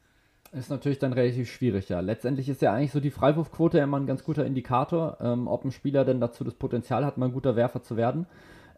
Ist 0.53 0.69
natürlich 0.69 0.99
dann 0.99 1.13
relativ 1.13 1.49
schwierig, 1.49 1.87
ja. 1.87 2.01
Letztendlich 2.01 2.49
ist 2.49 2.61
ja 2.61 2.73
eigentlich 2.73 2.91
so 2.91 2.99
die 2.99 3.11
Freiwurfquote 3.11 3.79
immer 3.79 3.97
ein 3.97 4.05
ganz 4.05 4.23
guter 4.23 4.45
Indikator, 4.45 5.17
ähm, 5.21 5.47
ob 5.47 5.63
ein 5.63 5.71
Spieler 5.71 6.03
denn 6.03 6.19
dazu 6.19 6.43
das 6.43 6.55
Potenzial 6.55 7.05
hat, 7.05 7.17
mal 7.17 7.27
ein 7.27 7.33
guter 7.33 7.55
Werfer 7.55 7.81
zu 7.81 7.95
werden. 7.95 8.25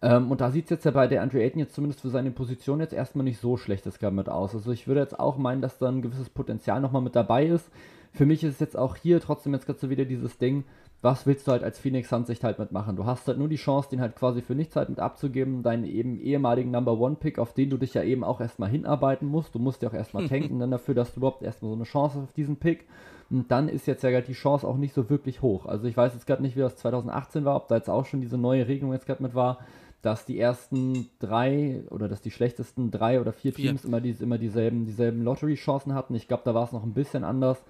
Ähm, 0.03 0.30
und 0.30 0.39
da 0.39 0.51
sieht 0.51 0.65
es 0.65 0.70
jetzt 0.70 0.86
ja 0.86 0.92
bei 0.92 1.08
der 1.08 1.24
Andre 1.24 1.42
Ayton 1.42 1.60
jetzt 1.60 1.74
zumindest 1.74 2.01
für 2.01 2.10
seine 2.10 2.30
Position 2.30 2.80
jetzt 2.80 2.94
erstmal 2.94 3.24
nicht 3.24 3.39
so 3.39 3.58
schlechtes 3.58 4.00
mit 4.01 4.30
aus. 4.30 4.53
Also 4.53 4.72
ich 4.72 4.88
würde 4.88 5.01
jetzt 5.01 5.20
auch 5.20 5.38
meinen, 5.38 5.62
dass 5.62 5.80
da 5.80 5.88
ein 5.89 6.03
gewisses 6.03 6.30
Potenzial 6.30 6.80
nochmal 6.80 7.01
mit 7.01 7.15
dabei 7.15 7.48
ist. 7.48 7.72
Für 8.12 8.27
mich 8.27 8.44
ist 8.44 8.56
es 8.56 8.60
jetzt 8.60 8.77
auch 8.77 8.96
hier 8.96 9.20
trotzdem 9.20 9.53
jetzt 9.53 9.65
gerade 9.65 9.80
so 9.80 9.89
wieder 9.89 10.06
dieses 10.06 10.38
Ding, 10.38 10.65
was 11.04 11.28
willst 11.28 11.48
du 11.48 11.52
halt 11.52 11.64
als 11.64 11.78
Phoenix 11.78 12.10
Suns 12.10 12.28
Sicht 12.28 12.44
halt 12.44 12.60
mitmachen? 12.60 12.96
Du 12.96 13.06
hast 13.06 13.28
halt 13.28 13.38
nur 13.38 13.50
die 13.50 13.58
Chance, 13.58 13.90
den 13.90 14.02
halt 14.02 14.16
quasi 14.16 14.42
für 14.42 14.56
nichts 14.56 14.76
halt 14.76 14.90
mit 14.90 15.00
abzugeben, 15.00 15.62
deinen 15.62 15.84
eben 15.84 16.20
ehemaligen 16.20 16.72
Number 16.72 16.98
One 16.98 17.18
Pick, 17.20 17.40
auf 17.40 17.54
den 17.54 17.70
du 17.70 17.78
dich 17.78 17.94
ja 17.94 18.04
eben 18.04 18.24
auch 18.24 18.40
erstmal 18.40 18.70
hinarbeiten 18.70 19.28
musst. 19.28 19.54
Du 19.54 19.60
musst 19.60 19.82
ja 19.82 19.90
auch 19.90 19.94
erstmal 19.94 20.28
tanken 20.30 20.60
dann 20.60 20.72
dafür, 20.72 20.96
dass 20.96 21.14
du 21.14 21.20
überhaupt 21.20 21.44
erstmal 21.44 21.70
so 21.72 21.76
eine 21.76 21.84
Chance 21.84 22.16
hast 22.16 22.24
auf 22.24 22.34
diesen 22.34 22.56
Pick. 22.56 22.88
Und 23.30 23.52
dann 23.52 23.68
ist 23.68 23.86
jetzt 23.86 24.04
ja 24.04 24.12
gerade 24.12 24.26
die 24.26 24.34
Chance 24.34 24.66
auch 24.68 24.78
nicht 24.78 24.94
so 24.94 25.10
wirklich 25.10 25.42
hoch. 25.42 25.66
Also 25.66 25.88
ich 25.88 25.98
weiß 25.98 26.14
jetzt 26.14 26.26
gerade 26.26 26.42
nicht, 26.42 26.56
wie 26.56 26.62
das 26.62 26.78
2018 26.78 27.46
war, 27.46 27.58
ob 27.58 27.68
da 27.68 27.76
jetzt 27.76 27.90
auch 27.90 28.06
schon 28.06 28.22
diese 28.22 28.38
neue 28.38 28.68
Regelung 28.68 28.94
jetzt 28.94 29.06
gerade 29.06 29.24
mit 29.24 29.36
war 29.36 29.60
dass 30.04 30.26
die 30.26 30.38
ersten 30.38 31.10
drei 31.20 31.82
oder 31.90 32.10
dass 32.10 32.22
die 32.22 32.30
schlechtesten 32.30 32.92
drei 32.92 33.22
oder 33.22 33.32
vier 33.32 33.54
Teams 33.54 33.82
vier. 33.82 33.88
immer, 33.88 34.02
die, 34.02 34.12
immer 34.20 34.38
dieselben, 34.38 34.86
dieselben 34.86 35.24
Lottery-Chancen 35.24 35.94
hatten. 35.94 36.14
Ich 36.14 36.28
glaube, 36.28 36.44
da 36.44 36.54
war 36.54 36.66
es 36.66 36.74
noch 36.74 36.84
ein 36.84 36.94
bisschen 36.94 37.24
anders. 37.24 37.64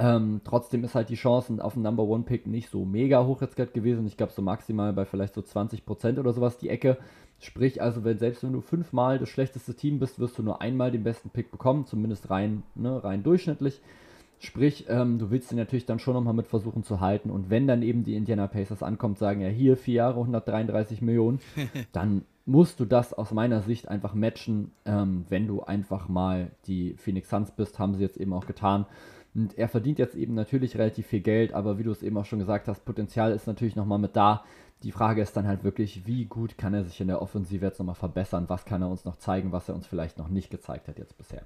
Ähm, 0.00 0.40
trotzdem 0.44 0.84
ist 0.84 0.94
halt 0.94 1.08
die 1.08 1.16
Chance 1.16 1.62
auf 1.62 1.74
den 1.74 1.82
Number 1.82 2.04
One 2.04 2.22
Pick 2.22 2.46
nicht 2.46 2.70
so 2.70 2.84
mega 2.84 3.24
hoch 3.26 3.40
jetzt 3.40 3.56
gerade 3.56 3.72
gewesen. 3.72 4.06
Ich 4.06 4.16
glaube 4.16 4.32
so 4.32 4.42
maximal 4.42 4.92
bei 4.92 5.04
vielleicht 5.04 5.34
so 5.34 5.40
20% 5.40 6.20
oder 6.20 6.32
sowas 6.32 6.56
die 6.56 6.68
Ecke. 6.68 6.98
Sprich 7.40 7.82
also, 7.82 8.04
wenn 8.04 8.18
selbst 8.18 8.42
wenn 8.42 8.52
du 8.52 8.60
fünfmal 8.60 9.18
das 9.18 9.28
schlechteste 9.28 9.74
Team 9.74 9.98
bist, 9.98 10.18
wirst 10.18 10.38
du 10.38 10.42
nur 10.42 10.60
einmal 10.60 10.92
den 10.92 11.04
besten 11.04 11.30
Pick 11.30 11.50
bekommen, 11.50 11.86
zumindest 11.86 12.30
rein, 12.30 12.62
ne, 12.74 13.02
rein 13.02 13.22
durchschnittlich. 13.22 13.80
Sprich, 14.40 14.86
ähm, 14.88 15.18
du 15.18 15.30
willst 15.32 15.50
den 15.50 15.58
natürlich 15.58 15.86
dann 15.86 15.98
schon 15.98 16.14
nochmal 16.14 16.34
mit 16.34 16.46
versuchen 16.46 16.84
zu 16.84 17.00
halten. 17.00 17.30
Und 17.30 17.50
wenn 17.50 17.66
dann 17.66 17.82
eben 17.82 18.04
die 18.04 18.14
Indiana 18.14 18.46
Pacers 18.46 18.84
ankommt, 18.84 19.18
sagen 19.18 19.40
ja 19.40 19.48
hier 19.48 19.76
vier 19.76 19.94
Jahre 19.94 20.20
133 20.20 21.02
Millionen, 21.02 21.40
dann 21.92 22.24
musst 22.46 22.78
du 22.80 22.84
das 22.84 23.12
aus 23.12 23.32
meiner 23.32 23.62
Sicht 23.62 23.88
einfach 23.88 24.14
matchen, 24.14 24.70
ähm, 24.84 25.24
wenn 25.28 25.48
du 25.48 25.62
einfach 25.62 26.08
mal 26.08 26.52
die 26.66 26.94
Phoenix 26.94 27.30
Suns 27.30 27.50
bist, 27.50 27.78
haben 27.78 27.94
sie 27.94 28.02
jetzt 28.02 28.16
eben 28.16 28.32
auch 28.32 28.46
getan. 28.46 28.86
Und 29.34 29.56
er 29.58 29.68
verdient 29.68 29.98
jetzt 29.98 30.14
eben 30.14 30.34
natürlich 30.34 30.76
relativ 30.76 31.06
viel 31.06 31.20
Geld, 31.20 31.52
aber 31.52 31.78
wie 31.78 31.84
du 31.84 31.90
es 31.90 32.02
eben 32.02 32.16
auch 32.16 32.24
schon 32.24 32.38
gesagt 32.38 32.68
hast, 32.68 32.84
Potenzial 32.84 33.32
ist 33.32 33.46
natürlich 33.46 33.76
nochmal 33.76 33.98
mit 33.98 34.16
da. 34.16 34.44
Die 34.82 34.92
Frage 34.92 35.22
ist 35.22 35.36
dann 35.36 35.46
halt 35.46 35.64
wirklich, 35.64 36.06
wie 36.06 36.24
gut 36.24 36.56
kann 36.56 36.74
er 36.74 36.84
sich 36.84 37.00
in 37.00 37.08
der 37.08 37.20
Offensive 37.20 37.64
jetzt 37.64 37.78
nochmal 37.78 37.94
verbessern? 37.94 38.48
Was 38.48 38.64
kann 38.64 38.82
er 38.82 38.88
uns 38.88 39.04
noch 39.04 39.16
zeigen, 39.16 39.52
was 39.52 39.68
er 39.68 39.74
uns 39.74 39.86
vielleicht 39.86 40.18
noch 40.18 40.28
nicht 40.28 40.50
gezeigt 40.50 40.88
hat 40.88 40.98
jetzt 40.98 41.18
bisher? 41.18 41.42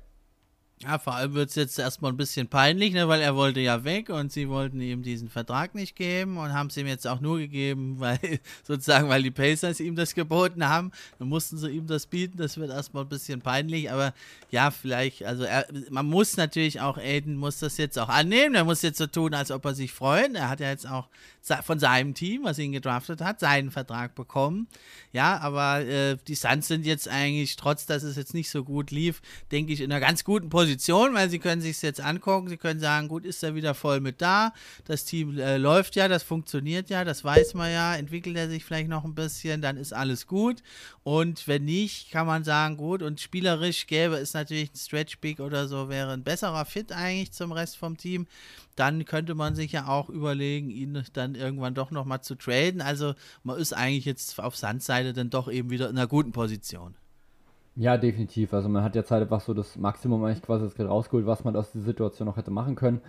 Ja, 0.85 0.99
vor 0.99 1.15
allem 1.15 1.35
wird 1.35 1.51
es 1.51 1.55
jetzt 1.55 1.79
erstmal 1.79 2.11
ein 2.11 2.17
bisschen 2.17 2.49
peinlich, 2.49 2.93
ne, 2.93 3.07
weil 3.07 3.21
er 3.21 3.37
wollte 3.37 3.61
ja 3.61 3.85
weg 3.85 4.09
und 4.09 4.33
sie 4.33 4.49
wollten 4.49 4.81
ihm 4.81 5.05
diesen 5.05 5.29
Vertrag 5.29 5.77
nicht 5.77 5.95
geben 5.95 6.39
und 6.39 6.53
haben 6.53 6.71
es 6.71 6.77
ihm 6.77 6.89
jetzt 6.89 7.07
auch 7.07 7.21
nur 7.21 7.39
gegeben, 7.39 7.97
weil 8.01 8.19
sozusagen, 8.65 9.09
weil 9.09 9.23
die 9.23 9.31
Pacers 9.31 9.79
ihm 9.79 9.95
das 9.95 10.13
geboten 10.13 10.69
haben. 10.69 10.91
Dann 11.21 11.29
mussten 11.29 11.57
sie 11.57 11.71
ihm 11.71 11.87
das 11.87 12.07
bieten. 12.07 12.37
Das 12.37 12.57
wird 12.57 12.71
erstmal 12.71 13.05
ein 13.05 13.09
bisschen 13.09 13.41
peinlich, 13.43 13.93
aber 13.93 14.13
ja, 14.51 14.73
vielleicht, 14.73 15.25
also 15.25 15.45
er, 15.45 15.69
man 15.89 16.07
muss 16.07 16.37
natürlich 16.37 16.81
auch, 16.81 16.99
Aiden 16.99 17.37
muss 17.37 17.61
das 17.61 17.77
jetzt 17.77 17.97
auch 17.97 18.09
annehmen. 18.09 18.57
Er 18.57 18.65
muss 18.65 18.83
jetzt 18.83 18.99
so 18.99 19.07
tun, 19.07 19.35
als 19.35 19.53
ob 19.53 19.65
er 19.65 19.75
sich 19.75 19.93
freut. 19.93 20.35
Er 20.35 20.49
hat 20.49 20.59
ja 20.59 20.71
jetzt 20.71 20.89
auch 20.89 21.09
von 21.63 21.79
seinem 21.79 22.15
Team, 22.15 22.43
was 22.45 22.59
ihn 22.59 22.73
gedraftet 22.73 23.21
hat, 23.21 23.39
seinen 23.39 23.71
Vertrag 23.71 24.15
bekommen. 24.15 24.67
Ja, 25.13 25.39
aber 25.39 25.81
äh, 25.81 26.17
die 26.27 26.35
Suns 26.35 26.69
sind 26.69 26.87
jetzt 26.87 27.09
eigentlich, 27.09 27.57
trotz 27.57 27.87
dass 27.87 28.03
es 28.03 28.17
jetzt 28.17 28.35
nicht 28.35 28.51
so 28.51 28.65
gut 28.65 28.91
lief, 28.91 29.23
denke 29.51 29.73
ich, 29.73 29.81
in 29.81 29.93
einer 29.93 30.01
ganz 30.01 30.25
guten 30.25 30.49
Position, 30.49 30.72
weil 31.15 31.29
sie 31.29 31.39
können 31.39 31.61
sich 31.61 31.73
es 31.73 31.83
jetzt 31.83 32.01
angucken. 32.01 32.49
Sie 32.49 32.57
können 32.57 32.81
sagen, 32.81 33.09
gut, 33.09 33.25
ist 33.25 33.43
er 33.43 33.55
wieder 33.55 33.75
voll 33.75 34.01
mit 34.01 34.23
da. 34.23 34.53
Das 34.85 35.05
Team 35.05 35.39
äh, 35.39 35.57
läuft 35.57 35.97
ja, 35.97 36.09
das 36.09 36.23
funktioniert 36.23 36.91
ja, 36.91 37.05
das 37.05 37.25
weiß 37.25 37.55
man 37.55 37.73
ja. 37.73 37.95
Entwickelt 37.95 38.37
er 38.37 38.49
sich 38.49 38.65
vielleicht 38.65 38.89
noch 38.89 39.05
ein 39.05 39.15
bisschen, 39.15 39.63
dann 39.63 39.77
ist 39.77 39.93
alles 39.93 40.27
gut. 40.27 40.63
Und 41.03 41.49
wenn 41.49 41.65
nicht, 41.65 42.11
kann 42.11 42.27
man 42.27 42.45
sagen, 42.45 42.77
gut, 42.77 43.03
und 43.03 43.21
spielerisch 43.21 43.87
gäbe 43.87 44.17
es 44.17 44.35
natürlich 44.35 44.71
ein 44.73 44.79
Stretch 44.79 45.19
Big 45.19 45.41
oder 45.41 45.69
so, 45.69 45.89
wäre 45.89 46.13
ein 46.13 46.23
besserer 46.23 46.65
Fit 46.65 46.93
eigentlich 46.93 47.33
zum 47.33 47.53
Rest 47.53 47.77
vom 47.77 47.97
Team 47.97 48.27
dann 48.77 49.05
könnte 49.05 49.35
man 49.35 49.55
sich 49.55 49.73
ja 49.73 49.87
auch 49.87 50.09
überlegen, 50.09 50.71
ihn 50.71 51.03
dann 51.13 51.35
irgendwann 51.35 51.75
doch 51.75 51.91
nochmal 51.91 52.23
zu 52.23 52.35
traden. 52.35 52.81
Also 52.81 53.15
man 53.43 53.59
ist 53.59 53.73
eigentlich 53.73 54.05
jetzt 54.05 54.39
auf 54.41 54.57
Sandseite 54.57 55.13
dann 55.13 55.31
doch 55.31 55.51
eben 55.51 55.71
wieder 55.71 55.91
in 55.91 55.97
einer 55.97 56.07
guten 56.07 56.33
Position. 56.33 56.95
Ja, 57.75 57.97
definitiv. 57.97 58.53
Also 58.53 58.69
man 58.69 58.83
hat 58.85 58.95
jetzt 58.95 59.11
halt 59.11 59.23
einfach 59.23 59.41
so 59.41 59.55
das 59.55 59.77
Maximum 59.77 60.23
eigentlich 60.25 60.43
quasi 60.43 60.67
rausgeholt, 60.83 61.27
was 61.27 61.45
man 61.45 61.57
aus 61.57 61.73
der 61.73 61.83
Situation 61.83 62.27
noch 62.27 62.37
hätte 62.37 62.51
machen 62.51 62.75
können 62.77 63.01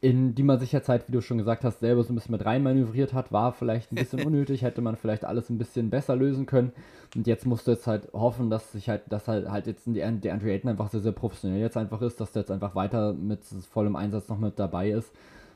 in 0.00 0.34
die 0.34 0.44
man 0.44 0.60
sich 0.60 0.70
ja 0.70 0.82
Zeit, 0.82 1.08
wie 1.08 1.12
du 1.12 1.20
schon 1.20 1.38
gesagt 1.38 1.64
hast, 1.64 1.80
selber 1.80 2.04
so 2.04 2.12
ein 2.12 2.14
bisschen 2.14 2.32
mit 2.32 2.44
reinmanövriert 2.44 3.12
hat, 3.12 3.32
war 3.32 3.52
vielleicht 3.52 3.90
ein 3.90 3.96
bisschen 3.96 4.22
unnötig, 4.26 4.62
hätte 4.62 4.80
man 4.80 4.96
vielleicht 4.96 5.24
alles 5.24 5.50
ein 5.50 5.58
bisschen 5.58 5.90
besser 5.90 6.14
lösen 6.14 6.46
können. 6.46 6.72
Und 7.16 7.26
jetzt 7.26 7.46
musst 7.46 7.66
du 7.66 7.72
jetzt 7.72 7.86
halt 7.86 8.12
hoffen, 8.12 8.48
dass 8.48 8.72
sich 8.72 8.88
halt, 8.88 9.02
dass 9.08 9.26
halt, 9.26 9.50
halt 9.50 9.66
jetzt 9.66 9.86
der, 9.86 10.10
der 10.12 10.34
Andrew 10.34 10.48
Ayton 10.48 10.70
einfach 10.70 10.88
sehr, 10.88 11.00
sehr 11.00 11.12
professionell 11.12 11.60
jetzt 11.60 11.76
einfach 11.76 12.00
ist, 12.02 12.20
dass 12.20 12.30
der 12.30 12.42
jetzt 12.42 12.50
einfach 12.50 12.76
weiter 12.76 13.12
mit 13.12 13.40
vollem 13.72 13.96
Einsatz 13.96 14.28
noch 14.28 14.38
mit 14.38 14.58
dabei 14.58 14.90
ist. 14.90 15.12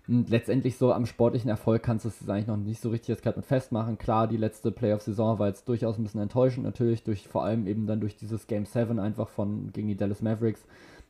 Und 0.09 0.31
letztendlich 0.31 0.77
so 0.77 0.93
am 0.93 1.07
sportlichen 1.07 1.49
Erfolg 1.49 1.83
kannst 1.83 2.05
du 2.05 2.09
es 2.09 2.29
eigentlich 2.29 2.49
noch 2.49 2.57
nicht 2.57 2.81
so 2.81 2.91
richtig 2.91 3.09
jetzt 3.09 3.23
gerade 3.23 3.41
festmachen. 3.43 3.99
Klar, 3.99 4.27
die 4.27 4.37
letzte 4.37 4.73
Playoff-Saison 4.73 5.39
war 5.39 5.49
jetzt 5.49 5.69
durchaus 5.69 5.97
ein 5.97 6.03
bisschen 6.03 6.21
enttäuschend, 6.21 6.65
natürlich, 6.65 7.05
durch 7.05 7.29
vor 7.29 7.45
allem 7.45 7.67
eben 7.67 7.87
dann 7.87 8.01
durch 8.01 8.17
dieses 8.17 8.47
Game 8.49 8.67
7 8.67 8.99
einfach 8.99 9.29
von 9.29 9.71
gegen 9.73 9.89
die 9.89 9.97
Dallas 9.97 10.21
Mavericks 10.21 10.65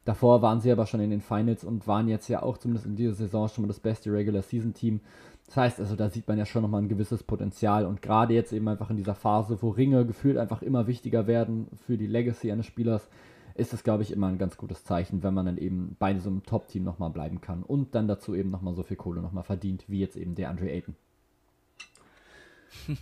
Davor 0.04 0.42
waren 0.42 0.60
sie 0.60 0.72
aber 0.72 0.86
schon 0.86 1.00
in 1.00 1.10
den 1.10 1.20
Finals 1.20 1.62
und 1.62 1.86
waren 1.86 2.08
jetzt 2.08 2.28
ja 2.28 2.42
auch 2.42 2.58
zumindest 2.58 2.86
in 2.86 2.96
dieser 2.96 3.14
Saison 3.14 3.48
schon 3.48 3.62
mal 3.62 3.68
das 3.68 3.78
beste 3.78 4.12
Regular 4.12 4.42
Season 4.42 4.74
Team. 4.74 5.00
Das 5.46 5.56
heißt, 5.56 5.80
also 5.80 5.94
da 5.94 6.08
sieht 6.08 6.26
man 6.26 6.38
ja 6.38 6.46
schon 6.46 6.62
nochmal 6.62 6.82
ein 6.82 6.88
gewisses 6.88 7.22
Potenzial 7.22 7.86
und 7.86 8.02
gerade 8.02 8.34
jetzt 8.34 8.52
eben 8.52 8.66
einfach 8.66 8.90
in 8.90 8.96
dieser 8.96 9.14
Phase, 9.14 9.58
wo 9.60 9.68
Ringe 9.68 10.04
gefühlt 10.04 10.38
einfach 10.38 10.62
immer 10.62 10.86
wichtiger 10.86 11.26
werden 11.26 11.68
für 11.86 11.96
die 11.96 12.06
Legacy 12.06 12.50
eines 12.50 12.66
Spielers, 12.66 13.08
ist 13.54 13.72
es, 13.72 13.82
glaube 13.82 14.02
ich, 14.02 14.12
immer 14.12 14.28
ein 14.28 14.38
ganz 14.38 14.56
gutes 14.56 14.84
Zeichen, 14.84 15.22
wenn 15.22 15.34
man 15.34 15.46
dann 15.46 15.58
eben 15.58 15.96
bei 15.98 16.18
so 16.18 16.30
einem 16.30 16.44
Top-Team 16.44 16.84
nochmal 16.84 17.10
bleiben 17.10 17.40
kann 17.40 17.62
und 17.62 17.94
dann 17.94 18.08
dazu 18.08 18.34
eben 18.34 18.50
nochmal 18.50 18.74
so 18.74 18.82
viel 18.82 18.96
Kohle 18.96 19.22
nochmal 19.22 19.44
verdient, 19.44 19.84
wie 19.88 20.00
jetzt 20.00 20.16
eben 20.16 20.34
der 20.34 20.50
Andre 20.50 20.70
Ayton. 20.70 20.94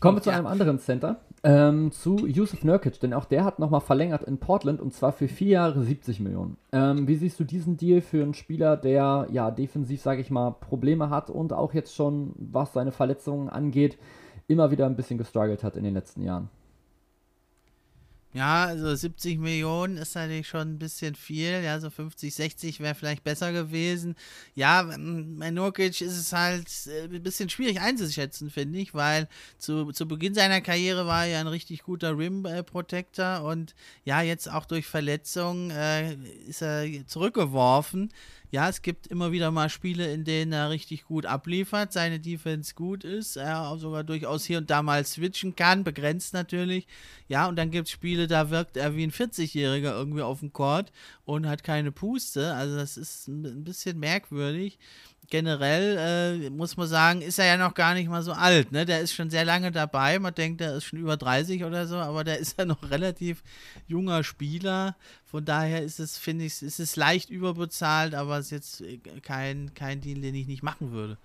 Kommen 0.00 0.18
wir 0.18 0.22
zu 0.22 0.30
ja. 0.30 0.36
einem 0.36 0.46
anderen 0.46 0.78
Center, 0.78 1.20
ähm, 1.42 1.92
zu 1.92 2.26
Yusuf 2.26 2.64
Nurkic, 2.64 3.00
denn 3.00 3.14
auch 3.14 3.24
der 3.24 3.44
hat 3.44 3.58
nochmal 3.58 3.80
verlängert 3.80 4.24
in 4.24 4.38
Portland 4.38 4.80
und 4.80 4.92
zwar 4.92 5.12
für 5.12 5.28
vier 5.28 5.48
Jahre 5.48 5.82
70 5.82 6.20
Millionen. 6.20 6.56
Ähm, 6.72 7.08
wie 7.08 7.16
siehst 7.16 7.40
du 7.40 7.44
diesen 7.44 7.76
Deal 7.76 8.00
für 8.00 8.22
einen 8.22 8.34
Spieler, 8.34 8.76
der 8.76 9.28
ja 9.30 9.50
defensiv, 9.50 10.02
sage 10.02 10.20
ich 10.20 10.30
mal, 10.30 10.50
Probleme 10.50 11.08
hat 11.10 11.30
und 11.30 11.52
auch 11.52 11.72
jetzt 11.72 11.94
schon, 11.94 12.32
was 12.36 12.72
seine 12.72 12.92
Verletzungen 12.92 13.48
angeht, 13.48 13.96
immer 14.48 14.70
wieder 14.70 14.86
ein 14.86 14.96
bisschen 14.96 15.18
gestruggelt 15.18 15.64
hat 15.64 15.76
in 15.76 15.84
den 15.84 15.94
letzten 15.94 16.22
Jahren? 16.22 16.50
Ja, 18.32 18.66
also 18.66 18.94
70 18.94 19.40
Millionen 19.40 19.96
ist 19.96 20.14
natürlich 20.14 20.46
schon 20.46 20.74
ein 20.74 20.78
bisschen 20.78 21.16
viel. 21.16 21.62
Ja, 21.64 21.80
so 21.80 21.90
50, 21.90 22.32
60 22.32 22.78
wäre 22.78 22.94
vielleicht 22.94 23.24
besser 23.24 23.52
gewesen. 23.52 24.14
Ja, 24.54 24.82
bei 24.84 25.50
Nurkic 25.50 26.00
ist 26.00 26.16
es 26.16 26.32
halt 26.32 26.68
äh, 26.86 27.12
ein 27.12 27.22
bisschen 27.24 27.48
schwierig 27.50 27.80
einzuschätzen, 27.80 28.48
finde 28.48 28.78
ich, 28.78 28.94
weil 28.94 29.28
zu, 29.58 29.90
zu 29.90 30.06
Beginn 30.06 30.34
seiner 30.34 30.60
Karriere 30.60 31.06
war 31.06 31.24
er 31.24 31.32
ja 31.32 31.40
ein 31.40 31.48
richtig 31.48 31.82
guter 31.82 32.16
Rim-Protector 32.16 33.42
und 33.42 33.74
ja, 34.04 34.22
jetzt 34.22 34.48
auch 34.48 34.64
durch 34.64 34.86
Verletzungen 34.86 35.70
äh, 35.70 36.14
ist 36.46 36.62
er 36.62 36.86
zurückgeworfen 37.08 38.12
ja, 38.50 38.68
es 38.68 38.82
gibt 38.82 39.06
immer 39.06 39.30
wieder 39.30 39.50
mal 39.50 39.68
Spiele, 39.68 40.12
in 40.12 40.24
denen 40.24 40.52
er 40.52 40.70
richtig 40.70 41.04
gut 41.04 41.24
abliefert, 41.24 41.92
seine 41.92 42.18
Defense 42.18 42.74
gut 42.74 43.04
ist, 43.04 43.36
er 43.36 43.76
sogar 43.78 44.02
durchaus 44.02 44.44
hier 44.44 44.58
und 44.58 44.70
da 44.70 44.82
mal 44.82 45.04
switchen 45.04 45.54
kann, 45.54 45.84
begrenzt 45.84 46.34
natürlich. 46.34 46.88
Ja, 47.28 47.46
und 47.46 47.56
dann 47.56 47.70
gibt 47.70 47.86
es 47.86 47.92
Spiele, 47.92 48.26
da 48.26 48.50
wirkt 48.50 48.76
er 48.76 48.96
wie 48.96 49.04
ein 49.04 49.12
40-Jähriger 49.12 49.92
irgendwie 49.92 50.22
auf 50.22 50.40
dem 50.40 50.52
Court 50.52 50.90
und 51.24 51.46
hat 51.46 51.62
keine 51.62 51.92
Puste. 51.92 52.54
Also 52.54 52.76
das 52.76 52.96
ist 52.96 53.28
ein 53.28 53.62
bisschen 53.62 53.98
merkwürdig 53.98 54.78
generell 55.30 56.42
äh, 56.44 56.50
muss 56.50 56.76
man 56.76 56.88
sagen, 56.88 57.22
ist 57.22 57.38
er 57.38 57.46
ja 57.46 57.56
noch 57.56 57.74
gar 57.74 57.94
nicht 57.94 58.08
mal 58.08 58.22
so 58.22 58.32
alt. 58.32 58.72
Ne? 58.72 58.84
Der 58.84 59.00
ist 59.00 59.14
schon 59.14 59.30
sehr 59.30 59.44
lange 59.44 59.72
dabei. 59.72 60.18
Man 60.18 60.34
denkt, 60.34 60.60
er 60.60 60.76
ist 60.76 60.84
schon 60.84 60.98
über 60.98 61.16
30 61.16 61.64
oder 61.64 61.86
so, 61.86 61.96
aber 61.96 62.24
der 62.24 62.38
ist 62.40 62.58
ja 62.58 62.64
noch 62.64 62.90
relativ 62.90 63.42
junger 63.86 64.24
Spieler. 64.24 64.96
Von 65.24 65.44
daher 65.44 65.82
ist 65.82 66.00
es, 66.00 66.18
finde 66.18 66.44
ich, 66.44 66.60
ist 66.60 66.80
es 66.80 66.96
leicht 66.96 67.30
überbezahlt, 67.30 68.14
aber 68.14 68.38
es 68.38 68.46
ist 68.46 68.50
jetzt 68.50 68.80
äh, 68.82 68.98
kein, 69.22 69.72
kein 69.74 70.00
Deal, 70.00 70.20
den 70.20 70.34
ich 70.34 70.46
nicht 70.46 70.62
machen 70.62 70.90
würde. 70.92 71.16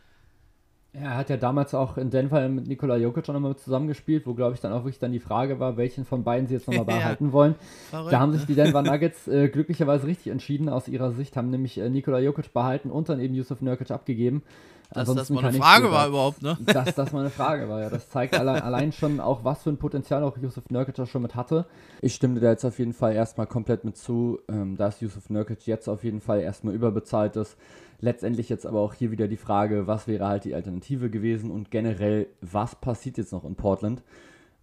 Er 1.01 1.17
hat 1.17 1.29
ja 1.29 1.35
damals 1.35 1.73
auch 1.73 1.97
in 1.97 2.09
Denver 2.09 2.47
mit 2.47 2.67
Nikola 2.67 2.95
Jokic 2.95 3.25
schon 3.25 3.33
nochmal 3.33 3.55
zusammengespielt, 3.57 4.25
wo, 4.25 4.33
glaube 4.33 4.55
ich, 4.55 4.61
dann 4.61 4.71
auch 4.71 4.83
wirklich 4.83 4.99
dann 4.99 5.11
die 5.11 5.19
Frage 5.19 5.59
war, 5.59 5.75
welchen 5.75 6.05
von 6.05 6.23
beiden 6.23 6.47
sie 6.47 6.53
jetzt 6.53 6.67
nochmal 6.67 6.85
behalten 6.99 7.27
ja. 7.27 7.33
wollen. 7.33 7.55
Verrückt, 7.89 8.13
da 8.13 8.19
haben 8.19 8.31
sich 8.31 8.41
ne? 8.41 8.47
die 8.47 8.55
Denver 8.55 8.81
Nuggets 8.81 9.27
äh, 9.27 9.49
glücklicherweise 9.49 10.07
richtig 10.07 10.31
entschieden 10.31 10.69
aus 10.69 10.87
ihrer 10.87 11.11
Sicht, 11.11 11.35
haben 11.35 11.49
nämlich 11.49 11.77
äh, 11.77 11.89
Nikola 11.89 12.19
Jokic 12.19 12.53
behalten 12.53 12.91
und 12.91 13.09
dann 13.09 13.19
eben 13.19 13.33
Yusuf 13.35 13.61
Nurkic 13.61 13.91
abgegeben. 13.91 14.43
Dass 14.91 15.13
das 15.13 15.29
mal 15.29 15.43
eine 15.43 15.57
Frage 15.57 15.91
war 15.91 16.07
überhaupt, 16.07 16.41
ne? 16.41 16.57
Dass 16.65 16.93
das 16.95 17.11
mal 17.11 17.21
eine 17.21 17.29
Frage 17.29 17.67
war, 17.67 17.81
ja. 17.81 17.89
Das 17.89 18.09
zeigt 18.09 18.35
allein, 18.35 18.61
allein 18.61 18.91
schon 18.91 19.19
auch, 19.19 19.43
was 19.43 19.63
für 19.63 19.69
ein 19.69 19.77
Potenzial 19.77 20.23
auch 20.23 20.37
Yusuf 20.37 20.69
Nurkic 20.69 21.07
schon 21.07 21.21
mit 21.21 21.35
hatte. 21.35 21.65
Ich 22.01 22.15
stimme 22.15 22.39
da 22.39 22.49
jetzt 22.49 22.65
auf 22.65 22.79
jeden 22.79 22.93
Fall 22.93 23.13
erstmal 23.13 23.47
komplett 23.47 23.83
mit 23.83 23.97
zu, 23.97 24.39
ähm, 24.47 24.77
dass 24.77 25.01
Yusuf 25.01 25.29
Nurkic 25.29 25.65
jetzt 25.65 25.87
auf 25.87 26.03
jeden 26.03 26.21
Fall 26.21 26.41
erstmal 26.41 26.73
überbezahlt 26.73 27.35
ist. 27.35 27.57
Letztendlich 27.99 28.49
jetzt 28.49 28.65
aber 28.65 28.79
auch 28.79 28.93
hier 28.93 29.11
wieder 29.11 29.27
die 29.27 29.37
Frage, 29.37 29.87
was 29.87 30.07
wäre 30.07 30.27
halt 30.27 30.43
die 30.43 30.53
Alternative 30.53 31.09
gewesen 31.09 31.49
und 31.49 31.71
generell, 31.71 32.27
was 32.41 32.75
passiert 32.75 33.17
jetzt 33.17 33.31
noch 33.31 33.45
in 33.45 33.55
Portland? 33.55 34.03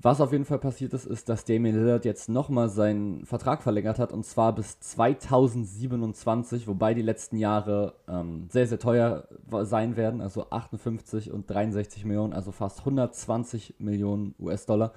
Was 0.03 0.21
auf 0.21 0.33
jeden 0.33 0.45
Fall 0.45 0.59
passiert 0.59 0.93
ist, 0.95 1.07
ist, 1.07 1.29
dass 1.29 1.45
Damian 1.45 1.77
Lillard 1.77 2.05
jetzt 2.05 2.29
nochmal 2.29 2.69
seinen 2.69 3.25
Vertrag 3.25 3.63
verlängert 3.63 4.01
hat 4.01 4.13
und 4.13 4.27
zwar 4.27 4.53
bis 4.53 4.81
2027, 4.81 6.67
wobei 6.67 6.93
die 6.93 7.03
letzten 7.03 7.37
Jahre 7.37 7.95
ähm, 8.09 8.49
sehr, 8.51 8.67
sehr 8.67 8.81
teuer 8.81 9.29
sein 9.63 9.97
werden, 9.97 10.21
also 10.21 10.51
58 10.51 11.31
und 11.31 11.49
63 11.49 12.05
Millionen, 12.05 12.33
also 12.33 12.51
fast 12.51 12.81
120 12.81 13.77
Millionen 13.79 14.35
US-Dollar. 14.41 14.93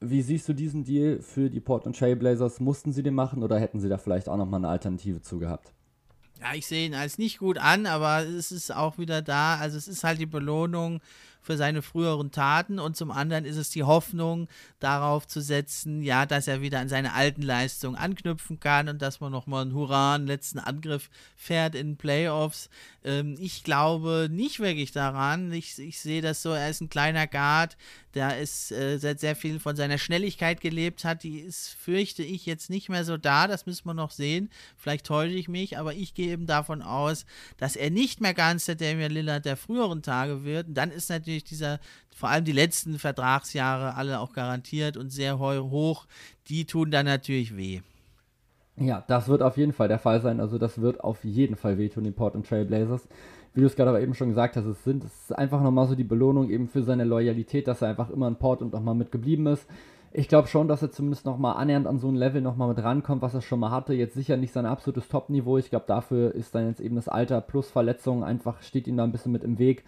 Wie 0.00 0.22
siehst 0.22 0.48
du 0.48 0.54
diesen 0.54 0.82
Deal 0.84 1.20
für 1.20 1.50
die 1.50 1.60
Portland 1.60 1.98
Trail 1.98 2.16
Blazers? 2.16 2.58
Mussten 2.58 2.94
sie 2.94 3.02
den 3.02 3.14
machen 3.14 3.42
oder 3.42 3.60
hätten 3.60 3.80
sie 3.80 3.90
da 3.90 3.98
vielleicht 3.98 4.30
auch 4.30 4.38
nochmal 4.38 4.60
eine 4.60 4.68
Alternative 4.68 5.20
zu 5.20 5.40
gehabt? 5.40 5.74
Ja, 6.40 6.54
ich 6.54 6.66
sehe 6.66 6.86
ihn 6.86 6.94
als 6.94 7.18
nicht 7.18 7.38
gut 7.38 7.58
an, 7.58 7.84
aber 7.84 8.24
es 8.24 8.50
ist 8.50 8.74
auch 8.74 8.96
wieder 8.96 9.20
da. 9.20 9.56
Also 9.56 9.76
es 9.76 9.86
ist 9.86 10.02
halt 10.02 10.18
die 10.18 10.26
Belohnung 10.26 11.00
für 11.42 11.56
seine 11.56 11.82
früheren 11.82 12.30
Taten 12.30 12.78
und 12.78 12.96
zum 12.96 13.10
anderen 13.10 13.44
ist 13.44 13.56
es 13.56 13.70
die 13.70 13.82
Hoffnung 13.82 14.48
darauf 14.80 15.26
zu 15.26 15.40
setzen, 15.40 16.02
ja, 16.02 16.24
dass 16.24 16.48
er 16.48 16.60
wieder 16.60 16.78
an 16.78 16.88
seine 16.88 17.14
alten 17.14 17.42
Leistungen 17.42 17.96
anknüpfen 17.96 18.60
kann 18.60 18.88
und 18.88 19.02
dass 19.02 19.20
man 19.20 19.32
nochmal 19.32 19.62
einen 19.62 19.74
Hurra, 19.74 20.14
einen 20.14 20.26
letzten 20.26 20.58
Angriff 20.58 21.10
fährt 21.36 21.74
in 21.74 21.96
Playoffs. 21.96 22.70
Ähm, 23.04 23.36
ich 23.40 23.64
glaube 23.64 24.28
nicht 24.30 24.60
wirklich 24.60 24.92
daran. 24.92 25.52
Ich, 25.52 25.78
ich 25.78 26.00
sehe 26.00 26.22
das 26.22 26.42
so, 26.42 26.50
er 26.50 26.70
ist 26.70 26.80
ein 26.80 26.88
kleiner 26.88 27.26
Guard, 27.26 27.76
der 28.14 28.38
ist 28.38 28.72
äh, 28.72 28.98
sehr, 28.98 29.16
sehr 29.16 29.34
viel 29.34 29.58
von 29.58 29.76
seiner 29.76 29.98
Schnelligkeit 29.98 30.60
gelebt 30.60 31.04
hat. 31.04 31.22
Die 31.22 31.40
ist, 31.40 31.70
fürchte 31.70 32.22
ich, 32.22 32.46
jetzt 32.46 32.70
nicht 32.70 32.88
mehr 32.88 33.04
so 33.04 33.16
da. 33.16 33.48
Das 33.48 33.66
müssen 33.66 33.86
wir 33.86 33.94
noch 33.94 34.10
sehen. 34.10 34.50
Vielleicht 34.76 35.06
täusche 35.06 35.34
ich 35.34 35.48
mich, 35.48 35.78
aber 35.78 35.94
ich 35.94 36.14
gehe 36.14 36.32
eben 36.32 36.46
davon 36.46 36.82
aus, 36.82 37.24
dass 37.56 37.76
er 37.76 37.90
nicht 37.90 38.20
mehr 38.20 38.34
ganz 38.34 38.66
der 38.66 38.74
Damian 38.74 39.12
Lillard 39.12 39.44
der 39.44 39.56
früheren 39.56 40.02
Tage 40.02 40.44
wird. 40.44 40.68
Und 40.68 40.74
dann 40.74 40.90
ist 40.90 41.08
natürlich 41.08 41.44
dieser, 41.44 41.80
vor 42.14 42.28
allem 42.28 42.44
die 42.44 42.52
letzten 42.52 42.98
Vertragsjahre 42.98 43.94
alle 43.94 44.20
auch 44.20 44.32
garantiert 44.32 44.96
und 44.96 45.10
sehr 45.10 45.38
hoch. 45.38 46.06
Die 46.48 46.66
tun 46.66 46.90
dann 46.90 47.06
natürlich 47.06 47.56
weh. 47.56 47.80
Ja, 48.76 49.04
das 49.06 49.28
wird 49.28 49.42
auf 49.42 49.56
jeden 49.56 49.72
Fall 49.72 49.88
der 49.88 49.98
Fall 49.98 50.20
sein. 50.20 50.40
Also 50.40 50.58
das 50.58 50.80
wird 50.80 51.00
auf 51.00 51.24
jeden 51.24 51.56
Fall 51.56 51.78
wehtun, 51.78 52.04
die 52.04 52.10
Portland 52.10 52.46
Trail 52.46 52.64
Blazers. 52.64 53.06
Wie 53.54 53.60
du 53.60 53.66
es 53.66 53.76
gerade 53.76 53.90
aber 53.90 54.00
eben 54.00 54.14
schon 54.14 54.30
gesagt 54.30 54.56
hast, 54.56 54.64
es, 54.64 54.82
sind, 54.82 55.04
es 55.04 55.12
ist 55.24 55.38
einfach 55.38 55.62
nochmal 55.62 55.86
so 55.86 55.94
die 55.94 56.04
Belohnung 56.04 56.48
eben 56.48 56.68
für 56.68 56.82
seine 56.82 57.04
Loyalität, 57.04 57.68
dass 57.68 57.82
er 57.82 57.88
einfach 57.88 58.08
immer 58.10 58.28
in 58.28 58.36
Portland 58.36 58.72
nochmal 58.72 58.94
mitgeblieben 58.94 59.46
ist. 59.46 59.68
Ich 60.14 60.28
glaube 60.28 60.48
schon, 60.48 60.68
dass 60.68 60.82
er 60.82 60.90
zumindest 60.90 61.24
nochmal 61.24 61.56
annähernd 61.56 61.86
an 61.86 61.98
so 61.98 62.08
ein 62.08 62.14
Level 62.14 62.42
nochmal 62.42 62.68
mit 62.68 62.82
rankommt, 62.82 63.22
was 63.22 63.34
er 63.34 63.40
schon 63.40 63.60
mal 63.60 63.70
hatte. 63.70 63.94
Jetzt 63.94 64.14
sicher 64.14 64.36
nicht 64.36 64.52
sein 64.52 64.66
absolutes 64.66 65.08
Top-Niveau. 65.08 65.56
Ich 65.58 65.70
glaube, 65.70 65.86
dafür 65.86 66.34
ist 66.34 66.54
dann 66.54 66.66
jetzt 66.68 66.80
eben 66.80 66.96
das 66.96 67.08
Alter 67.08 67.40
plus 67.40 67.70
Verletzungen 67.70 68.22
einfach, 68.22 68.62
steht 68.62 68.86
ihm 68.86 68.96
da 68.96 69.04
ein 69.04 69.12
bisschen 69.12 69.32
mit 69.32 69.44
im 69.44 69.58
Weg. 69.58 69.84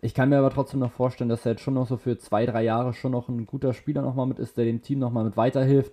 Ich 0.00 0.14
kann 0.14 0.28
mir 0.28 0.38
aber 0.38 0.50
trotzdem 0.50 0.80
noch 0.80 0.92
vorstellen, 0.92 1.30
dass 1.30 1.44
er 1.44 1.52
jetzt 1.52 1.62
schon 1.62 1.74
noch 1.74 1.86
so 1.86 1.96
für 1.96 2.18
zwei, 2.18 2.46
drei 2.46 2.62
Jahre 2.62 2.92
schon 2.92 3.12
noch 3.12 3.28
ein 3.28 3.46
guter 3.46 3.72
Spieler 3.72 4.02
nochmal 4.02 4.26
mit 4.26 4.38
ist, 4.38 4.56
der 4.56 4.64
dem 4.64 4.82
Team 4.82 5.00
nochmal 5.00 5.24
mit 5.24 5.36
weiterhilft. 5.36 5.92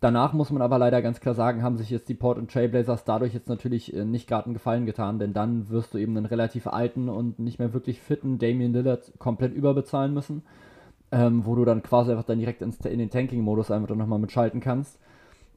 Danach 0.00 0.34
muss 0.34 0.50
man 0.50 0.60
aber 0.60 0.78
leider 0.78 1.00
ganz 1.00 1.20
klar 1.20 1.34
sagen, 1.34 1.62
haben 1.62 1.78
sich 1.78 1.88
jetzt 1.88 2.08
die 2.10 2.14
Port 2.14 2.36
und 2.36 2.50
Trailblazers 2.50 3.04
dadurch 3.04 3.32
jetzt 3.32 3.48
natürlich 3.48 3.94
äh, 3.96 4.04
nicht 4.04 4.28
gerade 4.28 4.44
einen 4.44 4.54
Gefallen 4.54 4.84
getan, 4.84 5.18
denn 5.18 5.32
dann 5.32 5.70
wirst 5.70 5.94
du 5.94 5.98
eben 5.98 6.16
einen 6.16 6.26
relativ 6.26 6.66
alten 6.66 7.08
und 7.08 7.38
nicht 7.38 7.58
mehr 7.58 7.72
wirklich 7.72 8.00
fitten 8.00 8.38
Damian 8.38 8.74
Lillard 8.74 9.12
komplett 9.18 9.54
überbezahlen 9.54 10.12
müssen, 10.12 10.42
ähm, 11.12 11.46
wo 11.46 11.54
du 11.54 11.64
dann 11.64 11.82
quasi 11.82 12.10
einfach 12.10 12.24
dann 12.24 12.38
direkt 12.38 12.60
in 12.60 12.98
den 12.98 13.10
Tanking-Modus 13.10 13.70
einfach 13.70 13.88
dann 13.88 13.98
nochmal 13.98 14.18
mitschalten 14.18 14.60
kannst. 14.60 14.98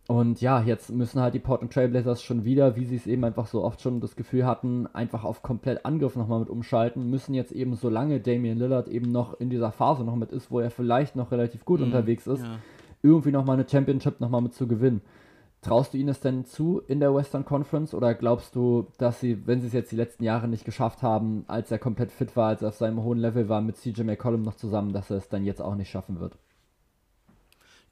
Und 0.07 0.41
ja, 0.41 0.61
jetzt 0.61 0.89
müssen 0.89 1.21
halt 1.21 1.35
die 1.35 1.39
Port 1.39 1.61
und 1.61 1.71
Trailblazers 1.71 2.23
schon 2.23 2.43
wieder, 2.45 2.77
wie 2.77 2.85
sie 2.85 2.95
es 2.95 3.07
eben 3.07 3.25
einfach 3.25 3.45
so 3.45 3.63
oft 3.63 3.81
schon 3.81 3.99
das 3.99 4.15
Gefühl 4.15 4.45
hatten, 4.45 4.87
einfach 4.87 5.23
auf 5.25 5.43
komplett 5.43 5.85
Angriff 5.85 6.15
nochmal 6.15 6.39
mit 6.39 6.49
umschalten, 6.49 7.09
müssen 7.09 7.35
jetzt 7.35 7.51
eben, 7.51 7.75
solange 7.75 8.21
Damian 8.21 8.57
Lillard 8.57 8.87
eben 8.87 9.11
noch 9.11 9.39
in 9.39 9.49
dieser 9.49 9.71
Phase 9.71 10.05
noch 10.05 10.15
mit 10.15 10.31
ist, 10.31 10.49
wo 10.49 10.61
er 10.61 10.71
vielleicht 10.71 11.15
noch 11.15 11.31
relativ 11.31 11.65
gut 11.65 11.81
mhm, 11.81 11.87
unterwegs 11.87 12.25
ist, 12.25 12.41
ja 12.41 12.57
irgendwie 13.01 13.31
nochmal 13.31 13.57
eine 13.57 13.67
Championship 13.67 14.19
nochmal 14.19 14.41
mit 14.41 14.53
zu 14.53 14.67
gewinnen. 14.67 15.01
Traust 15.61 15.93
du 15.93 15.97
ihnen 15.97 16.09
es 16.09 16.21
denn 16.21 16.45
zu 16.45 16.81
in 16.87 17.01
der 17.01 17.13
Western 17.13 17.43
Conference 17.43 17.93
oder 17.93 18.13
glaubst 18.13 18.55
du, 18.55 18.87
dass 18.97 19.19
sie, 19.19 19.45
wenn 19.45 19.59
sie 19.59 19.67
es 19.67 19.73
jetzt 19.73 19.91
die 19.91 19.97
letzten 19.97 20.23
Jahre 20.23 20.47
nicht 20.47 20.63
geschafft 20.63 21.03
haben, 21.03 21.43
als 21.47 21.69
er 21.69 21.79
komplett 21.79 22.11
fit 22.11 22.35
war, 22.37 22.47
als 22.47 22.61
er 22.61 22.69
auf 22.69 22.77
seinem 22.77 23.03
hohen 23.03 23.19
Level 23.19 23.49
war, 23.49 23.61
mit 23.61 23.75
CJ 23.75 24.03
McCollum 24.03 24.43
noch 24.43 24.55
zusammen, 24.55 24.93
dass 24.93 25.09
er 25.09 25.17
es 25.17 25.27
dann 25.27 25.43
jetzt 25.43 25.61
auch 25.61 25.75
nicht 25.75 25.89
schaffen 25.89 26.19
wird? 26.21 26.37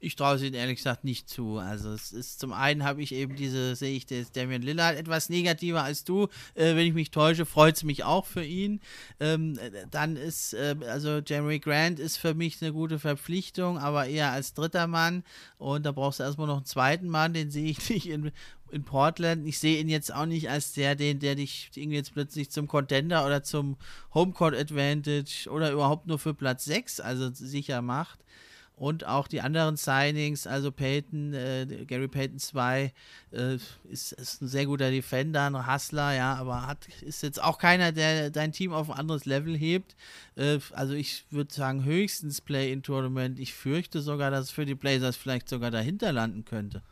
Ich 0.00 0.16
traue 0.16 0.36
es 0.36 0.42
ihnen 0.42 0.54
ehrlich 0.54 0.76
gesagt 0.76 1.04
nicht 1.04 1.28
zu. 1.28 1.58
Also 1.58 1.92
es 1.92 2.12
ist 2.12 2.38
zum 2.38 2.52
einen 2.52 2.84
habe 2.84 3.02
ich 3.02 3.12
eben 3.12 3.34
diese, 3.34 3.74
sehe 3.74 3.96
ich 3.96 4.06
das 4.06 4.30
Damian 4.30 4.62
Lillard 4.62 4.96
etwas 4.96 5.28
negativer 5.28 5.82
als 5.82 6.04
du. 6.04 6.28
Äh, 6.54 6.76
wenn 6.76 6.86
ich 6.86 6.94
mich 6.94 7.10
täusche, 7.10 7.46
freut 7.46 7.76
es 7.76 7.84
mich 7.84 8.04
auch 8.04 8.26
für 8.26 8.44
ihn. 8.44 8.80
Ähm, 9.18 9.58
dann 9.90 10.16
ist, 10.16 10.54
äh, 10.54 10.76
also 10.88 11.20
Jeremy 11.26 11.58
Grant 11.58 11.98
ist 11.98 12.16
für 12.16 12.34
mich 12.34 12.62
eine 12.62 12.72
gute 12.72 12.98
Verpflichtung, 12.98 13.78
aber 13.78 14.06
eher 14.06 14.30
als 14.30 14.54
dritter 14.54 14.86
Mann. 14.86 15.24
Und 15.58 15.84
da 15.84 15.92
brauchst 15.92 16.20
du 16.20 16.24
erstmal 16.24 16.46
noch 16.46 16.58
einen 16.58 16.66
zweiten 16.66 17.08
Mann, 17.08 17.34
den 17.34 17.50
sehe 17.50 17.70
ich 17.70 17.90
nicht 17.90 18.08
in, 18.08 18.30
in 18.70 18.84
Portland. 18.84 19.46
Ich 19.46 19.58
sehe 19.58 19.80
ihn 19.80 19.88
jetzt 19.88 20.14
auch 20.14 20.26
nicht 20.26 20.48
als 20.48 20.74
der, 20.74 20.94
den, 20.94 21.18
der 21.18 21.34
dich 21.34 21.70
irgendwie 21.74 21.96
jetzt 21.96 22.12
plötzlich 22.12 22.50
zum 22.50 22.68
Contender 22.68 23.26
oder 23.26 23.42
zum 23.42 23.76
Homecourt 24.14 24.54
Advantage 24.54 25.48
oder 25.50 25.72
überhaupt 25.72 26.06
nur 26.06 26.18
für 26.18 26.34
Platz 26.34 26.64
6 26.66 27.00
also 27.00 27.30
sicher 27.32 27.82
macht. 27.82 28.20
Und 28.78 29.04
auch 29.04 29.26
die 29.26 29.40
anderen 29.40 29.76
Signings, 29.76 30.46
also 30.46 30.70
Peyton, 30.70 31.34
äh, 31.34 31.66
Gary 31.86 32.06
Payton 32.06 32.38
2, 32.38 32.92
äh, 33.32 33.58
ist, 33.90 34.12
ist, 34.12 34.40
ein 34.40 34.46
sehr 34.48 34.66
guter 34.66 34.90
Defender, 34.90 35.46
ein 35.46 35.66
Hustler, 35.66 36.14
ja, 36.14 36.36
aber 36.36 36.66
hat, 36.66 36.86
ist 37.02 37.22
jetzt 37.22 37.42
auch 37.42 37.58
keiner, 37.58 37.90
der 37.90 38.30
dein 38.30 38.52
Team 38.52 38.72
auf 38.72 38.88
ein 38.88 38.96
anderes 38.96 39.24
Level 39.24 39.56
hebt. 39.56 39.96
Äh, 40.36 40.58
also 40.72 40.94
ich 40.94 41.24
würde 41.30 41.52
sagen, 41.52 41.84
höchstens 41.84 42.40
Play-in-Tournament. 42.40 43.40
Ich 43.40 43.52
fürchte 43.52 44.00
sogar, 44.00 44.30
dass 44.30 44.46
es 44.46 44.50
für 44.52 44.64
die 44.64 44.76
Blazers 44.76 45.16
vielleicht 45.16 45.48
sogar 45.48 45.72
dahinter 45.72 46.12
landen 46.12 46.44
könnte. 46.44 46.82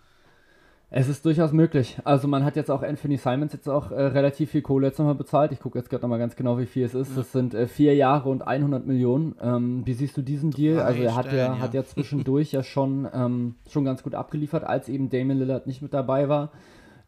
Es 0.88 1.09
ist 1.09 1.25
durchaus 1.25 1.53
möglich. 1.53 1.99
Also 2.05 2.29
man 2.29 2.44
hat 2.44 2.55
jetzt 2.55 2.70
auch 2.70 2.83
Anthony 2.83 3.16
Simons 3.16 3.53
jetzt 3.53 3.68
auch 3.68 3.90
äh, 3.90 4.01
relativ 4.01 4.53
viel 4.53 4.62
Kohle 4.62 4.87
jetzt 4.87 4.99
nochmal 4.99 5.16
bezahlt. 5.16 5.51
Ich 5.51 5.59
gucke 5.59 5.79
jetzt 5.79 5.90
gerade 5.90 6.03
nochmal 6.03 6.20
ganz 6.20 6.37
genau, 6.37 6.59
wie 6.59 6.66
viel 6.66 6.85
es 6.85 6.94
ist. 6.94 7.11
Ja. 7.11 7.16
Das 7.16 7.33
sind 7.33 7.55
äh, 7.55 7.66
vier 7.66 7.96
Jahre 7.96 8.29
und 8.29 8.46
100 8.46 8.87
Millionen. 8.87 9.35
Ähm, 9.42 9.83
wie 9.85 9.94
siehst 9.94 10.16
du 10.16 10.22
diesen 10.22 10.53
Deal? 10.53 10.79
also 10.81 11.03
er 11.03 11.16
hat 11.16 11.33
ja, 11.33 11.59
hat 11.59 11.75
ja 11.75 11.85
zwischendurch 11.85 12.53
ja 12.53 12.62
schon, 12.62 13.09
ähm, 13.12 13.57
schon 13.68 13.85
ganz 13.85 14.05
gut 14.05 14.14
abgeliefert, 14.14 14.62
als 14.62 14.88
eben 14.88 15.11
Damon 15.11 15.38
Lillard 15.38 15.66
nicht 15.66 15.83
mit 15.83 15.92
dabei 15.92 16.29
war. 16.29 16.53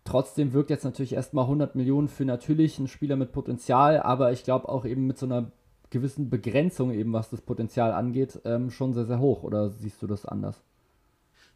Trotzdem 0.02 0.52
wirkt 0.54 0.70
jetzt 0.70 0.84
natürlich 0.84 1.12
erstmal 1.12 1.44
100 1.44 1.76
Millionen 1.76 2.08
für 2.08 2.24
natürlich 2.24 2.78
einen 2.78 2.88
Spieler 2.88 3.14
mit 3.14 3.30
Potenzial, 3.30 4.00
aber 4.00 4.32
ich 4.32 4.42
glaube 4.42 4.68
auch 4.68 4.86
eben 4.86 5.06
mit 5.06 5.18
so 5.18 5.26
einer 5.26 5.52
gewissen 5.90 6.30
Begrenzung 6.30 6.92
eben, 6.92 7.12
was 7.12 7.30
das 7.30 7.42
Potenzial 7.42 7.92
angeht, 7.92 8.40
ähm, 8.44 8.70
schon 8.70 8.92
sehr, 8.92 9.04
sehr 9.04 9.20
hoch. 9.20 9.44
Oder 9.44 9.70
siehst 9.70 10.02
du 10.02 10.08
das 10.08 10.26
anders? 10.26 10.62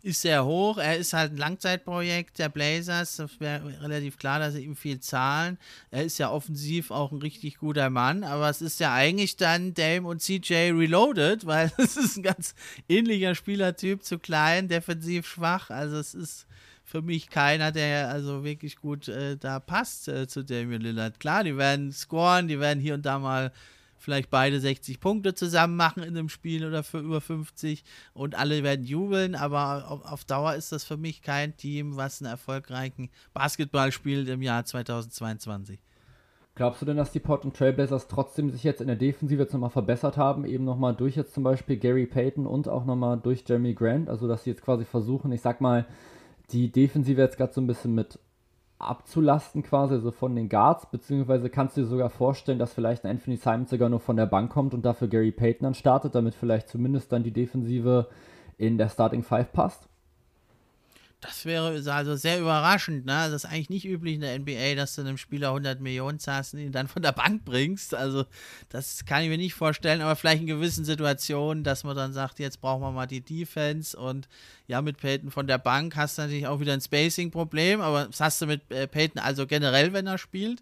Ist 0.05 0.23
sehr 0.23 0.45
hoch. 0.45 0.79
Er 0.79 0.97
ist 0.97 1.13
halt 1.13 1.33
ein 1.33 1.37
Langzeitprojekt 1.37 2.39
der 2.39 2.49
Blazers. 2.49 3.17
Das 3.17 3.41
wäre 3.41 3.83
relativ 3.83 4.19
klar, 4.19 4.39
dass 4.39 4.55
sie 4.55 4.65
ihm 4.65 4.77
viel 4.77 5.01
zahlen. 5.01 5.59
Er 5.91 6.05
ist 6.05 6.19
ja 6.19 6.31
offensiv 6.31 6.91
auch 6.91 7.13
ein 7.13 7.19
richtig 7.19 7.59
guter 7.59 7.91
Mann, 7.91 8.25
aber 8.25 8.49
es 8.51 8.63
ist 8.63 8.81
ja 8.81 8.93
eigentlich 8.93 9.37
dann 9.37 9.75
Dame 9.75 10.09
und 10.09 10.21
CJ 10.21 10.73
reloaded, 10.73 11.47
weil 11.47 11.73
es 11.79 11.97
ist 11.97 12.17
ein 12.17 12.23
ganz 12.23 12.55
ähnlicher 12.89 13.35
Spielertyp, 13.35 14.03
zu 14.03 14.19
klein, 14.19 14.69
defensiv 14.69 15.27
schwach. 15.27 15.71
Also 15.71 15.97
es 15.97 16.15
ist 16.15 16.47
für 16.85 17.03
mich 17.03 17.31
keiner, 17.31 17.73
der 17.73 18.11
also 18.11 18.45
wirklich 18.45 18.77
gut 18.77 19.09
äh, 19.09 19.37
da 19.37 19.61
passt 19.61 20.09
äh, 20.09 20.27
zu 20.27 20.45
Damian 20.45 20.83
Lillard. 20.83 21.21
Klar, 21.21 21.45
die 21.45 21.57
werden 21.57 21.93
scoren, 21.93 22.49
die 22.49 22.61
werden 22.61 22.81
hier 22.81 22.95
und 22.95 23.07
da 23.07 23.19
mal 23.19 23.53
vielleicht 24.03 24.31
beide 24.31 24.61
60 24.61 25.01
Punkte 25.01 25.35
zusammen 25.35 25.77
machen 25.77 26.03
in 26.03 26.17
einem 26.17 26.29
Spiel 26.29 26.67
oder 26.67 26.83
für 26.83 26.99
über 26.99 27.21
50 27.21 27.85
und 28.13 28.35
alle 28.35 28.63
werden 28.63 28.85
jubeln, 28.85 29.35
aber 29.35 29.91
auf, 29.91 30.05
auf 30.05 30.25
Dauer 30.25 30.55
ist 30.55 30.73
das 30.73 30.85
für 30.85 30.97
mich 30.97 31.23
kein 31.23 31.57
Team, 31.57 31.97
was 31.97 32.21
einen 32.21 32.31
erfolgreichen 32.31 33.11
Basketball 33.33 33.93
spielt 33.93 34.29
im 34.29 34.43
Jahr 34.43 34.65
2022. 34.65 35.81
Glaubst 36.55 36.83
du 36.83 36.87
denn, 36.87 36.99
dass 36.99 37.13
die 37.13 37.21
Portland 37.21 37.57
Trailblazers 37.57 38.09
trotzdem 38.09 38.51
sich 38.51 38.63
jetzt 38.63 38.83
in 38.83 38.87
der 38.87 38.97
Defensive 38.97 39.41
jetzt 39.41 39.55
nochmal 39.55 39.71
verbessert 39.71 40.19
haben, 40.19 40.45
eben 40.45 40.65
nochmal 40.65 40.95
durch 40.95 41.17
jetzt 41.17 41.33
zum 41.33 41.45
Beispiel 41.45 41.79
Gary 41.79 42.05
Payton 42.05 42.47
und 42.47 42.69
auch 42.69 42.85
nochmal 42.85 43.19
durch 43.19 43.45
Jeremy 43.47 43.73
Grant, 43.73 44.11
also 44.11 44.29
dass 44.29 44.45
sie 44.45 44.51
jetzt 44.51 44.63
quasi 44.63 44.85
versuchen, 44.85 45.33
ich 45.33 45.41
sag 45.41 45.63
mal, 45.63 45.87
die 46.51 46.71
Defensive 46.71 47.21
jetzt 47.21 47.39
gerade 47.39 47.55
so 47.55 47.63
ein 47.63 47.67
bisschen 47.67 47.95
mit 47.95 48.19
abzulasten 48.83 49.63
quasi, 49.63 49.95
also 49.95 50.11
von 50.11 50.35
den 50.35 50.49
Guards, 50.49 50.87
beziehungsweise 50.87 51.51
kannst 51.51 51.77
du 51.77 51.83
dir 51.83 51.87
sogar 51.87 52.11
vorstellen, 52.11 52.59
dass 52.59 52.73
vielleicht 52.73 53.05
ein 53.05 53.11
Anthony 53.11 53.37
Simons 53.37 53.71
sogar 53.71 53.89
nur 53.89 54.01
von 54.01 54.17
der 54.17 54.27
Bank 54.27 54.51
kommt 54.51 54.75
und 54.75 54.85
dafür 54.85 55.09
Gary 55.09 55.33
Payton 55.33 55.65
dann 55.65 55.75
startet, 55.75 56.15
damit 56.15 56.35
vielleicht 56.35 56.69
zumindest 56.69 57.13
dann 57.13 57.23
die 57.23 57.33
Defensive 57.33 58.09
in 58.59 58.79
der 58.79 58.89
Starting 58.89 59.23
Five 59.23 59.53
passt? 59.53 59.89
Das 61.23 61.45
wäre 61.45 61.81
also 61.93 62.17
sehr 62.17 62.41
überraschend, 62.41 63.07
ne? 63.07 63.29
Das 63.31 63.45
ist 63.45 63.45
eigentlich 63.45 63.71
nicht 63.71 63.87
üblich 63.87 64.17
in 64.17 64.23
der 64.23 64.37
NBA, 64.37 64.75
dass 64.75 64.97
du 64.97 65.03
einem 65.03 65.17
Spieler 65.17 65.51
100 65.51 65.81
Millionen 65.81 66.19
zahlst 66.19 66.53
und 66.53 66.59
ihn 66.59 66.73
dann 66.73 66.89
von 66.89 67.01
der 67.01 67.13
Bank 67.13 67.45
bringst. 67.45 67.95
Also, 67.95 68.25
das 68.71 69.05
kann 69.05 69.23
ich 69.23 69.29
mir 69.29 69.39
nicht 69.39 69.55
vorstellen, 69.55 70.01
aber 70.01 70.17
vielleicht 70.17 70.41
in 70.41 70.49
gewissen 70.49 70.85
Situationen, 70.85 71.63
dass 71.63 71.85
man 71.85 71.95
dann 71.95 72.13
sagt, 72.13 72.41
jetzt 72.41 72.61
brauchen 72.61 72.83
wir 72.83 72.91
mal 72.91 73.07
die 73.07 73.21
Defense 73.21 73.97
und 73.97 74.29
ja, 74.67 74.83
mit 74.83 74.97
Peyton 74.97 75.31
von 75.31 75.47
der 75.47 75.59
Bank 75.59 75.95
hast 75.95 76.19
du 76.19 76.23
natürlich 76.23 76.49
auch 76.49 76.59
wieder 76.59 76.73
ein 76.73 76.81
Spacing-Problem, 76.81 77.81
aber 77.81 78.07
das 78.07 78.21
hast 78.21 78.43
du 78.43 78.47
mit 78.47 78.69
äh, 78.73 78.89
Peyton 78.89 79.23
also 79.23 79.47
generell, 79.47 79.93
wenn 79.93 80.09
er 80.09 80.19
spielt. 80.19 80.61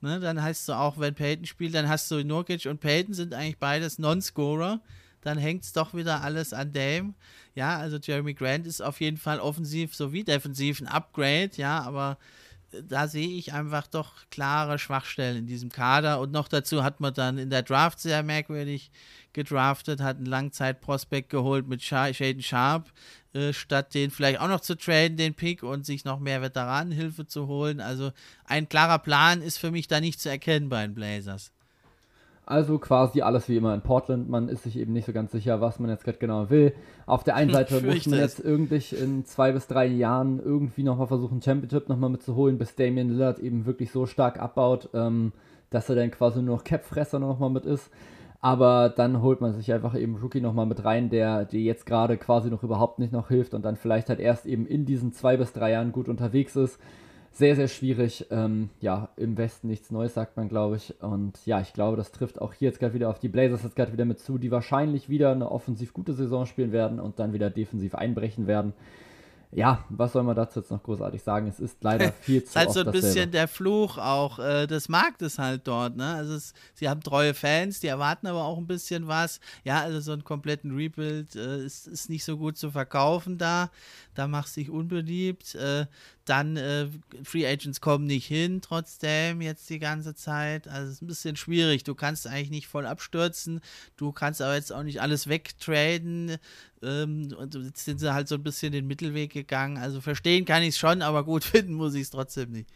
Ne? 0.00 0.18
Dann 0.18 0.42
heißt 0.42 0.68
du 0.68 0.72
auch, 0.72 0.98
wenn 0.98 1.14
Peyton 1.14 1.46
spielt, 1.46 1.74
dann 1.74 1.88
hast 1.88 2.10
du 2.10 2.24
Nurkic 2.24 2.66
und 2.66 2.80
Peyton 2.80 3.14
sind 3.14 3.32
eigentlich 3.32 3.58
beides 3.58 4.00
Non-Scorer 4.00 4.80
dann 5.22 5.38
hängt 5.38 5.64
es 5.64 5.72
doch 5.72 5.94
wieder 5.94 6.22
alles 6.22 6.52
an 6.52 6.72
Dame. 6.72 7.14
Ja, 7.54 7.76
also 7.76 7.98
Jeremy 7.98 8.34
Grant 8.34 8.66
ist 8.66 8.80
auf 8.80 9.00
jeden 9.00 9.16
Fall 9.16 9.40
offensiv 9.40 9.94
sowie 9.94 10.24
defensiv 10.24 10.80
ein 10.80 10.86
Upgrade, 10.86 11.50
ja, 11.56 11.80
aber 11.82 12.18
äh, 12.72 12.82
da 12.82 13.08
sehe 13.08 13.28
ich 13.28 13.52
einfach 13.52 13.86
doch 13.86 14.12
klare 14.30 14.78
Schwachstellen 14.78 15.38
in 15.38 15.46
diesem 15.46 15.70
Kader. 15.70 16.20
Und 16.20 16.32
noch 16.32 16.48
dazu 16.48 16.84
hat 16.84 17.00
man 17.00 17.14
dann 17.14 17.38
in 17.38 17.50
der 17.50 17.62
Draft 17.62 18.00
sehr 18.00 18.22
merkwürdig 18.22 18.90
gedraftet, 19.32 20.00
hat 20.00 20.16
einen 20.16 20.26
Langzeitprospekt 20.26 21.30
geholt 21.30 21.68
mit 21.68 21.82
Shaden 21.82 22.42
Sharp, 22.42 22.92
äh, 23.32 23.52
statt 23.52 23.94
den 23.94 24.10
vielleicht 24.10 24.40
auch 24.40 24.48
noch 24.48 24.60
zu 24.60 24.76
traden, 24.76 25.16
den 25.16 25.34
Pick, 25.34 25.62
und 25.62 25.84
sich 25.86 26.04
noch 26.04 26.20
mehr 26.20 26.42
Veteranenhilfe 26.42 27.26
zu 27.26 27.46
holen. 27.46 27.80
Also 27.80 28.12
ein 28.44 28.68
klarer 28.68 28.98
Plan 28.98 29.42
ist 29.42 29.58
für 29.58 29.70
mich 29.70 29.88
da 29.88 30.00
nicht 30.00 30.20
zu 30.20 30.28
erkennen 30.28 30.68
bei 30.68 30.82
den 30.82 30.94
Blazers. 30.94 31.52
Also 32.48 32.78
quasi 32.78 33.20
alles 33.20 33.46
wie 33.50 33.58
immer 33.58 33.74
in 33.74 33.82
Portland. 33.82 34.30
Man 34.30 34.48
ist 34.48 34.62
sich 34.62 34.78
eben 34.78 34.94
nicht 34.94 35.04
so 35.04 35.12
ganz 35.12 35.32
sicher, 35.32 35.60
was 35.60 35.78
man 35.78 35.90
jetzt 35.90 36.04
gerade 36.04 36.16
genau 36.16 36.48
will. 36.48 36.72
Auf 37.04 37.22
der 37.22 37.34
einen 37.34 37.50
Seite 37.52 37.82
muss 37.82 38.06
man 38.06 38.20
jetzt 38.20 38.40
irgendwie 38.40 38.82
in 38.96 39.26
zwei 39.26 39.52
bis 39.52 39.66
drei 39.66 39.84
Jahren 39.84 40.40
irgendwie 40.40 40.82
nochmal 40.82 41.08
versuchen, 41.08 41.42
Championship 41.42 41.90
nochmal 41.90 42.08
mitzuholen, 42.08 42.56
bis 42.56 42.74
Damian 42.74 43.10
Lillard 43.10 43.38
eben 43.38 43.66
wirklich 43.66 43.90
so 43.90 44.06
stark 44.06 44.40
abbaut, 44.40 44.88
ähm, 44.94 45.32
dass 45.68 45.90
er 45.90 45.96
dann 45.96 46.10
quasi 46.10 46.40
nur 46.40 46.56
noch 46.56 46.64
Cap-Fresser 46.64 47.18
nochmal 47.18 47.50
mit 47.50 47.66
ist. 47.66 47.90
Aber 48.40 48.88
dann 48.88 49.20
holt 49.20 49.42
man 49.42 49.52
sich 49.52 49.70
einfach 49.74 49.94
eben 49.94 50.16
Rookie 50.16 50.40
nochmal 50.40 50.64
mit 50.64 50.86
rein, 50.86 51.10
der 51.10 51.44
dir 51.44 51.60
jetzt 51.60 51.84
gerade 51.84 52.16
quasi 52.16 52.48
noch 52.48 52.62
überhaupt 52.62 52.98
nicht 52.98 53.12
noch 53.12 53.28
hilft 53.28 53.52
und 53.52 53.62
dann 53.62 53.76
vielleicht 53.76 54.08
halt 54.08 54.20
erst 54.20 54.46
eben 54.46 54.64
in 54.66 54.86
diesen 54.86 55.12
zwei 55.12 55.36
bis 55.36 55.52
drei 55.52 55.72
Jahren 55.72 55.92
gut 55.92 56.08
unterwegs 56.08 56.56
ist. 56.56 56.80
Sehr, 57.38 57.54
sehr 57.54 57.68
schwierig. 57.68 58.26
Ähm, 58.32 58.68
ja, 58.80 59.10
im 59.16 59.38
Westen 59.38 59.68
nichts 59.68 59.92
Neues, 59.92 60.14
sagt 60.14 60.36
man, 60.36 60.48
glaube 60.48 60.74
ich. 60.74 61.00
Und 61.00 61.38
ja, 61.46 61.60
ich 61.60 61.72
glaube, 61.72 61.96
das 61.96 62.10
trifft 62.10 62.40
auch 62.40 62.52
hier 62.52 62.66
jetzt 62.66 62.80
gerade 62.80 62.94
wieder 62.94 63.08
auf 63.08 63.20
die 63.20 63.28
Blazers 63.28 63.62
jetzt 63.62 63.76
gerade 63.76 63.92
wieder 63.92 64.04
mit 64.04 64.18
zu, 64.18 64.38
die 64.38 64.50
wahrscheinlich 64.50 65.08
wieder 65.08 65.30
eine 65.30 65.48
offensiv 65.48 65.92
gute 65.92 66.14
Saison 66.14 66.46
spielen 66.46 66.72
werden 66.72 66.98
und 66.98 67.20
dann 67.20 67.32
wieder 67.32 67.48
defensiv 67.48 67.94
einbrechen 67.94 68.48
werden 68.48 68.72
ja, 69.50 69.84
was 69.88 70.12
soll 70.12 70.22
man 70.24 70.36
dazu 70.36 70.60
jetzt 70.60 70.70
noch 70.70 70.82
großartig 70.82 71.22
sagen? 71.22 71.46
Es 71.46 71.58
ist 71.58 71.82
leider 71.82 72.12
viel 72.20 72.44
zu 72.44 72.44
Es 72.44 72.50
ist 72.50 72.56
halt 72.56 72.72
so 72.72 72.80
ein 72.80 72.86
dasselbe. 72.86 73.06
bisschen 73.06 73.30
der 73.30 73.48
Fluch 73.48 73.96
auch 73.96 74.38
äh, 74.38 74.66
des 74.66 74.88
Marktes 74.88 75.38
halt 75.38 75.66
dort, 75.66 75.96
ne? 75.96 76.14
Also 76.14 76.34
es, 76.34 76.52
sie 76.74 76.88
haben 76.88 77.02
treue 77.02 77.32
Fans, 77.32 77.80
die 77.80 77.86
erwarten 77.86 78.26
aber 78.26 78.44
auch 78.44 78.58
ein 78.58 78.66
bisschen 78.66 79.08
was. 79.08 79.40
Ja, 79.64 79.80
also 79.80 80.00
so 80.00 80.12
einen 80.12 80.24
kompletten 80.24 80.76
Rebuild 80.76 81.34
äh, 81.34 81.64
ist, 81.64 81.86
ist 81.86 82.10
nicht 82.10 82.24
so 82.24 82.36
gut 82.36 82.58
zu 82.58 82.70
verkaufen 82.70 83.38
da. 83.38 83.70
Da 84.18 84.26
macht 84.26 84.48
sich 84.48 84.68
unbeliebt. 84.68 85.54
Äh, 85.54 85.86
dann 86.24 86.56
äh, 86.56 86.88
Free 87.22 87.46
Agents 87.46 87.80
kommen 87.80 88.04
nicht 88.04 88.26
hin, 88.26 88.60
trotzdem 88.60 89.40
jetzt 89.40 89.70
die 89.70 89.78
ganze 89.78 90.16
Zeit. 90.16 90.66
Also 90.66 90.88
es 90.88 90.94
ist 90.94 91.02
ein 91.02 91.06
bisschen 91.06 91.36
schwierig. 91.36 91.84
Du 91.84 91.94
kannst 91.94 92.26
eigentlich 92.26 92.50
nicht 92.50 92.66
voll 92.66 92.84
abstürzen. 92.84 93.60
Du 93.96 94.10
kannst 94.10 94.42
aber 94.42 94.56
jetzt 94.56 94.72
auch 94.72 94.82
nicht 94.82 95.00
alles 95.00 95.28
wegtraden. 95.28 96.38
Ähm, 96.82 97.32
und 97.38 97.54
jetzt 97.54 97.84
sind 97.84 98.00
sie 98.00 98.12
halt 98.12 98.26
so 98.26 98.34
ein 98.34 98.42
bisschen 98.42 98.72
den 98.72 98.88
Mittelweg 98.88 99.32
gegangen. 99.32 99.76
Also 99.76 100.00
verstehen 100.00 100.44
kann 100.44 100.64
ich 100.64 100.70
es 100.70 100.78
schon, 100.78 101.00
aber 101.00 101.22
gut 101.22 101.44
finden 101.44 101.74
muss 101.74 101.94
ich 101.94 102.02
es 102.02 102.10
trotzdem 102.10 102.50
nicht. 102.50 102.68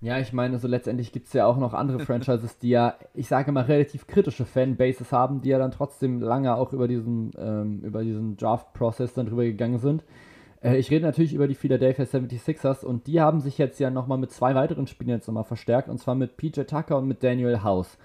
Ja, 0.00 0.18
ich 0.18 0.32
meine, 0.32 0.58
so 0.58 0.66
letztendlich 0.66 1.12
gibt 1.12 1.28
es 1.28 1.32
ja 1.32 1.46
auch 1.46 1.58
noch 1.58 1.74
andere 1.74 2.00
Franchises, 2.04 2.58
die 2.58 2.70
ja, 2.70 2.96
ich 3.14 3.28
sage 3.28 3.52
mal, 3.52 3.62
relativ 3.66 4.08
kritische 4.08 4.46
Fanbases 4.46 5.12
haben, 5.12 5.42
die 5.42 5.50
ja 5.50 5.60
dann 5.60 5.70
trotzdem 5.70 6.20
lange 6.20 6.56
auch 6.56 6.72
über 6.72 6.88
diesen, 6.88 7.30
ähm, 7.38 7.84
über 7.84 8.02
diesen 8.02 8.36
Draft-Prozess 8.36 9.14
dann 9.14 9.26
drüber 9.26 9.44
gegangen 9.44 9.78
sind. 9.78 10.02
Äh, 10.62 10.78
ich 10.78 10.90
rede 10.90 11.04
natürlich 11.04 11.34
über 11.34 11.48
die 11.48 11.54
Philadelphia 11.54 12.04
76ers 12.04 12.84
und 12.84 13.06
die 13.06 13.20
haben 13.20 13.40
sich 13.40 13.58
jetzt 13.58 13.80
ja 13.80 13.90
nochmal 13.90 14.18
mit 14.18 14.30
zwei 14.30 14.54
weiteren 14.54 14.86
Spielern 14.86 15.16
jetzt 15.16 15.26
nochmal 15.26 15.44
verstärkt 15.44 15.88
und 15.88 15.98
zwar 15.98 16.14
mit 16.14 16.36
PJ 16.36 16.62
Tucker 16.62 16.98
und 16.98 17.08
mit 17.08 17.22
Daniel 17.22 17.62
House. 17.62 17.98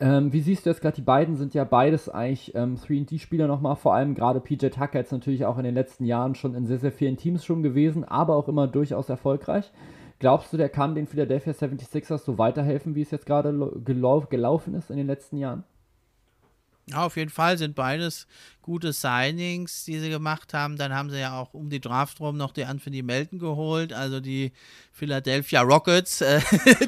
Ähm, 0.00 0.32
wie 0.32 0.40
siehst 0.40 0.64
du 0.64 0.70
jetzt 0.70 0.80
gerade, 0.80 0.94
die 0.94 1.02
beiden 1.02 1.34
sind 1.36 1.54
ja 1.54 1.64
beides 1.64 2.08
eigentlich 2.08 2.54
ähm, 2.54 2.76
3D-Spieler 2.76 3.48
nochmal, 3.48 3.74
vor 3.74 3.94
allem 3.94 4.14
gerade 4.14 4.40
PJ 4.40 4.68
Tucker 4.68 4.98
jetzt 4.98 5.12
natürlich 5.12 5.44
auch 5.44 5.58
in 5.58 5.64
den 5.64 5.74
letzten 5.74 6.04
Jahren 6.04 6.36
schon 6.36 6.54
in 6.54 6.66
sehr, 6.66 6.78
sehr 6.78 6.92
vielen 6.92 7.16
Teams 7.16 7.44
schon 7.44 7.64
gewesen, 7.64 8.04
aber 8.04 8.36
auch 8.36 8.46
immer 8.46 8.68
durchaus 8.68 9.08
erfolgreich. 9.08 9.72
Glaubst 10.20 10.52
du, 10.52 10.56
der 10.56 10.68
kann 10.68 10.94
den 10.94 11.06
Philadelphia 11.06 11.52
76ers 11.52 12.18
so 12.18 12.38
weiterhelfen, 12.38 12.94
wie 12.94 13.02
es 13.02 13.10
jetzt 13.10 13.26
gerade 13.26 13.52
gelau 13.84 14.20
gelaufen 14.28 14.74
ist 14.74 14.90
in 14.90 14.96
den 14.96 15.06
letzten 15.06 15.36
Jahren? 15.36 15.64
Ja, 16.90 17.04
auf 17.04 17.16
jeden 17.16 17.30
Fall 17.30 17.58
sind 17.58 17.74
beides 17.74 18.26
gute 18.68 18.92
Signings, 18.92 19.86
die 19.86 19.98
sie 19.98 20.10
gemacht 20.10 20.52
haben. 20.52 20.76
Dann 20.76 20.92
haben 20.92 21.08
sie 21.08 21.18
ja 21.18 21.40
auch 21.40 21.54
um 21.54 21.70
die 21.70 21.80
Draft 21.80 22.20
rum 22.20 22.36
noch 22.36 22.52
die 22.52 22.66
Anthony 22.66 23.02
Melton 23.02 23.38
geholt, 23.38 23.94
also 23.94 24.20
die 24.20 24.52
Philadelphia 24.92 25.62
Rockets, 25.62 26.20
äh, 26.22 26.40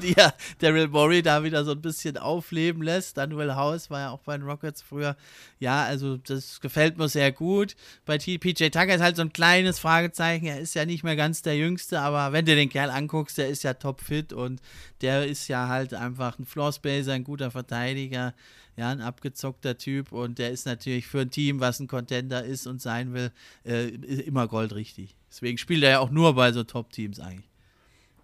die 0.02 0.14
ja 0.14 0.32
Daryl 0.58 0.88
Morey 0.88 1.22
da 1.22 1.42
wieder 1.42 1.64
so 1.64 1.72
ein 1.72 1.80
bisschen 1.80 2.18
aufleben 2.18 2.82
lässt. 2.82 3.16
Dann 3.16 3.34
Will 3.34 3.54
House 3.54 3.88
war 3.88 4.00
ja 4.00 4.10
auch 4.10 4.20
bei 4.20 4.36
den 4.36 4.46
Rockets 4.46 4.82
früher. 4.82 5.16
Ja, 5.58 5.84
also 5.84 6.18
das 6.18 6.60
gefällt 6.60 6.98
mir 6.98 7.08
sehr 7.08 7.32
gut. 7.32 7.76
Bei 8.04 8.18
PJ 8.18 8.68
Tucker 8.68 8.94
ist 8.94 9.00
halt 9.00 9.16
so 9.16 9.22
ein 9.22 9.32
kleines 9.32 9.78
Fragezeichen. 9.78 10.46
Er 10.46 10.60
ist 10.60 10.74
ja 10.74 10.84
nicht 10.84 11.02
mehr 11.02 11.16
ganz 11.16 11.40
der 11.40 11.56
Jüngste, 11.56 12.00
aber 12.00 12.32
wenn 12.34 12.44
du 12.44 12.54
den 12.54 12.68
Kerl 12.68 12.90
anguckst, 12.90 13.38
der 13.38 13.48
ist 13.48 13.64
ja 13.64 13.72
topfit 13.72 14.34
und 14.34 14.60
der 15.00 15.26
ist 15.26 15.48
ja 15.48 15.68
halt 15.68 15.94
einfach 15.94 16.38
ein 16.38 16.44
Floorspacer, 16.44 17.12
ein 17.12 17.24
guter 17.24 17.50
Verteidiger 17.50 18.34
ja, 18.80 18.88
ein 18.88 19.02
abgezockter 19.02 19.76
Typ 19.76 20.10
und 20.10 20.38
der 20.38 20.50
ist 20.50 20.64
natürlich 20.64 21.06
für 21.06 21.20
ein 21.20 21.30
Team, 21.30 21.60
was 21.60 21.80
ein 21.80 21.86
Contender 21.86 22.42
ist 22.42 22.66
und 22.66 22.80
sein 22.80 23.12
will, 23.12 23.30
äh, 23.64 23.88
immer 24.22 24.48
goldrichtig. 24.48 25.14
Deswegen 25.28 25.58
spielt 25.58 25.82
er 25.82 25.90
ja 25.90 25.98
auch 26.00 26.10
nur 26.10 26.34
bei 26.34 26.50
so 26.52 26.64
Top-Teams 26.64 27.20
eigentlich. 27.20 27.48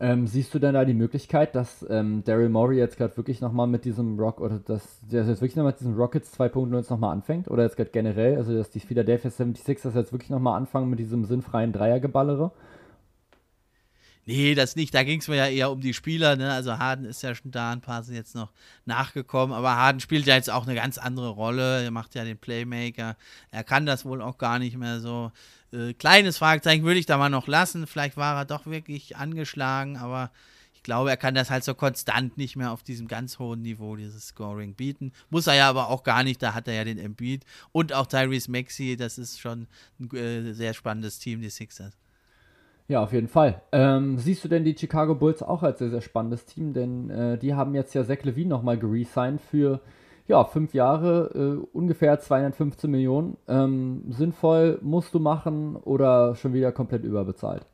Ähm, 0.00 0.26
siehst 0.26 0.54
du 0.54 0.58
denn 0.58 0.72
da 0.74 0.86
die 0.86 0.94
Möglichkeit, 0.94 1.54
dass 1.54 1.84
ähm, 1.90 2.22
Daryl 2.24 2.48
Morey 2.48 2.78
jetzt 2.78 2.96
gerade 2.96 3.16
wirklich 3.18 3.42
nochmal 3.42 3.66
mit 3.66 3.84
diesem 3.84 4.18
Rock 4.18 4.40
oder 4.40 4.58
dass 4.58 5.00
der 5.10 5.26
jetzt 5.26 5.40
wirklich 5.40 5.56
nochmal 5.56 5.72
mit 5.72 5.80
diesem 5.80 5.94
Rockets 5.94 6.38
2.0 6.38 6.74
jetzt 6.76 6.90
nochmal 6.90 7.12
anfängt? 7.12 7.48
Oder 7.48 7.62
jetzt 7.62 7.76
gerade 7.76 7.90
generell, 7.90 8.36
also 8.36 8.54
dass 8.54 8.70
die 8.70 8.80
Philadelphia 8.80 9.30
76ers 9.30 9.94
jetzt 9.94 10.12
wirklich 10.12 10.30
nochmal 10.30 10.56
anfangen 10.56 10.88
mit 10.88 10.98
diesem 10.98 11.24
sinnfreien 11.26 11.72
Dreiergeballere? 11.72 12.50
Nee, 14.28 14.56
das 14.56 14.74
nicht. 14.74 14.92
Da 14.92 15.04
ging 15.04 15.20
es 15.20 15.28
mir 15.28 15.36
ja 15.36 15.46
eher 15.46 15.70
um 15.70 15.80
die 15.80 15.94
Spieler. 15.94 16.34
Ne? 16.34 16.52
Also 16.52 16.78
Harden 16.78 17.04
ist 17.04 17.22
ja 17.22 17.32
schon 17.36 17.52
da, 17.52 17.70
ein 17.70 17.80
paar 17.80 18.02
sind 18.02 18.16
jetzt 18.16 18.34
noch 18.34 18.50
nachgekommen. 18.84 19.54
Aber 19.54 19.76
Harden 19.76 20.00
spielt 20.00 20.26
ja 20.26 20.34
jetzt 20.34 20.50
auch 20.50 20.66
eine 20.66 20.74
ganz 20.74 20.98
andere 20.98 21.28
Rolle. 21.28 21.84
Er 21.84 21.92
macht 21.92 22.16
ja 22.16 22.24
den 22.24 22.36
Playmaker. 22.36 23.16
Er 23.52 23.62
kann 23.62 23.86
das 23.86 24.04
wohl 24.04 24.20
auch 24.20 24.36
gar 24.36 24.58
nicht 24.58 24.76
mehr 24.76 24.98
so. 24.98 25.30
Äh, 25.72 25.94
kleines 25.94 26.38
Fragezeichen 26.38 26.82
würde 26.82 26.98
ich 26.98 27.06
da 27.06 27.18
mal 27.18 27.28
noch 27.28 27.46
lassen. 27.46 27.86
Vielleicht 27.86 28.16
war 28.16 28.36
er 28.36 28.44
doch 28.44 28.66
wirklich 28.66 29.16
angeschlagen, 29.16 29.96
aber 29.96 30.32
ich 30.74 30.82
glaube, 30.82 31.10
er 31.10 31.16
kann 31.16 31.36
das 31.36 31.50
halt 31.50 31.62
so 31.62 31.74
konstant 31.74 32.36
nicht 32.36 32.56
mehr 32.56 32.72
auf 32.72 32.82
diesem 32.82 33.06
ganz 33.06 33.38
hohen 33.38 33.62
Niveau, 33.62 33.94
dieses 33.94 34.28
Scoring 34.28 34.74
bieten. 34.74 35.12
Muss 35.30 35.46
er 35.46 35.54
ja 35.54 35.68
aber 35.68 35.88
auch 35.88 36.02
gar 36.02 36.24
nicht, 36.24 36.42
da 36.42 36.52
hat 36.52 36.66
er 36.66 36.74
ja 36.74 36.84
den 36.84 36.98
Embiid 36.98 37.44
und 37.70 37.92
auch 37.92 38.06
Tyrese 38.06 38.50
Maxey, 38.50 38.96
das 38.96 39.18
ist 39.18 39.40
schon 39.40 39.68
ein 40.00 40.10
äh, 40.16 40.52
sehr 40.52 40.74
spannendes 40.74 41.20
Team, 41.20 41.40
die 41.40 41.50
Sixers. 41.50 41.92
Ja, 42.88 43.02
auf 43.02 43.12
jeden 43.12 43.28
Fall. 43.28 43.62
Ähm, 43.72 44.18
siehst 44.18 44.44
du 44.44 44.48
denn 44.48 44.64
die 44.64 44.76
Chicago 44.76 45.14
Bulls 45.14 45.42
auch 45.42 45.62
als 45.62 45.80
sehr, 45.80 45.90
sehr 45.90 46.00
spannendes 46.00 46.44
Team? 46.44 46.72
Denn 46.72 47.10
äh, 47.10 47.38
die 47.38 47.54
haben 47.54 47.74
jetzt 47.74 47.94
ja 47.94 48.04
Zach 48.04 48.22
Levine 48.22 48.50
nochmal 48.50 48.78
geresigned 48.78 49.40
für 49.40 49.80
ja, 50.28 50.44
fünf 50.44 50.72
Jahre, 50.74 51.30
äh, 51.34 51.66
ungefähr 51.76 52.20
215 52.20 52.90
Millionen. 52.90 53.36
Ähm, 53.48 54.04
sinnvoll 54.10 54.78
musst 54.82 55.14
du 55.14 55.18
machen 55.18 55.76
oder 55.76 56.36
schon 56.36 56.52
wieder 56.52 56.70
komplett 56.72 57.04
überbezahlt? 57.04 57.66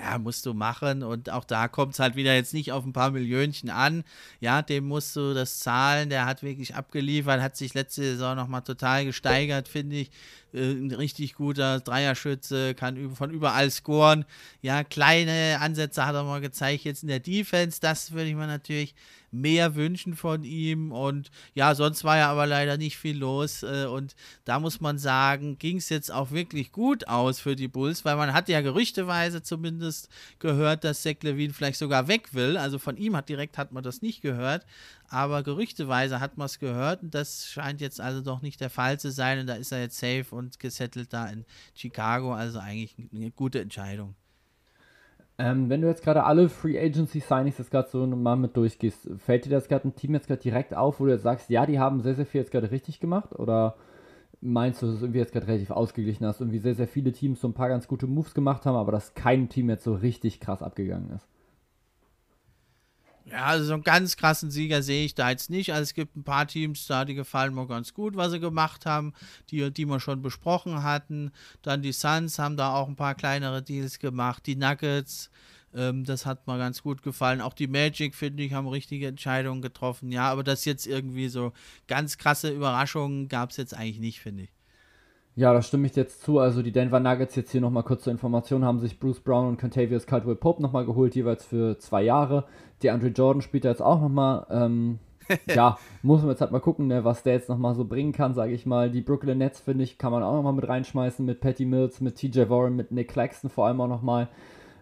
ja, 0.00 0.18
musst 0.18 0.46
du 0.46 0.54
machen. 0.54 1.02
Und 1.02 1.30
auch 1.30 1.44
da 1.44 1.68
kommt 1.68 1.94
es 1.94 1.98
halt 2.00 2.16
wieder 2.16 2.34
jetzt 2.34 2.54
nicht 2.54 2.72
auf 2.72 2.84
ein 2.84 2.92
paar 2.92 3.10
Millionchen 3.10 3.70
an. 3.70 4.04
Ja, 4.40 4.62
dem 4.62 4.86
musst 4.86 5.14
du 5.16 5.34
das 5.34 5.58
zahlen. 5.58 6.10
Der 6.10 6.26
hat 6.26 6.42
wirklich 6.42 6.74
abgeliefert, 6.74 7.40
hat 7.40 7.56
sich 7.56 7.74
letzte 7.74 8.02
Saison 8.02 8.36
nochmal 8.36 8.62
total 8.62 9.04
gesteigert, 9.04 9.68
finde 9.68 9.96
ich. 9.96 10.10
Äh, 10.52 10.72
ein 10.72 10.90
richtig 10.92 11.34
guter 11.34 11.80
Dreierschütze, 11.80 12.74
kann 12.74 13.14
von 13.14 13.30
überall 13.30 13.70
scoren. 13.70 14.24
Ja, 14.62 14.84
kleine 14.84 15.58
Ansätze 15.60 16.06
hat 16.06 16.14
er 16.14 16.24
mal 16.24 16.40
gezeigt 16.40 16.84
jetzt 16.84 17.02
in 17.02 17.08
der 17.08 17.20
Defense. 17.20 17.80
Das 17.80 18.12
würde 18.12 18.28
ich 18.28 18.34
mir 18.34 18.46
natürlich 18.46 18.94
mehr 19.32 19.74
wünschen 19.74 20.16
von 20.16 20.44
ihm. 20.44 20.92
Und 20.92 21.30
ja, 21.54 21.74
sonst 21.74 22.04
war 22.04 22.16
ja 22.16 22.30
aber 22.30 22.46
leider 22.46 22.76
nicht 22.76 22.98
viel 22.98 23.16
los. 23.16 23.62
Äh, 23.62 23.86
und 23.86 24.14
da 24.44 24.58
muss 24.58 24.80
man 24.80 24.98
sagen, 24.98 25.58
ging 25.58 25.76
es 25.76 25.88
jetzt 25.88 26.12
auch 26.12 26.30
wirklich 26.30 26.72
gut 26.72 27.08
aus 27.08 27.40
für 27.40 27.56
die 27.56 27.68
Bulls, 27.68 28.04
weil 28.04 28.16
man 28.16 28.32
hat 28.32 28.48
ja 28.48 28.60
gerüchteweise 28.60 29.42
zumindest 29.42 30.08
gehört, 30.38 30.84
dass 30.84 31.02
Zach 31.02 31.16
Levine 31.22 31.52
vielleicht 31.52 31.78
sogar 31.78 32.08
weg 32.08 32.34
will. 32.34 32.56
Also 32.56 32.78
von 32.78 32.96
ihm 32.96 33.16
hat 33.16 33.28
direkt 33.28 33.58
hat 33.58 33.72
man 33.72 33.82
das 33.82 34.02
nicht 34.02 34.22
gehört 34.22 34.64
aber 35.10 35.42
gerüchteweise 35.42 36.20
hat 36.20 36.38
man 36.38 36.46
es 36.46 36.58
gehört 36.58 37.02
und 37.02 37.14
das 37.14 37.46
scheint 37.46 37.80
jetzt 37.80 38.00
also 38.00 38.22
doch 38.22 38.42
nicht 38.42 38.60
der 38.60 38.70
Fall 38.70 38.98
zu 38.98 39.10
sein 39.10 39.40
und 39.40 39.46
da 39.48 39.54
ist 39.54 39.72
er 39.72 39.80
jetzt 39.80 39.98
safe 39.98 40.26
und 40.30 40.58
gesettelt 40.58 41.12
da 41.12 41.26
in 41.26 41.44
Chicago, 41.74 42.32
also 42.32 42.60
eigentlich 42.60 42.96
eine 43.12 43.30
gute 43.30 43.60
Entscheidung. 43.60 44.14
Ähm, 45.38 45.68
wenn 45.68 45.80
du 45.80 45.88
jetzt 45.88 46.04
gerade 46.04 46.24
alle 46.24 46.48
Free 46.48 46.78
Agency 46.78 47.20
Signings 47.20 47.58
jetzt 47.58 47.70
gerade 47.70 47.88
so 47.88 48.06
mal 48.06 48.36
mit 48.36 48.56
durchgehst, 48.56 49.08
fällt 49.18 49.46
dir 49.46 49.50
das 49.50 49.68
gerade 49.68 49.88
ein 49.88 49.96
Team 49.96 50.14
jetzt 50.14 50.28
gerade 50.28 50.42
direkt 50.42 50.74
auf, 50.74 51.00
wo 51.00 51.06
du 51.06 51.12
jetzt 51.12 51.22
sagst, 51.22 51.50
ja, 51.50 51.66
die 51.66 51.78
haben 51.78 52.02
sehr, 52.02 52.14
sehr 52.14 52.26
viel 52.26 52.40
jetzt 52.40 52.52
gerade 52.52 52.70
richtig 52.70 53.00
gemacht 53.00 53.32
oder 53.32 53.76
meinst 54.40 54.82
du, 54.82 54.86
dass 54.86 54.96
es 54.96 55.02
irgendwie 55.02 55.18
jetzt 55.18 55.32
gerade 55.32 55.48
relativ 55.48 55.70
ausgeglichen 55.70 56.26
hast, 56.26 56.40
irgendwie 56.40 56.58
sehr, 56.58 56.74
sehr 56.74 56.88
viele 56.88 57.12
Teams 57.12 57.40
so 57.40 57.48
ein 57.48 57.54
paar 57.54 57.68
ganz 57.68 57.88
gute 57.88 58.06
Moves 58.06 58.34
gemacht 58.34 58.66
haben, 58.66 58.76
aber 58.76 58.92
dass 58.92 59.14
kein 59.14 59.48
Team 59.48 59.70
jetzt 59.70 59.84
so 59.84 59.94
richtig 59.94 60.40
krass 60.40 60.62
abgegangen 60.62 61.10
ist? 61.10 61.26
Ja, 63.26 63.44
also 63.44 63.64
so 63.64 63.74
einen 63.74 63.82
ganz 63.82 64.16
krassen 64.16 64.50
Sieger 64.50 64.82
sehe 64.82 65.04
ich 65.04 65.14
da 65.14 65.30
jetzt 65.30 65.50
nicht. 65.50 65.72
Also 65.72 65.82
es 65.82 65.94
gibt 65.94 66.16
ein 66.16 66.24
paar 66.24 66.46
Teams 66.46 66.86
da, 66.86 67.04
die 67.04 67.14
gefallen 67.14 67.54
mir 67.54 67.66
ganz 67.66 67.94
gut, 67.94 68.16
was 68.16 68.32
sie 68.32 68.40
gemacht 68.40 68.86
haben, 68.86 69.12
die, 69.50 69.70
die 69.70 69.86
wir 69.86 70.00
schon 70.00 70.22
besprochen 70.22 70.82
hatten. 70.82 71.30
Dann 71.62 71.82
die 71.82 71.92
Suns 71.92 72.38
haben 72.38 72.56
da 72.56 72.74
auch 72.74 72.88
ein 72.88 72.96
paar 72.96 73.14
kleinere 73.14 73.62
Deals 73.62 73.98
gemacht. 73.98 74.46
Die 74.46 74.56
Nuggets, 74.56 75.30
ähm, 75.74 76.04
das 76.04 76.26
hat 76.26 76.46
mir 76.46 76.58
ganz 76.58 76.82
gut 76.82 77.02
gefallen. 77.02 77.40
Auch 77.40 77.54
die 77.54 77.68
Magic, 77.68 78.14
finde 78.14 78.42
ich, 78.42 78.52
haben 78.52 78.66
richtige 78.66 79.06
Entscheidungen 79.06 79.62
getroffen. 79.62 80.10
Ja, 80.10 80.30
aber 80.30 80.42
das 80.42 80.64
jetzt 80.64 80.86
irgendwie 80.86 81.28
so 81.28 81.52
ganz 81.86 82.18
krasse 82.18 82.50
Überraschungen 82.50 83.28
gab 83.28 83.50
es 83.50 83.56
jetzt 83.58 83.74
eigentlich 83.74 84.00
nicht, 84.00 84.20
finde 84.20 84.44
ich. 84.44 84.50
Ja, 85.40 85.54
da 85.54 85.62
stimme 85.62 85.86
ich 85.86 85.96
jetzt 85.96 86.22
zu. 86.22 86.38
Also 86.38 86.60
die 86.60 86.70
Denver 86.70 87.00
Nuggets 87.00 87.34
jetzt 87.34 87.50
hier 87.50 87.62
nochmal 87.62 87.82
kurz 87.82 88.02
zur 88.02 88.10
Information 88.10 88.62
haben 88.62 88.78
sich 88.78 89.00
Bruce 89.00 89.20
Brown 89.20 89.48
und 89.48 89.58
Contavious 89.58 90.06
Caldwell 90.06 90.34
Pope 90.34 90.60
nochmal 90.60 90.84
geholt, 90.84 91.14
jeweils 91.14 91.46
für 91.46 91.78
zwei 91.78 92.02
Jahre. 92.02 92.44
Die 92.82 92.90
Andre 92.90 93.08
Jordan 93.08 93.40
spielt 93.40 93.64
jetzt 93.64 93.80
auch 93.80 94.02
nochmal 94.02 94.46
ähm, 94.50 94.98
ja, 95.48 95.78
muss 96.02 96.20
man 96.20 96.32
jetzt 96.32 96.42
halt 96.42 96.52
mal 96.52 96.60
gucken, 96.60 96.88
ne, 96.88 97.04
was 97.04 97.22
der 97.22 97.32
jetzt 97.32 97.48
nochmal 97.48 97.74
so 97.74 97.86
bringen 97.86 98.12
kann, 98.12 98.34
sage 98.34 98.52
ich 98.52 98.66
mal. 98.66 98.90
Die 98.90 99.00
Brooklyn 99.00 99.38
Nets, 99.38 99.60
finde 99.60 99.82
ich, 99.82 99.96
kann 99.96 100.12
man 100.12 100.22
auch 100.22 100.34
nochmal 100.34 100.52
mit 100.52 100.68
reinschmeißen, 100.68 101.24
mit 101.24 101.40
Patty 101.40 101.64
Mills, 101.64 102.02
mit 102.02 102.16
TJ 102.16 102.50
Warren, 102.50 102.76
mit 102.76 102.92
Nick 102.92 103.08
Claxton 103.08 103.48
vor 103.48 103.66
allem 103.66 103.80
auch 103.80 103.88
nochmal. 103.88 104.28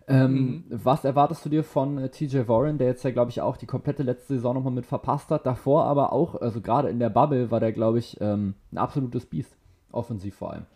Ähm, 0.08 0.32
mhm. 0.32 0.64
Was 0.70 1.04
erwartest 1.04 1.44
du 1.44 1.50
dir 1.50 1.62
von 1.62 1.98
äh, 1.98 2.08
TJ 2.08 2.48
Warren, 2.48 2.78
der 2.78 2.88
jetzt 2.88 3.04
ja, 3.04 3.12
glaube 3.12 3.30
ich, 3.30 3.40
auch 3.40 3.58
die 3.58 3.66
komplette 3.66 4.02
letzte 4.02 4.34
Saison 4.34 4.56
nochmal 4.56 4.72
mit 4.72 4.86
verpasst 4.86 5.30
hat? 5.30 5.46
Davor 5.46 5.84
aber 5.84 6.12
auch, 6.12 6.34
also 6.34 6.60
gerade 6.60 6.88
in 6.88 6.98
der 6.98 7.10
Bubble 7.10 7.52
war 7.52 7.60
der, 7.60 7.70
glaube 7.70 8.00
ich, 8.00 8.20
ähm, 8.20 8.54
ein 8.72 8.78
absolutes 8.78 9.24
Biest. 9.24 9.57
Offensiv 9.92 10.36
vor 10.36 10.52
allem. 10.52 10.66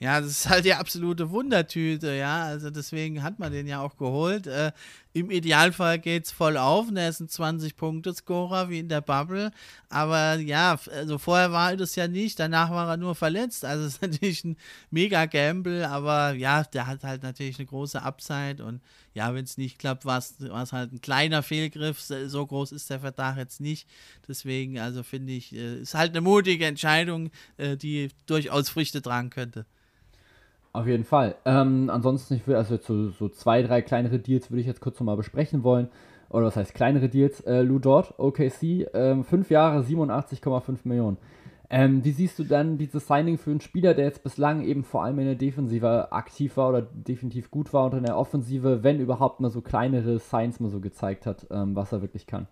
Ja, 0.00 0.20
das 0.20 0.30
ist 0.30 0.48
halt 0.48 0.64
die 0.64 0.74
absolute 0.74 1.30
Wundertüte, 1.30 2.14
ja. 2.14 2.44
Also 2.44 2.70
deswegen 2.70 3.22
hat 3.22 3.40
man 3.40 3.50
den 3.52 3.66
ja 3.66 3.80
auch 3.80 3.96
geholt. 3.96 4.46
Äh, 4.46 4.70
Im 5.18 5.30
Idealfall 5.30 5.98
geht 5.98 6.26
es 6.26 6.32
voll 6.32 6.56
auf. 6.56 6.88
Und 6.88 6.96
er 6.96 7.08
ist 7.08 7.20
ein 7.20 7.28
20-Punkte-Scorer 7.28 8.68
wie 8.68 8.78
in 8.78 8.88
der 8.88 9.00
Bubble. 9.00 9.50
Aber 9.88 10.34
ja, 10.36 10.78
also 10.92 11.18
vorher 11.18 11.50
war 11.50 11.70
er 11.70 11.76
das 11.76 11.96
ja 11.96 12.06
nicht. 12.06 12.38
Danach 12.38 12.70
war 12.70 12.88
er 12.88 12.96
nur 12.96 13.14
verletzt. 13.14 13.64
Also 13.64 13.86
ist 13.86 14.02
natürlich 14.02 14.44
ein 14.44 14.56
mega 14.90 15.26
Gamble. 15.26 15.88
Aber 15.88 16.32
ja, 16.34 16.62
der 16.62 16.86
hat 16.86 17.02
halt 17.04 17.22
natürlich 17.22 17.58
eine 17.58 17.66
große 17.66 18.00
Upside. 18.00 18.64
Und 18.64 18.80
ja, 19.14 19.34
wenn 19.34 19.44
es 19.44 19.58
nicht 19.58 19.78
klappt, 19.78 20.04
war 20.04 20.18
es 20.18 20.36
halt 20.72 20.92
ein 20.92 21.00
kleiner 21.00 21.42
Fehlgriff. 21.42 22.00
So 22.00 22.46
groß 22.46 22.72
ist 22.72 22.90
der 22.90 23.00
Verdacht 23.00 23.38
jetzt 23.38 23.60
nicht. 23.60 23.88
Deswegen, 24.28 24.78
also 24.78 25.02
finde 25.02 25.32
ich, 25.32 25.52
äh, 25.54 25.80
ist 25.80 25.94
halt 25.94 26.12
eine 26.12 26.20
mutige 26.20 26.66
Entscheidung, 26.66 27.30
äh, 27.56 27.76
die 27.76 28.10
durchaus 28.26 28.68
Früchte 28.68 29.02
tragen 29.02 29.30
könnte. 29.30 29.66
Auf 30.78 30.86
jeden 30.86 31.02
Fall. 31.02 31.34
Ähm, 31.44 31.90
ansonsten, 31.90 32.34
ich 32.34 32.46
will 32.46 32.54
also 32.54 32.74
jetzt 32.74 32.86
so, 32.86 33.08
so, 33.08 33.28
zwei, 33.28 33.62
drei 33.62 33.82
kleinere 33.82 34.20
Deals 34.20 34.48
würde 34.48 34.60
ich 34.60 34.66
jetzt 34.68 34.80
kurz 34.80 35.00
nochmal 35.00 35.16
besprechen 35.16 35.64
wollen. 35.64 35.88
Oder 36.30 36.46
was 36.46 36.54
heißt 36.54 36.72
kleinere 36.72 37.08
Deals? 37.08 37.40
Äh, 37.40 37.62
Lou 37.62 37.80
Dort, 37.80 38.14
OKC, 38.16 38.86
ähm, 38.94 39.24
fünf 39.24 39.50
Jahre, 39.50 39.82
87,5 39.82 40.78
Millionen. 40.84 41.16
Ähm, 41.68 42.04
wie 42.04 42.12
siehst 42.12 42.38
du 42.38 42.44
dann 42.44 42.78
dieses 42.78 43.08
Signing 43.08 43.38
für 43.38 43.50
einen 43.50 43.60
Spieler, 43.60 43.92
der 43.94 44.04
jetzt 44.04 44.22
bislang 44.22 44.62
eben 44.62 44.84
vor 44.84 45.02
allem 45.02 45.18
in 45.18 45.26
der 45.26 45.34
Defensive 45.34 46.12
aktiv 46.12 46.56
war 46.56 46.68
oder 46.68 46.82
definitiv 46.82 47.50
gut 47.50 47.72
war 47.72 47.86
und 47.86 47.94
in 47.94 48.04
der 48.04 48.16
Offensive, 48.16 48.84
wenn 48.84 49.00
überhaupt 49.00 49.40
mal 49.40 49.50
so 49.50 49.60
kleinere 49.60 50.20
Signs 50.20 50.60
mal 50.60 50.70
so 50.70 50.78
gezeigt 50.78 51.26
hat, 51.26 51.48
ähm, 51.50 51.74
was 51.74 51.90
er 51.90 52.02
wirklich 52.02 52.28
kann? 52.28 52.46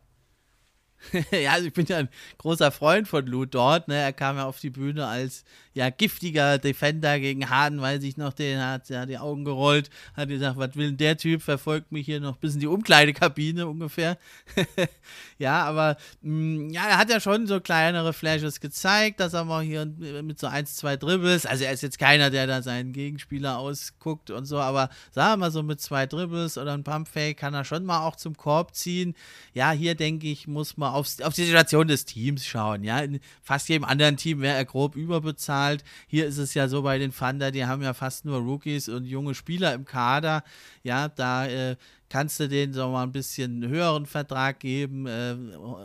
ja, 1.31 1.53
also 1.53 1.67
ich 1.67 1.73
bin 1.73 1.87
ja 1.87 1.99
ein 1.99 2.09
großer 2.39 2.71
Freund 2.71 3.09
von 3.09 3.27
Lou 3.27 3.45
dort. 3.45 3.89
Ne? 3.89 3.97
Er 3.97 4.13
kam 4.13 4.37
ja 4.37 4.47
auf 4.47 4.61
die 4.61 4.71
Bühne 4.71 5.07
als 5.07 5.45
ja, 5.77 5.91
giftiger 5.91 6.57
Defender 6.57 7.21
gegen 7.21 7.51
Harden, 7.51 7.83
weiß 7.83 8.03
ich 8.03 8.17
noch, 8.17 8.33
den 8.33 8.59
hat 8.59 8.89
ja 8.89 9.05
die 9.05 9.19
Augen 9.19 9.45
gerollt, 9.45 9.91
hat 10.15 10.31
gesagt, 10.31 10.57
was 10.57 10.75
will 10.75 10.89
denn 10.89 10.97
der 10.97 11.19
Typ, 11.19 11.43
verfolgt 11.43 11.93
mich 11.93 12.07
hier 12.07 12.19
noch 12.19 12.39
bis 12.39 12.55
in 12.55 12.61
die 12.61 12.67
Umkleidekabine 12.67 13.67
ungefähr. 13.67 14.17
ja, 15.39 15.65
aber 15.65 15.99
mh, 16.23 16.33
mm, 16.33 16.71
ja, 16.71 16.87
er 16.89 16.97
hat 16.97 17.11
ja 17.11 17.21
schon 17.21 17.47
so 17.47 17.61
kleinere 17.61 18.15
Flashes 18.15 18.61
gezeigt, 18.61 19.21
dass 19.21 19.35
er 19.35 19.45
mal 19.45 19.63
hier 19.63 19.85
mit 19.85 20.41
so 20.41 20.47
ein, 20.47 20.65
zwei 20.65 20.97
Dribbles, 20.97 21.45
also 21.45 21.65
er 21.65 21.73
ist 21.73 21.83
jetzt 21.83 21.99
keiner, 21.99 22.31
der 22.31 22.47
da 22.47 22.63
seinen 22.63 22.95
Gegenspieler 22.95 23.59
ausguckt 23.59 24.31
und 24.31 24.47
so, 24.47 24.59
aber 24.59 24.89
sagen 25.11 25.33
wir 25.33 25.37
mal 25.37 25.51
so 25.51 25.63
mit 25.63 25.83
zwei 25.83 26.07
Dribbles 26.07 26.57
oder 26.57 26.73
ein 26.73 26.85
Pumpfake 26.85 27.37
kann 27.37 27.53
er 27.53 27.65
schon 27.65 27.85
mal 27.85 28.01
auch 28.01 28.17
zum 28.17 28.35
Korb 28.39 28.75
ziehen. 28.75 29.15
Ja, 29.53 29.73
hier 29.73 29.95
denke 29.95 30.27
ich, 30.29 30.49
muss 30.49 30.79
man 30.79 30.86
aufs, 30.94 31.20
auf 31.20 31.35
die 31.35 31.44
Situation 31.44 31.88
des 31.88 32.05
Teams 32.05 32.44
schauen. 32.44 32.85
Ja, 32.85 33.01
in 33.01 33.20
fast 33.42 33.68
jedem 33.68 33.85
anderen 33.85 34.16
Team 34.16 34.40
wäre 34.40 34.57
er 34.57 34.64
grob 34.64 34.96
überbezahlt. 34.96 35.85
Hier 36.07 36.27
ist 36.27 36.38
es 36.38 36.55
ja 36.55 36.68
so 36.68 36.83
bei 36.83 36.99
den 36.99 37.14
Thunder, 37.14 37.51
die 37.51 37.64
haben 37.66 37.83
ja 37.83 37.94
fast 37.94 38.25
nur 38.25 38.38
Rookies 38.38 38.88
und 38.88 39.05
junge 39.05 39.35
Spieler 39.35 39.75
im 39.75 39.85
Kader. 39.85 40.44
Ja, 40.83 41.09
da 41.09 41.46
äh, 41.46 41.77
kannst 42.09 42.38
du 42.40 42.49
denen 42.49 42.72
so 42.72 42.88
mal 42.88 43.03
ein 43.03 43.12
bisschen 43.12 43.66
höheren 43.66 44.07
Vertrag 44.07 44.61
geben, 44.61 45.07
äh, 45.07 45.37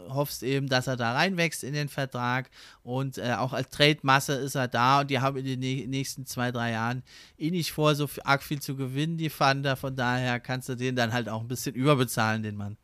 hoffst 0.10 0.44
eben, 0.44 0.68
dass 0.68 0.88
er 0.88 0.96
da 0.96 1.14
reinwächst 1.14 1.64
in 1.64 1.74
den 1.74 1.90
Vertrag 1.90 2.50
und 2.84 3.18
äh, 3.18 3.34
auch 3.34 3.54
als 3.54 3.70
Trade-Masse 3.70 4.34
ist 4.34 4.56
er 4.56 4.68
da 4.68 5.02
und 5.02 5.10
die 5.10 5.20
haben 5.20 5.38
in 5.38 5.62
den 5.62 5.90
nächsten 5.90 6.26
zwei, 6.26 6.52
drei 6.52 6.72
Jahren 6.72 7.04
eh 7.38 7.52
nicht 7.52 7.72
vor, 7.72 7.96
so 7.96 8.08
arg 8.24 8.44
viel 8.44 8.62
zu 8.62 8.76
gewinnen, 8.76 9.18
die 9.18 9.30
Thunder, 9.30 9.76
von 9.76 9.96
daher 9.96 10.40
kannst 10.40 10.70
du 10.70 10.76
den 10.76 10.96
dann 10.96 11.14
halt 11.14 11.30
auch 11.30 11.42
ein 11.42 11.48
bisschen 11.48 11.76
überbezahlen, 11.76 12.44
den 12.44 12.56
Mann. 12.56 12.78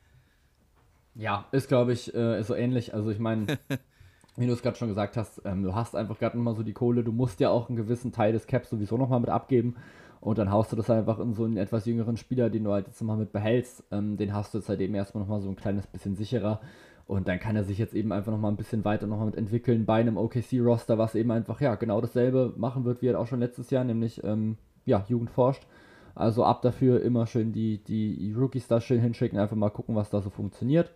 Ja, 1.17 1.45
ist 1.51 1.67
glaube 1.67 1.93
ich 1.93 2.13
äh, 2.13 2.43
so 2.43 2.53
ähnlich. 2.53 2.93
Also 2.93 3.09
ich 3.09 3.19
meine, 3.19 3.47
wie 4.37 4.45
du 4.45 4.53
es 4.53 4.61
gerade 4.61 4.77
schon 4.77 4.87
gesagt 4.87 5.17
hast, 5.17 5.41
ähm, 5.45 5.63
du 5.63 5.73
hast 5.73 5.95
einfach 5.95 6.19
gerade 6.19 6.37
nochmal 6.37 6.55
so 6.55 6.63
die 6.63 6.73
Kohle, 6.73 7.03
du 7.03 7.11
musst 7.11 7.39
ja 7.39 7.49
auch 7.49 7.69
einen 7.69 7.75
gewissen 7.75 8.11
Teil 8.11 8.33
des 8.33 8.45
Caps 8.45 8.69
sowieso 8.69 8.97
nochmal 8.97 9.19
mit 9.19 9.29
abgeben 9.29 9.75
und 10.21 10.37
dann 10.37 10.51
haust 10.51 10.71
du 10.71 10.75
das 10.75 10.89
einfach 10.91 11.19
in 11.19 11.33
so 11.33 11.45
einen 11.45 11.57
etwas 11.57 11.85
jüngeren 11.85 12.17
Spieler, 12.17 12.51
den 12.51 12.63
du 12.63 12.71
halt 12.71 12.87
jetzt 12.87 13.01
nochmal 13.01 13.17
mit 13.17 13.31
behältst. 13.31 13.83
Ähm, 13.91 14.17
den 14.17 14.33
hast 14.33 14.53
du 14.53 14.59
jetzt 14.59 14.69
halt 14.69 14.79
eben 14.79 14.93
erstmal 14.93 15.23
nochmal 15.23 15.41
so 15.41 15.49
ein 15.49 15.55
kleines 15.55 15.87
bisschen 15.87 16.15
sicherer 16.15 16.61
und 17.07 17.27
dann 17.27 17.39
kann 17.39 17.55
er 17.55 17.63
sich 17.63 17.79
jetzt 17.79 17.95
eben 17.95 18.11
einfach 18.11 18.31
nochmal 18.31 18.51
ein 18.51 18.57
bisschen 18.57 18.85
weiter 18.85 19.07
nochmal 19.07 19.25
mit 19.25 19.37
entwickeln 19.37 19.85
bei 19.85 19.99
einem 19.99 20.17
OKC-Roster, 20.17 20.99
was 20.99 21.15
eben 21.15 21.31
einfach, 21.31 21.61
ja, 21.61 21.73
genau 21.75 21.99
dasselbe 21.99 22.53
machen 22.57 22.85
wird 22.85 23.01
wie 23.01 23.07
halt 23.07 23.17
auch 23.17 23.27
schon 23.27 23.39
letztes 23.39 23.71
Jahr, 23.71 23.83
nämlich, 23.83 24.23
ähm, 24.23 24.57
ja, 24.85 25.03
Jugend 25.07 25.31
forscht. 25.31 25.65
Also 26.13 26.43
ab 26.43 26.61
dafür 26.61 27.01
immer 27.01 27.27
schön 27.27 27.53
die, 27.53 27.77
die 27.83 28.33
Rookies 28.35 28.67
da 28.67 28.81
schön 28.81 28.99
hinschicken, 28.99 29.39
einfach 29.39 29.55
mal 29.55 29.69
gucken, 29.69 29.95
was 29.95 30.09
da 30.09 30.21
so 30.21 30.29
funktioniert. 30.29 30.91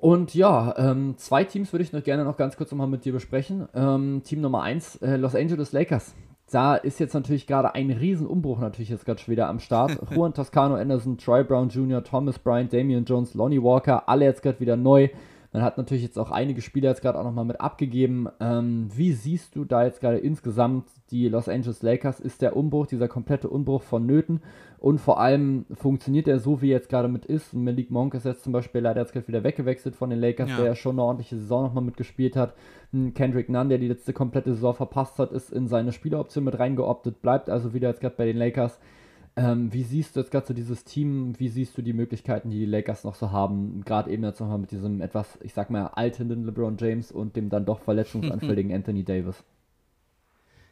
Und 0.00 0.32
ja, 0.34 0.74
ähm, 0.78 1.14
zwei 1.16 1.42
Teams 1.42 1.72
würde 1.72 1.82
ich 1.82 1.92
noch 1.92 2.04
gerne 2.04 2.24
noch 2.24 2.36
ganz 2.36 2.56
kurz 2.56 2.70
nochmal 2.70 2.86
mit 2.86 3.04
dir 3.04 3.12
besprechen. 3.12 3.68
Ähm, 3.74 4.22
Team 4.24 4.40
Nummer 4.40 4.62
1, 4.62 4.96
äh, 4.96 5.16
Los 5.16 5.34
Angeles 5.34 5.72
Lakers. 5.72 6.14
Da 6.50 6.76
ist 6.76 7.00
jetzt 7.00 7.14
natürlich 7.14 7.48
gerade 7.48 7.74
ein 7.74 7.90
Riesenumbruch 7.90 8.60
natürlich 8.60 8.90
jetzt 8.90 9.04
gerade 9.04 9.20
schon 9.20 9.32
wieder 9.32 9.48
am 9.48 9.58
Start. 9.58 9.98
Juan 10.14 10.34
Toscano 10.34 10.76
Anderson, 10.76 11.18
Troy 11.18 11.42
Brown 11.42 11.68
Jr., 11.68 12.04
Thomas 12.04 12.38
Bryant, 12.38 12.72
Damian 12.72 13.04
Jones, 13.04 13.34
Lonnie 13.34 13.62
Walker, 13.62 14.08
alle 14.08 14.24
jetzt 14.24 14.42
gerade 14.42 14.60
wieder 14.60 14.76
neu. 14.76 15.08
Man 15.52 15.62
hat 15.62 15.78
natürlich 15.78 16.04
jetzt 16.04 16.18
auch 16.18 16.30
einige 16.30 16.62
Spieler 16.62 16.90
jetzt 16.90 17.02
gerade 17.02 17.18
auch 17.18 17.24
nochmal 17.24 17.44
mit 17.44 17.60
abgegeben. 17.60 18.28
Ähm, 18.38 18.88
wie 18.94 19.12
siehst 19.12 19.56
du 19.56 19.64
da 19.64 19.84
jetzt 19.84 20.00
gerade 20.00 20.18
insgesamt 20.18 20.84
die 21.10 21.28
Los 21.28 21.48
Angeles 21.48 21.82
Lakers? 21.82 22.20
Ist 22.20 22.42
der 22.42 22.56
Umbruch, 22.56 22.86
dieser 22.86 23.08
komplette 23.08 23.48
Umbruch 23.48 23.82
vonnöten? 23.82 24.40
Und 24.78 25.00
vor 25.00 25.20
allem 25.20 25.66
funktioniert 25.72 26.28
er 26.28 26.38
so, 26.38 26.62
wie 26.62 26.68
er 26.68 26.78
jetzt 26.78 26.88
gerade 26.88 27.08
mit 27.08 27.26
ist? 27.26 27.52
Malik 27.52 27.90
Monk 27.90 28.14
ist 28.14 28.24
jetzt 28.24 28.44
zum 28.44 28.52
Beispiel 28.52 28.80
leider 28.80 29.00
jetzt 29.00 29.12
gerade 29.12 29.26
wieder 29.26 29.42
weggewechselt 29.42 29.96
von 29.96 30.10
den 30.10 30.20
Lakers, 30.20 30.50
ja. 30.50 30.56
der 30.56 30.66
ja 30.66 30.74
schon 30.76 30.96
eine 30.96 31.02
ordentliche 31.02 31.36
Saison 31.36 31.64
nochmal 31.64 31.84
mitgespielt 31.84 32.36
hat. 32.36 32.54
Kendrick 33.14 33.48
Nunn, 33.48 33.68
der 33.68 33.78
die 33.78 33.88
letzte 33.88 34.12
komplette 34.12 34.54
Saison 34.54 34.74
verpasst 34.74 35.18
hat, 35.18 35.32
ist 35.32 35.52
in 35.52 35.66
seine 35.66 35.92
Spieleroption 35.92 36.44
mit 36.44 36.58
reingeoptet, 36.58 37.20
bleibt 37.22 37.50
also 37.50 37.74
wieder 37.74 37.88
jetzt 37.88 38.00
gerade 38.00 38.14
bei 38.16 38.26
den 38.26 38.36
Lakers. 38.36 38.78
Ähm, 39.38 39.72
wie 39.72 39.84
siehst 39.84 40.16
du 40.16 40.20
jetzt 40.20 40.32
gerade 40.32 40.46
so 40.46 40.54
dieses 40.54 40.84
Team? 40.84 41.38
Wie 41.38 41.48
siehst 41.48 41.78
du 41.78 41.82
die 41.82 41.92
Möglichkeiten, 41.92 42.50
die 42.50 42.58
die 42.58 42.66
Lakers 42.66 43.04
noch 43.04 43.14
so 43.14 43.30
haben? 43.30 43.82
Gerade 43.84 44.10
eben 44.10 44.24
jetzt 44.24 44.40
nochmal 44.40 44.58
mit 44.58 44.72
diesem 44.72 45.00
etwas, 45.00 45.38
ich 45.42 45.54
sag 45.54 45.70
mal, 45.70 45.86
alternden 45.86 46.44
LeBron 46.44 46.76
James 46.76 47.12
und 47.12 47.36
dem 47.36 47.48
dann 47.48 47.64
doch 47.64 47.78
verletzungsanfälligen 47.80 48.72
Anthony 48.74 49.04
Davis. 49.04 49.44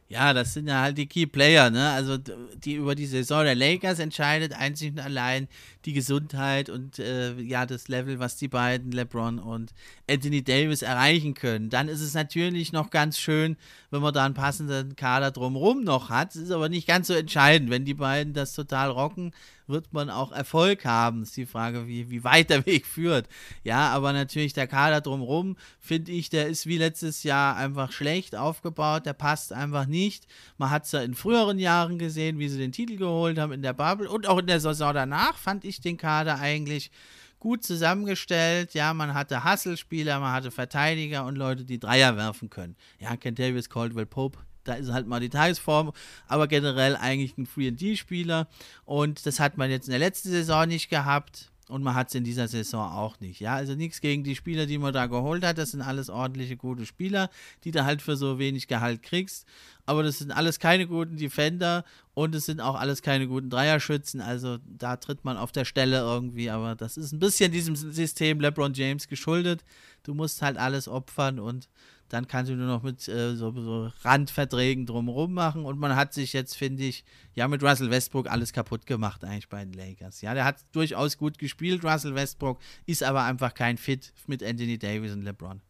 Ja, 0.08 0.32
das 0.32 0.54
sind 0.54 0.68
ja 0.68 0.82
halt 0.82 0.98
die 0.98 1.08
Key 1.08 1.26
Player, 1.26 1.68
ne? 1.70 1.90
Also 1.90 2.16
die 2.16 2.74
über 2.74 2.94
die 2.94 3.06
Saison 3.06 3.42
der 3.44 3.56
Lakers 3.56 3.98
entscheidet 3.98 4.52
einzig 4.52 4.92
und 4.92 5.00
allein 5.00 5.48
die 5.86 5.92
Gesundheit 5.92 6.68
und 6.68 6.98
äh, 6.98 7.40
ja 7.40 7.64
das 7.64 7.88
Level, 7.88 8.18
was 8.18 8.36
die 8.36 8.48
beiden 8.48 8.92
LeBron 8.92 9.38
und 9.38 9.72
Anthony 10.10 10.42
Davis 10.42 10.82
erreichen 10.82 11.34
können. 11.34 11.70
Dann 11.70 11.88
ist 11.88 12.00
es 12.00 12.14
natürlich 12.14 12.72
noch 12.72 12.90
ganz 12.90 13.18
schön, 13.18 13.56
wenn 13.90 14.02
man 14.02 14.12
da 14.12 14.24
einen 14.24 14.34
passenden 14.34 14.96
Kader 14.96 15.30
drumherum 15.30 15.84
noch 15.84 16.10
hat. 16.10 16.34
Es 16.34 16.42
ist 16.42 16.50
aber 16.50 16.68
nicht 16.68 16.86
ganz 16.86 17.06
so 17.06 17.14
entscheidend, 17.14 17.70
wenn 17.70 17.84
die 17.84 17.94
beiden 17.94 18.34
das 18.34 18.52
total 18.52 18.90
rocken 18.90 19.32
wird 19.68 19.92
man 19.92 20.10
auch 20.10 20.32
Erfolg 20.32 20.84
haben. 20.84 21.22
Ist 21.22 21.36
die 21.36 21.46
Frage, 21.46 21.86
wie, 21.86 22.10
wie 22.10 22.24
weit 22.24 22.50
der 22.50 22.66
Weg 22.66 22.86
führt. 22.86 23.28
Ja, 23.64 23.90
aber 23.90 24.12
natürlich 24.12 24.52
der 24.52 24.66
Kader 24.66 25.00
drumherum, 25.00 25.56
finde 25.80 26.12
ich, 26.12 26.30
der 26.30 26.46
ist 26.46 26.66
wie 26.66 26.78
letztes 26.78 27.22
Jahr 27.22 27.56
einfach 27.56 27.92
schlecht 27.92 28.36
aufgebaut. 28.36 29.06
Der 29.06 29.12
passt 29.12 29.52
einfach 29.52 29.86
nicht. 29.86 30.26
Man 30.58 30.70
hat 30.70 30.84
es 30.84 30.92
ja 30.92 31.00
in 31.00 31.14
früheren 31.14 31.58
Jahren 31.58 31.98
gesehen, 31.98 32.38
wie 32.38 32.48
sie 32.48 32.58
den 32.58 32.72
Titel 32.72 32.96
geholt 32.96 33.38
haben 33.38 33.52
in 33.52 33.62
der 33.62 33.72
Bubble 33.72 34.08
und 34.08 34.26
auch 34.26 34.38
in 34.38 34.46
der 34.46 34.60
Saison 34.60 34.94
danach 34.94 35.36
fand 35.36 35.64
ich 35.64 35.75
den 35.80 35.96
Kader 35.96 36.38
eigentlich 36.38 36.90
gut 37.38 37.64
zusammengestellt. 37.64 38.74
Ja, 38.74 38.94
man 38.94 39.14
hatte 39.14 39.44
Hustle-Spieler, 39.44 40.20
man 40.20 40.32
hatte 40.32 40.50
Verteidiger 40.50 41.24
und 41.26 41.36
Leute, 41.36 41.64
die 41.64 41.78
Dreier 41.78 42.16
werfen 42.16 42.50
können. 42.50 42.76
Ja, 42.98 43.16
Kentavious 43.16 43.68
Caldwell 43.68 44.06
Pope 44.06 44.38
da 44.66 44.74
ist 44.74 44.92
halt 44.92 45.06
mal 45.06 45.20
die 45.20 45.28
Tagesform, 45.28 45.92
aber 46.26 46.48
generell 46.48 46.96
eigentlich 46.96 47.36
ein 47.38 47.46
Free-and-D-Spieler 47.46 48.48
und 48.84 49.24
das 49.26 49.40
hat 49.40 49.56
man 49.56 49.70
jetzt 49.70 49.86
in 49.86 49.92
der 49.92 50.00
letzten 50.00 50.30
Saison 50.30 50.66
nicht 50.66 50.90
gehabt. 50.90 51.50
Und 51.68 51.82
man 51.82 51.94
hat 51.94 52.08
es 52.08 52.14
in 52.14 52.22
dieser 52.22 52.46
Saison 52.46 52.88
auch 52.88 53.18
nicht. 53.18 53.40
Ja, 53.40 53.54
also 53.56 53.74
nichts 53.74 54.00
gegen 54.00 54.22
die 54.22 54.36
Spieler, 54.36 54.66
die 54.66 54.78
man 54.78 54.92
da 54.92 55.06
geholt 55.06 55.44
hat. 55.44 55.58
Das 55.58 55.72
sind 55.72 55.82
alles 55.82 56.08
ordentliche, 56.08 56.56
gute 56.56 56.86
Spieler, 56.86 57.28
die 57.64 57.72
du 57.72 57.84
halt 57.84 58.02
für 58.02 58.16
so 58.16 58.38
wenig 58.38 58.68
Gehalt 58.68 59.02
kriegst. 59.02 59.46
Aber 59.84 60.04
das 60.04 60.18
sind 60.18 60.30
alles 60.30 60.60
keine 60.60 60.86
guten 60.86 61.16
Defender 61.16 61.84
und 62.14 62.36
es 62.36 62.46
sind 62.46 62.60
auch 62.60 62.76
alles 62.76 63.02
keine 63.02 63.26
guten 63.26 63.50
Dreierschützen. 63.50 64.20
Also 64.20 64.58
da 64.64 64.96
tritt 64.96 65.24
man 65.24 65.36
auf 65.36 65.50
der 65.50 65.64
Stelle 65.64 65.98
irgendwie. 65.98 66.50
Aber 66.50 66.76
das 66.76 66.96
ist 66.96 67.12
ein 67.12 67.18
bisschen 67.18 67.50
diesem 67.50 67.74
System 67.74 68.40
LeBron 68.40 68.74
James 68.74 69.08
geschuldet. 69.08 69.64
Du 70.04 70.14
musst 70.14 70.42
halt 70.42 70.58
alles 70.58 70.86
opfern 70.86 71.40
und 71.40 71.68
Dann 72.08 72.28
kannst 72.28 72.50
du 72.50 72.56
nur 72.56 72.66
noch 72.66 72.82
mit 72.82 73.06
äh, 73.08 73.34
so, 73.34 73.52
so, 73.52 73.90
Randverträgen 74.02 74.86
drumherum 74.86 75.34
machen. 75.34 75.64
Und 75.64 75.78
man 75.78 75.96
hat 75.96 76.14
sich 76.14 76.32
jetzt, 76.32 76.56
finde 76.56 76.84
ich, 76.84 77.04
ja, 77.34 77.48
mit 77.48 77.62
Russell 77.62 77.90
Westbrook 77.90 78.30
alles 78.30 78.52
kaputt 78.52 78.86
gemacht, 78.86 79.24
eigentlich 79.24 79.48
bei 79.48 79.64
den 79.64 79.72
Lakers. 79.72 80.20
Ja, 80.20 80.34
der 80.34 80.44
hat 80.44 80.56
durchaus 80.72 81.18
gut 81.18 81.38
gespielt, 81.38 81.84
Russell 81.84 82.14
Westbrook, 82.14 82.58
ist 82.86 83.02
aber 83.02 83.24
einfach 83.24 83.54
kein 83.54 83.76
Fit 83.76 84.12
mit 84.26 84.42
Anthony 84.42 84.78
Davis 84.78 85.12
und 85.12 85.22
LeBron. 85.22 85.60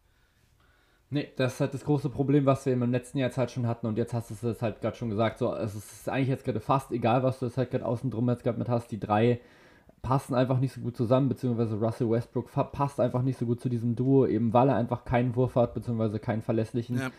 Nee, 1.09 1.29
das 1.37 1.53
ist 1.53 1.59
halt 1.61 1.73
das 1.73 1.85
große 1.85 2.09
Problem, 2.09 2.45
was 2.45 2.65
wir 2.65 2.73
im 2.73 2.91
letzten 2.91 3.17
Jahr 3.17 3.29
jetzt 3.29 3.37
halt 3.37 3.49
schon 3.49 3.65
hatten 3.65 3.87
und 3.87 3.97
jetzt 3.97 4.13
hast 4.13 4.29
du 4.29 4.49
es 4.49 4.61
halt 4.61 4.81
gerade 4.81 4.97
schon 4.97 5.09
gesagt. 5.09 5.39
So, 5.39 5.55
es 5.55 5.73
ist 5.73 6.09
eigentlich 6.09 6.27
jetzt 6.27 6.43
gerade 6.43 6.59
fast 6.59 6.91
egal, 6.91 7.23
was 7.23 7.39
du 7.39 7.45
jetzt 7.45 7.57
halt 7.57 7.71
gerade 7.71 7.85
außen 7.85 8.11
drum 8.11 8.29
jetzt 8.29 8.43
gerade 8.43 8.59
mit 8.59 8.67
hast. 8.67 8.91
Die 8.91 8.99
drei 8.99 9.39
passen 10.01 10.35
einfach 10.35 10.59
nicht 10.59 10.73
so 10.73 10.81
gut 10.81 10.95
zusammen, 10.95 11.29
beziehungsweise 11.29 11.75
Russell 11.75 12.09
Westbrook 12.09 12.49
passt 12.71 12.99
einfach 12.99 13.21
nicht 13.21 13.37
so 13.37 13.45
gut 13.45 13.59
zu 13.59 13.69
diesem 13.69 13.95
Duo, 13.95 14.25
eben 14.25 14.53
weil 14.53 14.69
er 14.69 14.75
einfach 14.75 15.05
keinen 15.05 15.35
Wurf 15.35 15.55
hat, 15.55 15.73
beziehungsweise 15.73 16.19
keinen 16.19 16.41
verlässlichen. 16.41 16.97
Ja. 16.97 17.11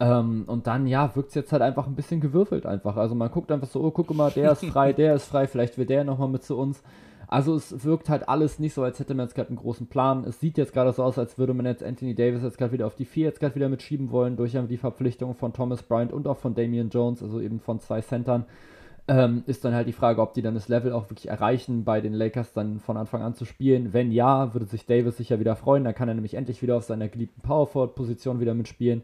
Ähm, 0.00 0.44
und 0.46 0.66
dann, 0.66 0.86
ja, 0.86 1.14
wirkt 1.14 1.28
es 1.30 1.34
jetzt 1.36 1.52
halt 1.52 1.62
einfach 1.62 1.86
ein 1.86 1.94
bisschen 1.94 2.20
gewürfelt 2.20 2.66
einfach. 2.66 2.96
Also 2.96 3.14
man 3.14 3.30
guckt 3.30 3.52
einfach 3.52 3.68
so, 3.68 3.80
oh, 3.82 3.90
guck 3.90 4.12
mal, 4.14 4.30
der 4.30 4.52
ist 4.52 4.64
frei, 4.72 4.92
der 4.92 5.14
ist 5.14 5.26
frei, 5.26 5.46
vielleicht 5.46 5.78
wird 5.78 5.90
der 5.90 6.04
nochmal 6.04 6.28
mit 6.28 6.42
zu 6.42 6.56
uns. 6.56 6.82
Also 7.26 7.54
es 7.54 7.84
wirkt 7.84 8.10
halt 8.10 8.28
alles 8.28 8.58
nicht 8.58 8.74
so, 8.74 8.82
als 8.82 8.98
hätte 8.98 9.14
man 9.14 9.26
jetzt 9.26 9.34
gerade 9.34 9.48
einen 9.48 9.56
großen 9.56 9.86
Plan. 9.86 10.24
Es 10.24 10.40
sieht 10.40 10.58
jetzt 10.58 10.72
gerade 10.72 10.92
so 10.92 11.02
aus, 11.02 11.18
als 11.18 11.38
würde 11.38 11.54
man 11.54 11.64
jetzt 11.66 11.82
Anthony 11.82 12.14
Davis 12.14 12.42
jetzt 12.42 12.58
gerade 12.58 12.72
wieder 12.72 12.86
auf 12.86 12.96
die 12.96 13.06
4 13.06 13.24
jetzt 13.24 13.40
gerade 13.40 13.54
wieder 13.54 13.68
mitschieben 13.68 14.10
wollen, 14.10 14.36
durch 14.36 14.52
die 14.52 14.76
Verpflichtung 14.76 15.34
von 15.34 15.52
Thomas 15.52 15.82
Bryant 15.82 16.12
und 16.12 16.26
auch 16.26 16.36
von 16.36 16.54
Damian 16.54 16.90
Jones, 16.90 17.22
also 17.22 17.40
eben 17.40 17.60
von 17.60 17.80
zwei 17.80 18.02
Centern. 18.02 18.44
Ähm, 19.06 19.42
ist 19.46 19.66
dann 19.66 19.74
halt 19.74 19.86
die 19.86 19.92
Frage, 19.92 20.22
ob 20.22 20.32
die 20.32 20.40
dann 20.40 20.54
das 20.54 20.68
Level 20.68 20.92
auch 20.92 21.10
wirklich 21.10 21.28
erreichen, 21.28 21.84
bei 21.84 22.00
den 22.00 22.14
Lakers 22.14 22.54
dann 22.54 22.80
von 22.80 22.96
Anfang 22.96 23.20
an 23.20 23.34
zu 23.34 23.44
spielen. 23.44 23.92
Wenn 23.92 24.10
ja, 24.10 24.54
würde 24.54 24.64
sich 24.64 24.86
Davis 24.86 25.18
sicher 25.18 25.38
wieder 25.40 25.56
freuen. 25.56 25.84
Dann 25.84 25.94
kann 25.94 26.08
er 26.08 26.14
nämlich 26.14 26.34
endlich 26.34 26.62
wieder 26.62 26.76
auf 26.76 26.84
seiner 26.84 27.08
geliebten 27.08 27.42
Power-Forward-Position 27.42 28.40
wieder 28.40 28.54
mitspielen. 28.54 29.02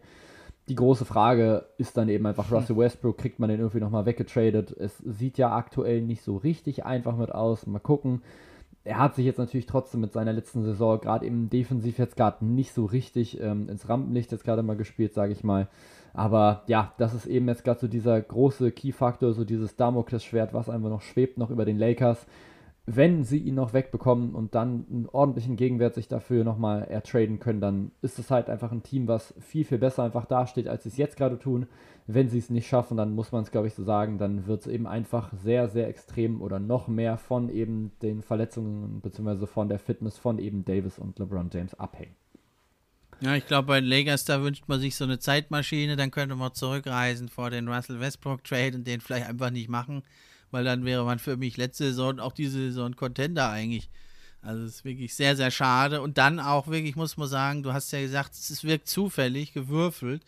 Die 0.71 0.75
große 0.75 1.05
Frage 1.05 1.67
ist 1.79 1.97
dann 1.97 2.09
eben 2.09 2.25
einfach 2.27 2.51
Russell 2.51 2.77
Westbrook, 2.77 3.19
kriegt 3.19 3.41
man 3.41 3.51
den 3.51 3.59
irgendwie 3.59 3.81
nochmal 3.81 4.07
weggetradet? 4.07 4.71
Es 4.71 4.99
sieht 4.99 5.37
ja 5.37 5.55
aktuell 5.55 6.01
nicht 6.01 6.23
so 6.23 6.37
richtig 6.37 6.85
einfach 6.87 7.17
mit 7.17 7.33
aus. 7.33 7.67
Mal 7.67 7.81
gucken. 7.81 8.23
Er 8.85 8.99
hat 8.99 9.17
sich 9.17 9.27
jetzt 9.27 9.39
natürlich 9.39 9.67
trotzdem 9.67 10.01
mit 10.01 10.13
seiner 10.13 10.33
letzten 10.33 10.63
Saison 10.63 11.01
gerade 11.01 11.27
eben 11.27 11.51
defensiv 11.51 11.99
jetzt 11.99 12.17
gerade 12.17 12.45
nicht 12.47 12.73
so 12.73 12.85
richtig 12.87 13.41
ähm, 13.41 13.69
ins 13.69 13.89
Rampenlicht 13.89 14.33
jetzt 14.33 14.45
gerade 14.45 14.63
mal 14.63 14.77
gespielt, 14.77 15.13
sage 15.13 15.33
ich 15.33 15.45
mal. 15.45 15.69
Aber 16.13 16.63
ja, 16.67 16.93
das 16.99 17.15
ist 17.15 17.27
eben 17.27 17.49
jetzt 17.49 17.65
gerade 17.65 17.81
so 17.81 17.89
dieser 17.89 18.21
große 18.21 18.73
Key-Faktor, 18.73 19.33
so 19.33 19.45
dieses 19.45 19.77
Damoklesschwert, 19.77 20.53
was 20.53 20.69
einfach 20.69 20.89
noch 20.91 21.03
schwebt, 21.03 21.39
noch 21.39 21.51
über 21.51 21.65
den 21.65 21.79
Lakers. 21.79 22.27
Wenn 22.87 23.23
sie 23.23 23.39
ihn 23.39 23.55
noch 23.55 23.73
wegbekommen 23.73 24.35
und 24.35 24.55
dann 24.55 24.87
einen 24.91 25.07
ordentlichen 25.07 25.55
Gegenwert 25.55 25.95
sich 25.95 26.09
dafür 26.09 26.43
nochmal 26.43 26.85
ertraden 26.85 27.39
können, 27.39 27.61
dann 27.61 27.93
ist 28.03 28.19
es 28.19 28.31
halt 28.31 28.51
einfach 28.51 28.73
ein 28.73 28.83
Team, 28.83 29.07
was 29.07 29.33
viel, 29.39 29.65
viel 29.65 29.79
besser 29.79 30.03
einfach 30.03 30.25
dasteht, 30.25 30.67
als 30.67 30.83
sie 30.83 30.89
es 30.89 30.97
jetzt 30.97 31.17
gerade 31.17 31.39
tun. 31.39 31.67
Wenn 32.09 32.29
sie 32.29 32.39
es 32.39 32.51
nicht 32.51 32.67
schaffen, 32.67 32.97
dann 32.97 33.15
muss 33.15 33.31
man 33.31 33.45
es, 33.45 33.53
glaube 33.53 33.69
ich, 33.69 33.75
so 33.75 33.85
sagen, 33.85 34.19
dann 34.19 34.49
wird 34.49 34.63
es 34.63 34.67
eben 34.67 34.89
einfach 34.89 35.33
sehr, 35.35 35.69
sehr 35.69 35.87
extrem 35.87 36.43
oder 36.43 36.59
noch 36.59 36.89
mehr 36.89 37.17
von 37.17 37.49
eben 37.49 37.93
den 38.03 38.23
Verletzungen 38.23 39.01
bzw. 39.01 39.47
von 39.47 39.69
der 39.69 39.79
Fitness 39.79 40.19
von 40.19 40.41
eben 40.41 40.65
Davis 40.65 40.99
und 40.99 41.19
LeBron 41.21 41.51
James 41.53 41.75
abhängen. 41.79 42.17
Ja, 43.23 43.37
ich 43.37 43.47
glaube, 43.47 43.67
bei 43.67 43.81
Lakers, 43.81 44.25
da 44.25 44.43
wünscht 44.43 44.65
man 44.67 44.81
sich 44.81 44.97
so 44.97 45.05
eine 45.05 45.19
Zeitmaschine, 45.19 45.97
dann 45.97 46.11
könnte 46.11 46.37
man 46.37 46.55
zurückreisen 46.55 47.29
vor 47.29 47.51
den 47.51 47.69
Russell 47.69 48.01
Westbrook 48.01 48.43
Trade 48.45 48.77
und 48.77 48.87
den 48.87 49.03
vielleicht 49.03 49.27
einfach 49.27 49.51
nicht 49.51 49.69
machen, 49.69 50.03
weil 50.51 50.65
dann 50.65 50.87
wäre 50.87 51.05
man 51.05 51.19
für 51.19 51.37
mich 51.37 51.59
letzte 51.59 51.85
Saison, 51.85 52.19
auch 52.19 52.33
diese 52.33 52.59
Saison 52.59 52.97
Contender 52.97 53.51
eigentlich. 53.51 53.91
Also 54.43 54.65
es 54.65 54.77
ist 54.77 54.85
wirklich 54.85 55.15
sehr, 55.15 55.37
sehr 55.37 55.51
schade. 55.51 56.01
Und 56.01 56.17
dann 56.17 56.41
auch 56.41 56.67
wirklich, 56.67 56.97
muss 56.97 57.17
man 57.17 57.29
sagen, 57.29 57.63
du 57.63 57.73
hast 57.73 57.93
ja 57.93 58.01
gesagt, 58.01 58.33
es 58.33 58.65
wirkt 58.65 58.89
zufällig, 58.89 59.53
gewürfelt. 59.53 60.23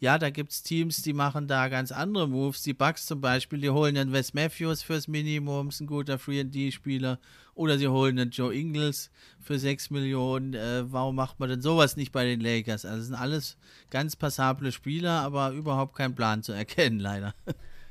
Ja, 0.00 0.18
da 0.18 0.30
gibt 0.30 0.52
es 0.52 0.62
Teams, 0.62 1.02
die 1.02 1.12
machen 1.12 1.48
da 1.48 1.68
ganz 1.68 1.92
andere 1.92 2.28
Moves. 2.28 2.62
Die 2.62 2.72
Bucks 2.72 3.06
zum 3.06 3.20
Beispiel, 3.20 3.60
die 3.60 3.70
holen 3.70 3.96
den 3.96 4.12
Wes 4.12 4.32
Matthews 4.32 4.82
fürs 4.82 5.08
Minimum, 5.08 5.68
ist 5.68 5.80
ein 5.80 5.86
guter 5.86 6.18
Free-D-Spieler. 6.18 7.18
Oder 7.54 7.76
sie 7.76 7.88
holen 7.88 8.16
den 8.16 8.30
Joe 8.30 8.54
Ingles 8.54 9.10
für 9.40 9.58
6 9.58 9.90
Millionen. 9.90 10.54
Äh, 10.54 10.90
warum 10.90 11.16
macht 11.16 11.40
man 11.40 11.48
denn 11.50 11.60
sowas 11.60 11.96
nicht 11.96 12.12
bei 12.12 12.24
den 12.24 12.40
Lakers? 12.40 12.84
Also, 12.84 12.98
das 12.98 13.06
sind 13.06 13.16
alles 13.16 13.58
ganz 13.90 14.14
passable 14.14 14.70
Spieler, 14.70 15.20
aber 15.22 15.50
überhaupt 15.50 15.96
kein 15.96 16.14
Plan 16.14 16.42
zu 16.42 16.52
erkennen, 16.52 17.00
leider. 17.00 17.34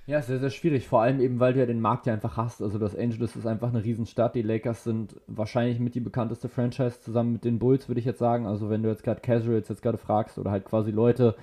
Ja, 0.07 0.21
sehr, 0.21 0.39
sehr 0.39 0.51
schwierig. 0.51 0.87
Vor 0.87 1.01
allem 1.01 1.19
eben, 1.19 1.41
weil 1.41 1.51
du 1.51 1.59
ja 1.59 1.65
den 1.65 1.81
Markt 1.81 2.05
ja 2.05 2.13
einfach 2.13 2.37
hast. 2.37 2.61
Also 2.61 2.77
Los 2.77 2.95
Angeles 2.95 3.35
ist 3.35 3.45
einfach 3.45 3.67
eine 3.67 3.83
Riesenstadt. 3.83 4.35
Die 4.35 4.41
Lakers 4.41 4.85
sind 4.85 5.17
wahrscheinlich 5.27 5.79
mit 5.79 5.95
die 5.95 5.99
bekannteste 5.99 6.47
Franchise 6.47 7.01
zusammen 7.01 7.33
mit 7.33 7.43
den 7.43 7.59
Bulls, 7.59 7.89
würde 7.89 7.99
ich 7.99 8.05
jetzt 8.05 8.19
sagen. 8.19 8.45
Also 8.45 8.69
wenn 8.69 8.83
du 8.83 8.89
jetzt 8.89 9.03
gerade 9.03 9.19
Casuals 9.19 9.67
jetzt 9.67 9.81
gerade 9.81 9.97
fragst 9.97 10.37
oder 10.39 10.49
halt 10.49 10.63
quasi 10.63 10.91
Leute, 10.91 11.35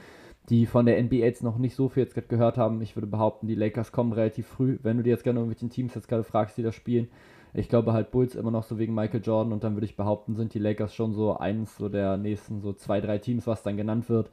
die 0.49 0.65
von 0.65 0.87
der 0.87 1.03
NBA 1.03 1.17
jetzt 1.17 1.43
noch 1.43 1.59
nicht 1.59 1.75
so 1.75 1.91
viel 1.91 2.05
jetzt 2.05 2.15
gerade 2.15 2.29
gehört 2.29 2.57
haben, 2.57 2.81
ich 2.81 2.97
würde 2.97 3.07
behaupten, 3.07 3.49
die 3.49 3.55
Lakers 3.55 3.93
kommen 3.93 4.15
relativ 4.15 4.47
früh. 4.47 4.79
Wenn 4.83 4.97
du 4.97 5.03
dir 5.03 5.11
jetzt 5.11 5.25
gerne 5.25 5.41
irgendwelchen 5.41 5.69
Teams 5.69 5.95
jetzt 5.95 6.09
gerade 6.09 6.25
fragst, 6.25 6.57
die 6.57 6.63
da 6.63 6.73
spielen, 6.73 7.09
ich 7.53 7.69
glaube 7.69 7.93
halt 7.93 8.13
Bulls 8.13 8.35
immer 8.35 8.51
noch 8.51 8.65
so 8.65 8.79
wegen 8.79 8.95
Michael 8.95 9.21
Jordan 9.23 9.53
und 9.53 9.63
dann 9.63 9.75
würde 9.75 9.85
ich 9.87 9.97
behaupten, 9.97 10.37
sind 10.37 10.55
die 10.55 10.59
Lakers 10.59 10.95
schon 10.95 11.13
so 11.13 11.37
eins 11.37 11.77
so 11.77 11.91
der 11.91 12.17
nächsten 12.17 12.63
so 12.63 12.73
zwei, 12.73 13.03
drei 13.03 13.19
Teams, 13.19 13.47
was 13.47 13.63
dann 13.63 13.77
genannt 13.77 14.09
wird. 14.09 14.31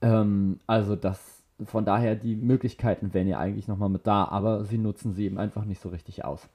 Ähm, 0.00 0.60
also 0.66 0.96
das, 0.96 1.35
von 1.64 1.84
daher 1.84 2.16
die 2.16 2.36
Möglichkeiten 2.36 3.14
wären 3.14 3.28
ja 3.28 3.38
eigentlich 3.38 3.68
nochmal 3.68 3.88
mit 3.88 4.06
da, 4.06 4.26
aber 4.26 4.64
sie 4.64 4.78
nutzen 4.78 5.14
sie 5.14 5.24
eben 5.24 5.38
einfach 5.38 5.64
nicht 5.64 5.80
so 5.80 5.88
richtig 5.88 6.24
aus. 6.24 6.48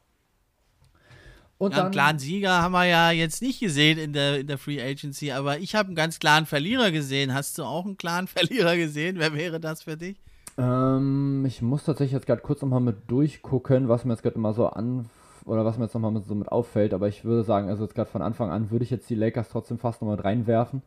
Und 1.58 1.76
ja, 1.76 1.84
einen 1.84 1.92
klaren 1.92 2.18
Sieger 2.18 2.62
haben 2.62 2.72
wir 2.72 2.86
ja 2.86 3.12
jetzt 3.12 3.42
nicht 3.42 3.60
gesehen 3.60 4.00
in 4.00 4.14
der, 4.14 4.40
in 4.40 4.48
der 4.48 4.58
Free 4.58 4.82
Agency, 4.82 5.32
aber 5.32 5.60
ich 5.60 5.76
habe 5.76 5.88
einen 5.88 5.96
ganz 5.96 6.18
klaren 6.18 6.48
Verlierer 6.48 6.90
gesehen. 6.92 7.34
Hast 7.34 7.58
du 7.58 7.64
auch 7.64 7.86
einen 7.86 7.98
klaren 7.98 8.28
Verlierer 8.28 8.78
gesehen? 8.78 9.18
Wer 9.20 9.34
wäre 9.34 9.60
das 9.60 9.84
für 9.84 9.96
dich? 9.96 10.18
Ähm, 10.58 11.46
ich 11.46 11.62
muss 11.62 11.84
tatsächlich 11.84 12.14
jetzt 12.14 12.26
gerade 12.26 12.42
kurz 12.42 12.62
nochmal 12.62 12.82
mit 12.82 13.10
durchgucken, 13.10 13.90
was 13.90 14.06
mir 14.06 14.14
jetzt 14.14 14.24
gerade 14.24 14.40
mal 14.40 14.54
so 14.54 14.68
an 14.68 15.10
oder 15.46 15.66
was 15.66 15.78
mir 15.78 15.86
jetzt 15.86 15.94
nochmal 15.94 16.22
so 16.24 16.36
mit 16.36 16.50
auffällt, 16.50 16.94
aber 16.94 17.08
ich 17.08 17.26
würde 17.26 17.44
sagen, 17.44 17.70
also 17.70 17.84
jetzt 17.84 17.96
gerade 17.96 18.10
von 18.10 18.22
Anfang 18.22 18.52
an 18.52 18.72
würde 18.72 18.84
ich 18.84 18.92
jetzt 18.92 19.10
die 19.10 19.16
Lakers 19.16 19.50
trotzdem 19.50 19.80
fast 19.80 20.02
nochmal 20.02 20.20
reinwerfen. 20.20 20.82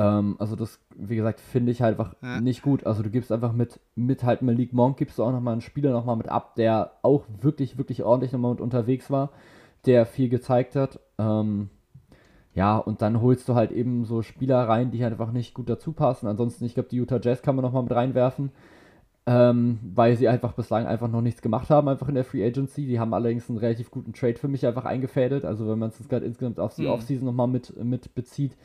Ähm, 0.00 0.36
also 0.38 0.56
das, 0.56 0.80
wie 0.96 1.14
gesagt, 1.14 1.40
finde 1.40 1.70
ich 1.70 1.82
halt 1.82 1.98
einfach 1.98 2.16
ja. 2.22 2.40
nicht 2.40 2.62
gut. 2.62 2.86
Also 2.86 3.02
du 3.02 3.10
gibst 3.10 3.30
einfach 3.30 3.52
mit, 3.52 3.78
mit 3.94 4.24
halt 4.24 4.42
Malik 4.42 4.72
Monk, 4.72 4.96
gibst 4.96 5.18
du 5.18 5.24
auch 5.24 5.32
nochmal 5.32 5.52
einen 5.52 5.60
Spieler 5.60 5.92
nochmal 5.92 6.16
mit 6.16 6.28
ab, 6.28 6.56
der 6.56 6.92
auch 7.02 7.24
wirklich, 7.40 7.78
wirklich 7.78 8.02
ordentlich 8.02 8.32
nochmal 8.32 8.52
mit 8.52 8.60
unterwegs 8.60 9.10
war, 9.10 9.30
der 9.84 10.06
viel 10.06 10.28
gezeigt 10.28 10.74
hat. 10.74 10.98
Ähm, 11.18 11.68
ja, 12.54 12.78
und 12.78 13.02
dann 13.02 13.20
holst 13.20 13.48
du 13.48 13.54
halt 13.54 13.70
eben 13.70 14.04
so 14.04 14.22
Spieler 14.22 14.68
rein, 14.68 14.90
die 14.90 15.04
halt 15.04 15.12
einfach 15.12 15.32
nicht 15.32 15.54
gut 15.54 15.68
dazu 15.68 15.92
passen. 15.92 16.26
Ansonsten, 16.26 16.64
ich 16.64 16.74
glaube, 16.74 16.88
die 16.88 16.96
Utah 16.96 17.20
Jazz 17.22 17.42
kann 17.42 17.54
man 17.54 17.64
nochmal 17.64 17.82
mit 17.82 17.92
reinwerfen 17.92 18.50
ähm, 19.26 19.78
weil 19.82 20.16
sie 20.16 20.28
einfach 20.28 20.54
bislang 20.54 20.86
einfach 20.86 21.08
noch 21.08 21.20
nichts 21.20 21.42
gemacht 21.42 21.70
haben, 21.70 21.88
einfach 21.88 22.08
in 22.08 22.14
der 22.14 22.24
Free 22.24 22.44
Agency. 22.44 22.86
Die 22.86 22.98
haben 22.98 23.14
allerdings 23.14 23.48
einen 23.48 23.58
relativ 23.58 23.90
guten 23.90 24.12
Trade 24.12 24.34
für 24.34 24.48
mich 24.48 24.66
einfach 24.66 24.84
eingefädelt. 24.84 25.44
Also 25.44 25.68
wenn 25.68 25.78
man 25.78 25.90
es 25.90 26.08
gerade 26.08 26.24
insgesamt 26.24 26.58
auf 26.58 26.74
die 26.74 26.82
mhm. 26.82 26.88
Offseason 26.88 27.26
nochmal 27.26 27.46
mit, 27.46 27.76
mit 27.84 28.14
bezieht, 28.14 28.56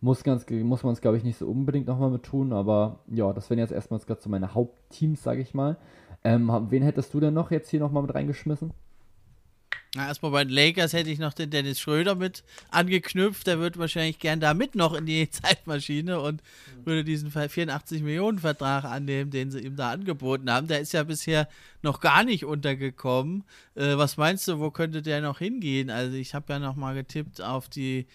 muss, 0.00 0.24
muss 0.24 0.82
man 0.82 0.92
es, 0.92 1.00
glaube 1.00 1.16
ich, 1.16 1.24
nicht 1.24 1.38
so 1.38 1.46
unbedingt 1.46 1.86
nochmal 1.86 2.10
mit 2.10 2.22
tun. 2.22 2.52
Aber 2.52 3.00
ja, 3.08 3.32
das 3.32 3.50
wären 3.50 3.58
jetzt 3.58 3.72
erstmal 3.72 4.00
gerade 4.00 4.20
so 4.20 4.30
meine 4.30 4.54
Hauptteams, 4.54 5.22
sage 5.22 5.40
ich 5.42 5.54
mal. 5.54 5.76
Ähm, 6.24 6.50
wen 6.70 6.82
hättest 6.82 7.14
du 7.14 7.20
denn 7.20 7.34
noch 7.34 7.50
jetzt 7.50 7.70
hier 7.70 7.80
nochmal 7.80 8.02
mit 8.02 8.14
reingeschmissen? 8.14 8.72
Na, 9.94 10.06
erstmal 10.06 10.32
bei 10.32 10.44
den 10.44 10.52
Lakers 10.52 10.92
hätte 10.92 11.10
ich 11.10 11.18
noch 11.18 11.32
den 11.32 11.50
Dennis 11.50 11.80
Schröder 11.80 12.14
mit 12.14 12.44
angeknüpft. 12.70 13.46
Der 13.46 13.58
wird 13.58 13.78
wahrscheinlich 13.78 14.18
gern 14.18 14.38
da 14.38 14.52
mit 14.52 14.74
noch 14.74 14.92
in 14.92 15.06
die 15.06 15.30
Zeitmaschine 15.30 16.20
und 16.20 16.42
mhm. 16.42 16.86
würde 16.86 17.04
diesen 17.04 17.30
84 17.30 18.02
Millionen 18.02 18.38
Vertrag 18.38 18.84
annehmen, 18.84 19.30
den 19.30 19.50
sie 19.50 19.60
ihm 19.60 19.76
da 19.76 19.90
angeboten 19.90 20.50
haben. 20.50 20.68
Der 20.68 20.80
ist 20.80 20.92
ja 20.92 21.04
bisher 21.04 21.48
noch 21.82 22.00
gar 22.00 22.22
nicht 22.22 22.44
untergekommen. 22.44 23.44
Äh, 23.76 23.96
was 23.96 24.18
meinst 24.18 24.46
du, 24.46 24.58
wo 24.60 24.70
könnte 24.70 25.00
der 25.00 25.22
noch 25.22 25.38
hingehen? 25.38 25.88
Also 25.88 26.16
ich 26.16 26.34
habe 26.34 26.52
ja 26.52 26.58
noch 26.58 26.76
mal 26.76 26.94
getippt 26.94 27.40
auf 27.40 27.70
die 27.70 28.06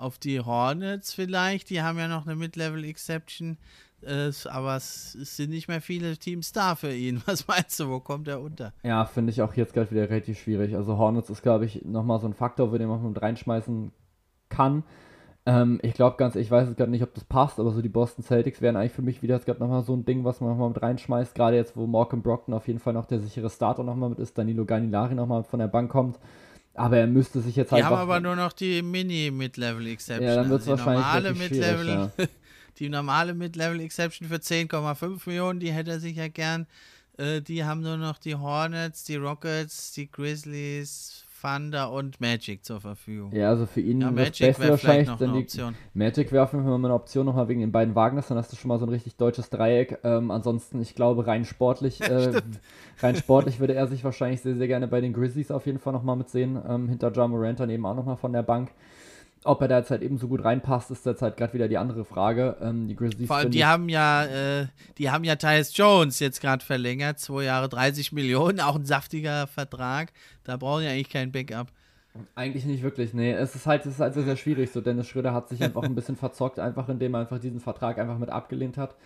auf 0.00 0.18
die 0.18 0.40
Hornets 0.40 1.12
vielleicht. 1.12 1.70
Die 1.70 1.82
haben 1.82 1.98
ja 1.98 2.08
noch 2.08 2.26
eine 2.26 2.36
Mid-Level 2.36 2.84
Exception. 2.84 3.58
Äh, 4.02 4.30
aber 4.48 4.76
es, 4.76 5.14
es, 5.14 5.36
sind 5.36 5.50
nicht 5.50 5.68
mehr 5.68 5.82
viele 5.82 6.16
Teams 6.16 6.52
da 6.52 6.74
für 6.74 6.92
ihn. 6.92 7.22
Was 7.26 7.46
meinst 7.46 7.78
du, 7.80 7.88
wo 7.88 8.00
kommt 8.00 8.28
er 8.28 8.40
unter? 8.40 8.72
Ja, 8.82 9.04
finde 9.04 9.30
ich 9.30 9.42
auch 9.42 9.54
jetzt 9.54 9.74
gerade 9.74 9.90
wieder 9.90 10.08
relativ 10.08 10.40
schwierig. 10.40 10.74
Also 10.74 10.96
Hornets 10.96 11.28
ist, 11.28 11.42
glaube 11.42 11.66
ich, 11.66 11.84
nochmal 11.84 12.18
so 12.18 12.26
ein 12.26 12.34
Faktor, 12.34 12.76
den 12.78 12.88
man 12.88 13.06
mit 13.06 13.20
reinschmeißen 13.20 13.92
kann. 14.48 14.84
Ähm, 15.46 15.80
ich 15.82 15.94
glaube 15.94 16.16
ganz, 16.16 16.36
ich 16.36 16.50
weiß 16.50 16.68
jetzt 16.68 16.76
gerade 16.76 16.90
nicht, 16.90 17.02
ob 17.02 17.14
das 17.14 17.24
passt, 17.24 17.60
aber 17.60 17.70
so 17.72 17.80
die 17.82 17.88
Boston 17.88 18.22
Celtics 18.24 18.60
wären 18.60 18.76
eigentlich 18.76 18.92
für 18.92 19.02
mich 19.02 19.22
wieder 19.22 19.34
jetzt 19.34 19.46
gerade 19.46 19.60
nochmal 19.60 19.82
so 19.82 19.94
ein 19.94 20.04
Ding, 20.04 20.24
was 20.24 20.40
man 20.40 20.50
nochmal 20.50 20.68
mit 20.68 20.82
reinschmeißt. 20.82 21.34
Gerade 21.34 21.56
jetzt, 21.56 21.76
wo 21.76 21.86
Malcolm 21.86 22.22
Brockton 22.22 22.54
auf 22.54 22.68
jeden 22.68 22.78
Fall 22.78 22.92
noch 22.92 23.06
der 23.06 23.20
sichere 23.20 23.50
Starter 23.50 23.82
nochmal 23.82 24.10
mit 24.10 24.18
ist, 24.18 24.36
Danilo 24.36 24.64
Ganilari 24.64 25.14
nochmal 25.14 25.44
von 25.44 25.60
der 25.60 25.68
Bank 25.68 25.90
kommt. 25.90 26.18
Aber 26.74 26.98
er 26.98 27.06
müsste 27.06 27.40
sich 27.40 27.56
jetzt 27.56 27.72
halt. 27.72 27.82
Die 27.82 27.84
haben 27.84 27.96
aber 27.96 28.20
nur 28.20 28.36
noch 28.36 28.52
die 28.52 28.82
Mini-Mid-Level-Exception. 28.82 30.26
Ja, 30.26 30.36
dann 30.36 30.50
wird 30.50 30.62
es 30.62 30.68
also 30.68 30.84
wahrscheinlich 30.84 31.04
normale 31.04 31.34
Mid-Level. 31.34 31.88
Ja. 31.88 32.12
Die 32.78 32.88
normale 32.88 33.34
Mid-Level-Exception 33.34 34.28
für 34.28 34.36
10,5 34.36 35.20
Millionen, 35.26 35.60
die 35.60 35.70
hätte 35.70 35.90
er 35.90 36.00
sicher 36.00 36.30
gern. 36.30 36.66
Äh, 37.18 37.42
die 37.42 37.64
haben 37.64 37.82
nur 37.82 37.98
noch 37.98 38.16
die 38.16 38.34
Hornets, 38.36 39.04
die 39.04 39.16
Rockets, 39.16 39.92
die 39.92 40.10
Grizzlies, 40.10 41.26
Thunder 41.40 41.92
und 41.92 42.20
Magic 42.20 42.64
zur 42.64 42.80
Verfügung. 42.80 43.32
Ja, 43.32 43.48
also 43.48 43.66
für 43.66 43.80
ihn 43.80 44.00
ja, 44.00 44.08
das 44.08 44.16
Magic 44.16 44.46
Beste 44.46 44.62
wäre 44.62 44.70
wahrscheinlich 44.72 45.08
noch 45.08 45.18
dann 45.18 45.30
eine 45.30 45.38
die 45.38 45.44
Option. 45.44 45.74
Magic 45.94 46.32
wäre 46.32 46.44
auf 46.44 46.52
jeden 46.52 46.64
Fall 46.64 46.78
mal 46.78 46.88
eine 46.88 46.94
Option 46.94 47.26
nochmal 47.26 47.48
wegen 47.48 47.60
den 47.60 47.72
beiden 47.72 47.94
Wagners, 47.94 48.28
dann 48.28 48.38
hast 48.38 48.52
du 48.52 48.56
schon 48.56 48.68
mal 48.68 48.78
so 48.78 48.86
ein 48.86 48.90
richtig 48.90 49.16
deutsches 49.16 49.50
Dreieck. 49.50 49.98
Ähm, 50.04 50.30
ansonsten, 50.30 50.80
ich 50.80 50.94
glaube, 50.94 51.26
rein 51.26 51.44
sportlich, 51.44 52.00
äh, 52.08 52.40
rein 53.00 53.16
sportlich 53.16 53.60
würde 53.60 53.74
er 53.74 53.86
sich 53.86 54.04
wahrscheinlich 54.04 54.40
sehr, 54.40 54.56
sehr 54.56 54.68
gerne 54.68 54.88
bei 54.88 55.00
den 55.00 55.12
Grizzlies 55.12 55.50
auf 55.50 55.66
jeden 55.66 55.78
Fall 55.78 55.92
nochmal 55.92 56.16
mitsehen. 56.16 56.58
Ähm, 56.68 56.88
hinter 56.88 57.10
John 57.10 57.30
Morant 57.30 57.60
dann 57.60 57.70
eben 57.70 57.86
auch 57.86 57.94
nochmal 57.94 58.16
von 58.16 58.32
der 58.32 58.42
Bank. 58.42 58.70
Ob 59.44 59.62
er 59.62 59.68
da 59.68 59.78
jetzt 59.78 59.90
halt 59.90 60.02
eben 60.02 60.18
so 60.18 60.28
gut 60.28 60.44
reinpasst, 60.44 60.90
ist 60.90 61.06
jetzt 61.06 61.22
halt 61.22 61.38
gerade 61.38 61.54
wieder 61.54 61.66
die 61.66 61.78
andere 61.78 62.04
Frage. 62.04 62.56
Ähm, 62.60 62.88
die 62.88 62.94
Grizzlies 62.94 63.26
Vor 63.26 63.36
allem, 63.36 63.50
die 63.50 63.64
haben 63.64 63.88
ja, 63.88 64.24
äh, 64.26 64.66
die 64.98 65.10
haben 65.10 65.24
ja 65.24 65.36
Tyus 65.36 65.74
Jones 65.74 66.18
jetzt 66.18 66.42
gerade 66.42 66.62
verlängert, 66.62 67.18
zwei 67.18 67.44
Jahre 67.44 67.70
30 67.70 68.12
Millionen, 68.12 68.60
auch 68.60 68.76
ein 68.76 68.84
saftiger 68.84 69.46
Vertrag. 69.46 70.12
Da 70.44 70.58
brauchen 70.58 70.82
die 70.82 70.88
eigentlich 70.88 71.08
kein 71.08 71.32
Backup. 71.32 71.68
Eigentlich 72.34 72.66
nicht 72.66 72.82
wirklich, 72.82 73.14
nee. 73.14 73.32
Es 73.32 73.54
ist 73.54 73.66
halt, 73.66 73.86
es 73.86 73.92
ist 73.92 74.00
halt 74.00 74.14
sehr, 74.14 74.24
sehr 74.24 74.36
schwierig. 74.36 74.72
So, 74.72 74.80
Dennis 74.80 75.06
Schröder 75.06 75.32
hat 75.32 75.48
sich 75.48 75.62
einfach 75.62 75.84
ein 75.84 75.94
bisschen 75.94 76.16
verzockt, 76.16 76.58
einfach 76.58 76.88
indem 76.88 77.14
er 77.14 77.20
einfach 77.20 77.38
diesen 77.38 77.60
Vertrag 77.60 77.98
einfach 77.98 78.18
mit 78.18 78.30
abgelehnt 78.30 78.76
hat. 78.76 78.96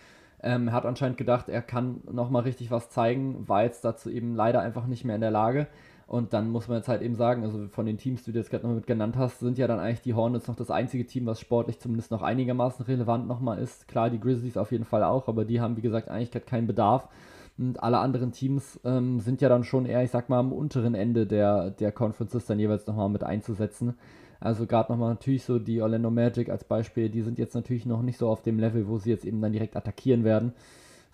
Ähm, 0.41 0.67
er 0.67 0.73
hat 0.73 0.85
anscheinend 0.85 1.17
gedacht, 1.17 1.47
er 1.47 1.61
kann 1.61 2.01
nochmal 2.11 2.43
richtig 2.43 2.71
was 2.71 2.89
zeigen, 2.89 3.47
war 3.47 3.63
jetzt 3.63 3.85
dazu 3.85 4.09
eben 4.09 4.35
leider 4.35 4.59
einfach 4.59 4.85
nicht 4.85 5.05
mehr 5.05 5.15
in 5.15 5.21
der 5.21 5.31
Lage. 5.31 5.67
Und 6.07 6.33
dann 6.33 6.49
muss 6.49 6.67
man 6.67 6.77
jetzt 6.77 6.87
halt 6.87 7.01
eben 7.01 7.15
sagen, 7.15 7.43
also 7.43 7.67
von 7.67 7.87
den 7.87 7.97
Teams, 7.97 8.23
die 8.23 8.31
du 8.31 8.37
jetzt 8.37 8.51
gerade 8.51 8.67
noch 8.67 8.75
mit 8.75 8.85
genannt 8.85 9.15
hast, 9.17 9.39
sind 9.39 9.57
ja 9.57 9.67
dann 9.67 9.79
eigentlich 9.79 10.01
die 10.01 10.13
Hornets 10.13 10.47
noch 10.47 10.55
das 10.55 10.69
einzige 10.69 11.07
Team, 11.07 11.25
was 11.25 11.39
sportlich 11.39 11.79
zumindest 11.79 12.11
noch 12.11 12.21
einigermaßen 12.21 12.85
relevant 12.85 13.27
nochmal 13.27 13.57
ist. 13.57 13.87
Klar, 13.87 14.11
die 14.11 14.19
Grizzlies 14.19 14.57
auf 14.57 14.71
jeden 14.71 14.85
Fall 14.85 15.03
auch, 15.03 15.27
aber 15.27 15.45
die 15.45 15.59
haben, 15.59 15.77
wie 15.77 15.81
gesagt, 15.81 16.09
eigentlich 16.09 16.31
gerade 16.31 16.45
keinen 16.45 16.67
Bedarf. 16.67 17.09
Und 17.57 17.81
alle 17.81 17.99
anderen 17.99 18.31
Teams 18.33 18.79
ähm, 18.83 19.19
sind 19.19 19.41
ja 19.41 19.49
dann 19.49 19.63
schon 19.63 19.85
eher, 19.85 20.03
ich 20.03 20.11
sag 20.11 20.29
mal, 20.29 20.39
am 20.39 20.51
unteren 20.51 20.93
Ende 20.93 21.25
der, 21.25 21.71
der 21.71 21.91
Conferences 21.91 22.45
dann 22.45 22.59
jeweils 22.59 22.85
nochmal 22.85 23.09
mit 23.09 23.23
einzusetzen. 23.23 23.95
Also 24.39 24.67
gerade 24.67 24.91
nochmal 24.91 25.09
natürlich 25.09 25.43
so 25.43 25.57
die 25.57 25.81
Orlando 25.81 26.11
Magic 26.11 26.49
als 26.49 26.65
Beispiel, 26.65 27.09
die 27.09 27.21
sind 27.21 27.39
jetzt 27.39 27.55
natürlich 27.55 27.85
noch 27.85 28.01
nicht 28.01 28.17
so 28.17 28.29
auf 28.29 28.43
dem 28.43 28.59
Level, 28.59 28.87
wo 28.87 28.97
sie 28.97 29.09
jetzt 29.09 29.25
eben 29.25 29.41
dann 29.41 29.53
direkt 29.53 29.75
attackieren 29.75 30.23
werden. 30.23 30.53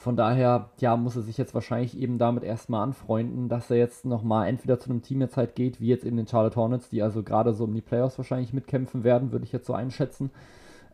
Von 0.02 0.16
daher, 0.16 0.72
ja, 0.80 0.98
muss 0.98 1.16
er 1.16 1.22
sich 1.22 1.38
jetzt 1.38 1.54
wahrscheinlich 1.54 1.96
eben 1.96 2.18
damit 2.18 2.44
erstmal 2.44 2.82
anfreunden, 2.82 3.50
dass 3.50 3.70
er 3.70 3.78
jetzt 3.78 4.04
nochmal 4.04 4.48
entweder 4.48 4.80
zu 4.80 4.90
einem 4.90 5.04
Team 5.04 5.22
jetzt 5.22 5.38
halt 5.38 5.54
geht, 5.54 5.80
wie 5.80 5.90
jetzt 5.90 6.06
eben 6.06 6.18
den 6.18 6.26
Charlotte 6.26 6.56
Hornets, 6.56 6.90
die 6.90 7.04
also 7.04 7.22
gerade 7.22 7.54
so 7.54 7.66
um 7.66 7.74
die 7.76 7.82
Playoffs 7.82 8.18
wahrscheinlich 8.18 8.52
mitkämpfen 8.52 9.04
werden, 9.04 9.32
würde 9.32 9.46
ich 9.46 9.52
jetzt 9.52 9.68
so 9.68 9.76
einschätzen. 9.76 10.32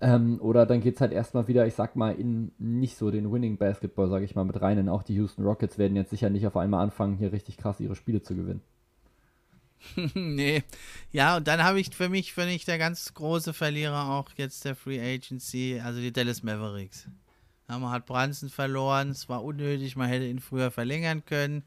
Ähm, 0.01 0.41
oder 0.41 0.65
dann 0.65 0.81
geht 0.81 0.95
es 0.95 0.99
halt 1.01 1.13
erstmal 1.13 1.47
wieder, 1.47 1.65
ich 1.65 1.73
sag 1.73 1.95
mal, 1.95 2.15
in 2.15 2.51
nicht 2.59 2.97
so 2.97 3.09
den 3.09 3.31
Winning 3.31 3.55
Basketball, 3.55 4.09
sage 4.09 4.25
ich 4.25 4.35
mal, 4.35 4.43
mit 4.43 4.61
rein. 4.61 4.75
Denn 4.75 4.89
auch 4.89 5.03
die 5.03 5.15
Houston 5.15 5.45
Rockets 5.45 5.77
werden 5.77 5.95
jetzt 5.95 6.09
sicher 6.09 6.29
nicht 6.29 6.45
auf 6.45 6.57
einmal 6.57 6.83
anfangen, 6.83 7.15
hier 7.15 7.31
richtig 7.31 7.55
krass 7.55 7.79
ihre 7.79 7.95
Spiele 7.95 8.21
zu 8.21 8.35
gewinnen. 8.35 8.61
nee. 10.15 10.63
Ja, 11.13 11.37
und 11.37 11.47
dann 11.47 11.63
habe 11.63 11.79
ich 11.79 11.95
für 11.95 12.09
mich, 12.09 12.33
finde 12.33 12.51
ich, 12.51 12.65
der 12.65 12.77
ganz 12.77 13.13
große 13.13 13.53
Verlierer 13.53 14.09
auch 14.09 14.31
jetzt 14.35 14.65
der 14.65 14.75
Free 14.75 14.99
Agency, 14.99 15.79
also 15.81 16.01
die 16.01 16.11
Dallas 16.11 16.43
Mavericks. 16.43 17.07
Man 17.67 17.89
hat 17.89 18.05
Branson 18.05 18.49
verloren, 18.49 19.09
es 19.09 19.27
war 19.27 19.43
unnötig, 19.43 19.97
man 19.97 20.07
hätte 20.07 20.25
ihn 20.25 20.39
früher 20.39 20.71
verlängern 20.71 21.25
können. 21.25 21.63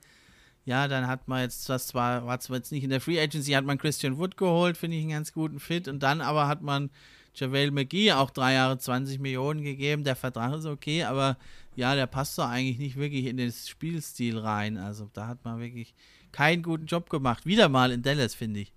Ja, 0.65 0.89
dann 0.89 1.07
hat 1.07 1.29
man 1.29 1.43
jetzt, 1.43 1.69
das 1.69 1.89
zwar, 1.89 2.27
war 2.27 2.41
zwar 2.41 2.57
jetzt 2.57 2.73
nicht 2.73 2.85
in 2.85 2.91
der 2.91 3.03
Free 3.03 3.21
Agency, 3.21 3.53
hat 3.53 3.65
man 3.65 3.77
Christian 3.77 4.17
Wood 4.19 4.37
geholt, 4.37 4.79
finde 4.79 4.97
ich 4.97 5.03
einen 5.03 5.13
ganz 5.13 5.33
guten 5.33 5.61
Fit. 5.61 5.89
Und 5.89 6.03
dann 6.03 6.23
aber 6.23 6.49
hat 6.49 6.63
man 6.63 6.91
JaVale 7.35 7.71
McGee 7.71 8.13
auch 8.13 8.31
drei 8.31 8.55
Jahre 8.55 8.79
20 8.79 9.19
Millionen 9.21 9.63
gegeben. 9.63 10.05
Der 10.05 10.17
Vertrag 10.17 10.55
ist 10.55 10.67
okay, 10.67 11.05
aber 11.05 11.37
ja, 11.77 11.95
der 11.95 12.07
passt 12.07 12.39
doch 12.39 12.49
eigentlich 12.49 12.79
nicht 12.79 12.97
wirklich 12.97 13.27
in 13.27 13.37
den 13.37 13.53
Spielstil 13.53 14.39
rein. 14.39 14.79
Also 14.79 15.11
da 15.13 15.27
hat 15.27 15.45
man 15.45 15.61
wirklich 15.61 15.95
keinen 16.33 16.63
guten 16.63 16.87
Job 16.87 17.11
gemacht. 17.11 17.45
Wieder 17.47 17.69
mal 17.69 17.93
in 17.93 18.03
Dallas, 18.03 18.35
finde 18.35 18.61
ich. 18.61 18.73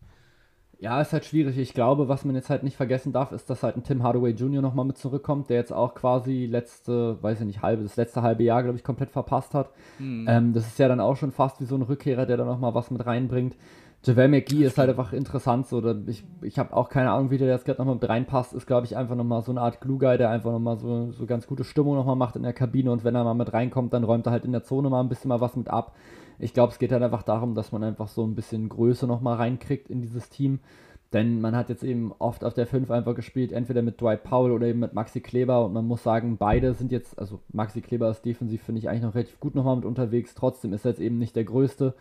Ja, 0.83 0.99
ist 0.99 1.13
halt 1.13 1.23
schwierig. 1.23 1.57
Ich 1.57 1.73
glaube, 1.73 2.09
was 2.09 2.25
man 2.25 2.35
jetzt 2.35 2.49
halt 2.49 2.63
nicht 2.63 2.75
vergessen 2.75 3.13
darf, 3.13 3.31
ist, 3.31 3.49
dass 3.49 3.63
halt 3.63 3.77
ein 3.77 3.83
Tim 3.83 4.03
Hardaway 4.03 4.31
Jr. 4.31 4.61
nochmal 4.61 4.83
mit 4.83 4.97
zurückkommt, 4.97 5.49
der 5.49 5.55
jetzt 5.55 5.71
auch 5.71 5.95
quasi 5.95 6.45
letzte, 6.45 7.23
weiß 7.23 7.39
ich 7.39 7.45
nicht, 7.45 7.61
halbe, 7.61 7.83
das 7.83 7.95
letzte 7.95 8.21
halbe 8.21 8.43
Jahr, 8.43 8.63
glaube 8.63 8.77
ich, 8.77 8.83
komplett 8.83 9.09
verpasst 9.09 9.53
hat. 9.53 9.69
Ähm, 10.27 10.51
das 10.51 10.67
ist 10.67 10.77
ja 10.79 10.89
dann 10.89 10.99
auch 10.99 11.15
schon 11.15 11.31
fast 11.31 11.61
wie 11.61 11.65
so 11.65 11.75
ein 11.75 11.83
Rückkehrer, 11.83 12.25
der 12.25 12.35
da 12.35 12.43
nochmal 12.43 12.73
was 12.73 12.91
mit 12.91 13.05
reinbringt. 13.05 13.55
JaVale 14.05 14.27
McGee 14.27 14.65
ist 14.65 14.77
halt 14.77 14.89
einfach 14.89 15.13
interessant. 15.13 15.67
So, 15.67 15.77
oder 15.77 15.95
ich 16.05 16.25
ich 16.41 16.59
habe 16.59 16.75
auch 16.75 16.89
keine 16.89 17.11
Ahnung, 17.11 17.31
wie 17.31 17.37
der 17.37 17.47
jetzt 17.47 17.63
gerade 17.63 17.79
nochmal 17.79 17.95
mit 17.95 18.09
reinpasst. 18.09 18.51
Ist, 18.51 18.67
glaube 18.67 18.85
ich, 18.85 18.97
einfach 18.97 19.15
nochmal 19.15 19.41
so 19.41 19.51
eine 19.53 19.61
Art 19.61 19.79
Glue-Guy, 19.79 20.17
der 20.17 20.31
einfach 20.31 20.51
nochmal 20.51 20.75
so, 20.75 21.13
so 21.13 21.25
ganz 21.25 21.47
gute 21.47 21.63
Stimmung 21.63 21.95
nochmal 21.95 22.17
macht 22.17 22.35
in 22.35 22.43
der 22.43 22.51
Kabine. 22.51 22.91
Und 22.91 23.05
wenn 23.05 23.15
er 23.15 23.23
mal 23.23 23.33
mit 23.33 23.53
reinkommt, 23.53 23.93
dann 23.93 24.03
räumt 24.03 24.25
er 24.25 24.33
halt 24.33 24.43
in 24.43 24.51
der 24.51 24.63
Zone 24.63 24.89
mal 24.89 24.99
ein 24.99 25.07
bisschen 25.07 25.29
mal 25.29 25.39
was 25.39 25.55
mit 25.55 25.69
ab. 25.69 25.93
Ich 26.39 26.53
glaube, 26.53 26.71
es 26.71 26.79
geht 26.79 26.91
halt 26.91 27.03
einfach 27.03 27.23
darum, 27.23 27.55
dass 27.55 27.71
man 27.71 27.83
einfach 27.83 28.07
so 28.07 28.25
ein 28.25 28.35
bisschen 28.35 28.69
Größe 28.69 29.07
nochmal 29.07 29.37
reinkriegt 29.37 29.89
in 29.89 30.01
dieses 30.01 30.29
Team. 30.29 30.59
Denn 31.13 31.41
man 31.41 31.55
hat 31.55 31.69
jetzt 31.69 31.83
eben 31.83 32.11
oft 32.17 32.43
auf 32.43 32.55
der 32.55 32.65
5 32.65 32.89
einfach 32.89 33.13
gespielt, 33.13 33.51
entweder 33.51 33.83
mit 33.83 34.01
Dwight 34.01 34.23
Powell 34.23 34.51
oder 34.51 34.65
eben 34.65 34.79
mit 34.79 34.93
Maxi 34.93 35.21
Kleber. 35.21 35.63
Und 35.63 35.73
man 35.73 35.85
muss 35.85 36.01
sagen, 36.01 36.37
beide 36.37 36.73
sind 36.73 36.91
jetzt, 36.91 37.19
also 37.19 37.39
Maxi 37.51 37.81
Kleber 37.81 38.09
ist 38.09 38.25
defensiv, 38.25 38.63
finde 38.63 38.79
ich, 38.79 38.89
eigentlich 38.89 39.03
noch 39.03 39.13
relativ 39.13 39.39
gut 39.39 39.53
nochmal 39.53 39.75
mit 39.75 39.85
unterwegs. 39.85 40.33
Trotzdem 40.33 40.73
ist 40.73 40.85
er 40.85 40.91
jetzt 40.91 41.01
eben 41.01 41.19
nicht 41.19 41.35
der 41.35 41.43
Größte. 41.43 41.93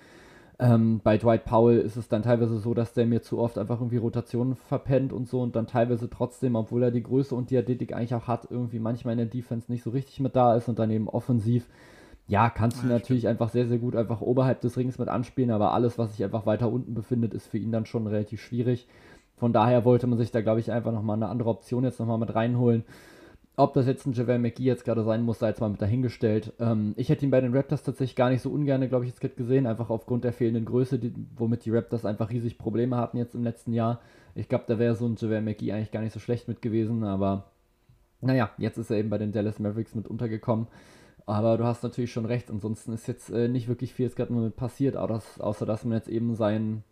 Ähm, 0.59 1.01
bei 1.03 1.19
Dwight 1.19 1.45
Powell 1.45 1.79
ist 1.79 1.97
es 1.97 2.09
dann 2.09 2.23
teilweise 2.23 2.59
so, 2.59 2.73
dass 2.73 2.95
der 2.95 3.05
mir 3.05 3.21
zu 3.21 3.39
oft 3.39 3.59
einfach 3.59 3.81
irgendwie 3.81 3.97
Rotationen 3.97 4.55
verpennt 4.55 5.13
und 5.13 5.29
so 5.29 5.41
und 5.41 5.57
dann 5.57 5.67
teilweise 5.67 6.09
trotzdem, 6.09 6.57
obwohl 6.57 6.85
er 6.85 6.91
die 6.91 7.03
Größe 7.03 7.35
und 7.35 7.51
die 7.51 7.59
Athletik 7.59 7.93
eigentlich 7.93 8.15
auch 8.15 8.29
hat, 8.29 8.47
irgendwie 8.49 8.79
manchmal 8.79 9.13
in 9.13 9.19
der 9.19 9.27
Defense 9.27 9.71
nicht 9.73 9.83
so 9.83 9.91
richtig 9.91 10.21
mit 10.21 10.37
da 10.37 10.55
ist 10.55 10.69
und 10.69 10.79
dann 10.79 10.91
eben 10.91 11.09
offensiv, 11.09 11.69
ja, 12.29 12.51
kannst 12.51 12.83
du 12.83 12.87
Ja, 12.87 12.95
natürlich 12.95 13.29
einfach 13.29 13.51
sehr, 13.51 13.67
sehr 13.67 13.79
gut 13.79 13.97
einfach 13.97 14.21
oberhalb 14.21 14.61
des 14.61 14.77
Rings 14.77 14.99
mit 14.99 15.09
anspielen, 15.09 15.51
aber 15.51 15.73
alles, 15.75 15.99
was 15.99 16.13
sich 16.13 16.25
einfach 16.25 16.47
weiter 16.47 16.71
unten 16.71 16.95
befindet, 16.95 17.35
ist 17.35 17.47
für 17.47 17.59
ihn 17.59 17.73
dann 17.73 17.87
schon 17.87 18.07
relativ 18.07 18.41
schwierig. 18.41 18.87
Von 19.37 19.53
daher 19.53 19.85
wollte 19.85 20.07
man 20.07 20.19
sich 20.19 20.31
da, 20.31 20.41
glaube 20.41 20.61
ich, 20.61 20.71
einfach 20.71 20.93
nochmal 20.93 21.17
eine 21.17 21.29
andere 21.29 21.51
Option 21.51 21.85
jetzt 21.85 21.99
nochmal 21.99 22.19
mit 22.19 22.35
reinholen. 22.35 22.85
Ob 23.57 23.75
das 23.75 23.87
jetzt 23.87 24.07
ein 24.07 24.13
JaVale 24.13 24.39
McGee 24.39 24.63
jetzt 24.65 24.85
gerade 24.85 25.05
sein 25.05 25.23
muss, 25.23 25.41
sei 25.41 25.49
jetzt 25.49 25.61
mal 25.61 25.69
mit 25.69 25.83
dahingestellt. 25.83 26.55
Ähm, 26.59 26.95
ich 26.97 27.11
hätte 27.11 27.27
ihn 27.27 27.31
bei 27.31 27.41
den 27.41 27.55
Raptors 27.55 27.83
tatsächlich 27.83 28.17
gar 28.17 28.31
nicht 28.31 28.41
so 28.41 28.51
ungern, 28.51 28.89
glaube 28.89 29.05
ich, 29.05 29.11
jetzt 29.11 29.21
gerade 29.21 29.35
gesehen, 29.35 29.67
einfach 29.67 29.91
aufgrund 29.91 30.25
der 30.25 30.33
fehlenden 30.33 30.65
Größe, 30.65 30.99
die, 30.99 31.13
womit 31.37 31.65
die 31.65 31.71
Raptors 31.71 32.07
einfach 32.07 32.31
riesig 32.31 32.57
Probleme 32.57 32.97
hatten 32.97 33.19
jetzt 33.19 33.35
im 33.35 33.43
letzten 33.43 33.75
Jahr. 33.75 34.01
Ich 34.35 34.49
glaube, 34.49 34.65
da 34.69 34.79
wäre 34.79 34.95
so 34.95 35.07
ein 35.07 35.17
JaVale 35.19 35.43
McGee 35.43 35.73
eigentlich 35.73 35.91
gar 35.91 36.01
nicht 36.01 36.15
so 36.15 36.21
schlecht 36.21 36.49
mit 36.49 36.63
gewesen, 36.63 37.05
aber 37.05 37.45
naja, 38.23 38.51
jetzt 38.57 38.79
ist 38.79 38.91
er 38.91 38.99
eben 38.99 39.11
bei 39.11 39.19
den 39.19 39.33
Dallas 39.33 39.59
Mavericks 39.59 39.95
mit 39.95 40.07
untergekommen. 40.07 40.69
Aber 41.27 41.57
du 41.57 41.65
hast 41.65 41.83
natürlich 41.83 42.13
schon 42.13 42.27
recht, 42.27 42.51
ansonsten 42.51 42.93
ist 42.93 43.07
jetzt 43.07 43.31
äh, 43.31 43.49
nicht 43.49 43.69
wirklich 43.69 43.95
viel 43.95 44.07
jetzt 44.07 44.17
gerade 44.17 44.33
nur 44.33 44.51
passiert, 44.51 44.97
außer, 44.97 45.67
dass 45.67 45.85
man 45.85 45.97
jetzt 45.97 46.09
eben 46.09 46.35
seinen 46.35 46.85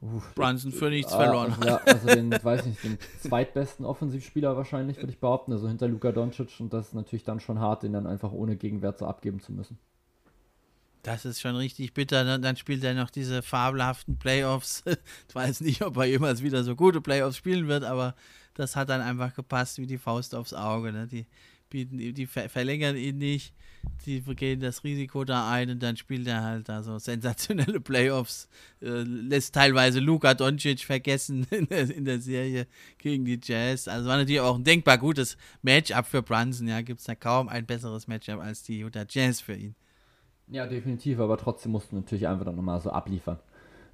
Uff, 0.00 0.34
Brunson 0.34 0.72
für 0.72 0.90
nichts 0.90 1.12
Ah, 1.12 1.24
verloren 1.24 1.52
also, 1.52 1.66
ja, 1.66 1.80
also 1.86 2.06
den, 2.06 2.30
weiß 2.44 2.66
nicht, 2.66 2.84
den 2.84 2.98
zweitbesten 3.20 3.86
Offensivspieler 3.86 4.56
wahrscheinlich, 4.56 4.98
würde 4.98 5.10
ich 5.10 5.18
behaupten. 5.18 5.52
Also 5.52 5.68
hinter 5.68 5.88
Luka 5.88 6.12
Doncic 6.12 6.60
und 6.60 6.72
das 6.72 6.88
ist 6.88 6.94
natürlich 6.94 7.24
dann 7.24 7.40
schon 7.40 7.60
hart, 7.60 7.82
den 7.82 7.94
dann 7.94 8.06
einfach 8.06 8.32
ohne 8.32 8.56
Gegenwert 8.56 8.98
so 8.98 9.06
abgeben 9.06 9.40
zu 9.40 9.52
müssen. 9.52 9.78
Das 11.02 11.24
ist 11.24 11.40
schon 11.40 11.54
richtig 11.54 11.94
bitter. 11.94 12.24
ne? 12.24 12.40
Dann 12.40 12.56
spielt 12.56 12.82
er 12.82 12.92
noch 12.92 13.10
diese 13.10 13.40
fabelhaften 13.42 14.18
Playoffs. 14.18 14.82
Ich 15.28 15.34
weiß 15.34 15.60
nicht, 15.60 15.82
ob 15.82 15.96
er 15.98 16.04
jemals 16.04 16.42
wieder 16.42 16.64
so 16.64 16.74
gute 16.74 17.00
Playoffs 17.00 17.36
spielen 17.36 17.68
wird, 17.68 17.84
aber 17.84 18.14
das 18.54 18.74
hat 18.74 18.88
dann 18.88 19.00
einfach 19.00 19.34
gepasst 19.34 19.78
wie 19.78 19.86
die 19.86 19.98
Faust 19.98 20.34
aufs 20.34 20.52
Auge. 20.54 20.92
Ne? 20.92 21.06
Die 21.06 21.26
bieten, 21.68 21.98
die 21.98 22.26
ver 22.26 22.48
verlängern 22.48 22.96
ihn 22.96 23.18
nicht, 23.18 23.54
die 24.04 24.20
gehen 24.20 24.60
das 24.60 24.84
Risiko 24.84 25.24
da 25.24 25.50
ein 25.50 25.70
und 25.70 25.82
dann 25.82 25.96
spielt 25.96 26.26
er 26.26 26.42
halt 26.42 26.68
da 26.68 26.82
so 26.82 26.98
sensationelle 26.98 27.80
Playoffs. 27.80 28.48
Äh, 28.80 29.02
lässt 29.02 29.54
teilweise 29.54 30.00
Luka 30.00 30.34
Doncic 30.34 30.80
vergessen 30.80 31.46
in 31.50 31.66
der, 31.68 31.90
in 31.90 32.04
der 32.04 32.20
Serie 32.20 32.66
gegen 32.98 33.24
die 33.24 33.40
Jazz. 33.42 33.88
Also 33.88 34.08
war 34.08 34.16
natürlich 34.16 34.40
auch 34.40 34.56
ein 34.56 34.64
denkbar 34.64 34.98
gutes 34.98 35.36
Matchup 35.62 36.06
für 36.06 36.22
Brunson. 36.22 36.68
Ja, 36.68 36.80
gibt 36.80 37.00
es 37.00 37.06
da 37.06 37.14
kaum 37.14 37.48
ein 37.48 37.66
besseres 37.66 38.06
Matchup 38.06 38.40
als 38.40 38.62
die 38.62 38.80
Utah 38.80 39.06
Jazz 39.08 39.40
für 39.40 39.54
ihn. 39.54 39.74
Ja, 40.48 40.66
definitiv, 40.66 41.18
aber 41.18 41.36
trotzdem 41.36 41.72
musst 41.72 41.90
du 41.90 41.96
natürlich 41.96 42.28
einfach 42.28 42.44
dann 42.44 42.56
nochmal 42.56 42.80
so 42.80 42.90
abliefern. 42.90 43.38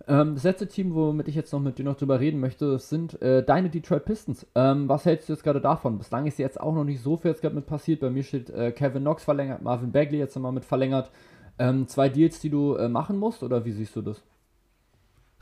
Ähm, 0.09 0.35
das 0.35 0.45
letzte 0.45 0.67
Team, 0.67 0.95
womit 0.95 1.29
ich 1.29 1.35
jetzt 1.35 1.53
noch 1.53 1.61
mit 1.61 1.79
dir 1.79 1.85
noch 1.85 1.97
drüber 1.97 2.19
reden 2.21 2.41
möchte, 2.41 2.79
sind 2.79 3.21
äh, 3.23 3.45
deine 3.45 3.71
Detroit 3.71 4.05
Pistons. 4.05 4.47
Ähm, 4.55 4.89
was 4.89 5.05
hältst 5.05 5.29
du 5.29 5.33
jetzt 5.33 5.45
gerade 5.45 5.61
davon? 5.61 5.99
Bislang 5.99 6.27
ist 6.27 6.39
jetzt 6.39 6.61
auch 6.61 6.75
noch 6.75 6.85
nicht 6.85 7.03
so 7.03 7.17
viel 7.17 7.31
jetzt 7.31 7.43
gerade 7.43 7.55
mit 7.55 7.67
passiert. 7.67 8.01
Bei 8.01 8.11
mir 8.11 8.23
steht 8.23 8.51
äh, 8.51 8.73
Kevin 8.73 9.03
Knox 9.03 9.25
verlängert, 9.25 9.63
Marvin 9.63 9.93
Bagley 9.93 10.19
jetzt 10.19 10.35
nochmal 10.35 10.53
mit 10.53 10.65
verlängert. 10.65 11.11
Ähm, 11.59 11.87
zwei 11.87 12.09
Deals, 12.09 12.41
die 12.41 12.51
du 12.51 12.75
äh, 12.75 12.89
machen 12.89 13.19
musst, 13.19 13.43
oder 13.43 13.65
wie 13.65 13.73
siehst 13.73 13.95
du 13.95 14.03
das? 14.03 14.23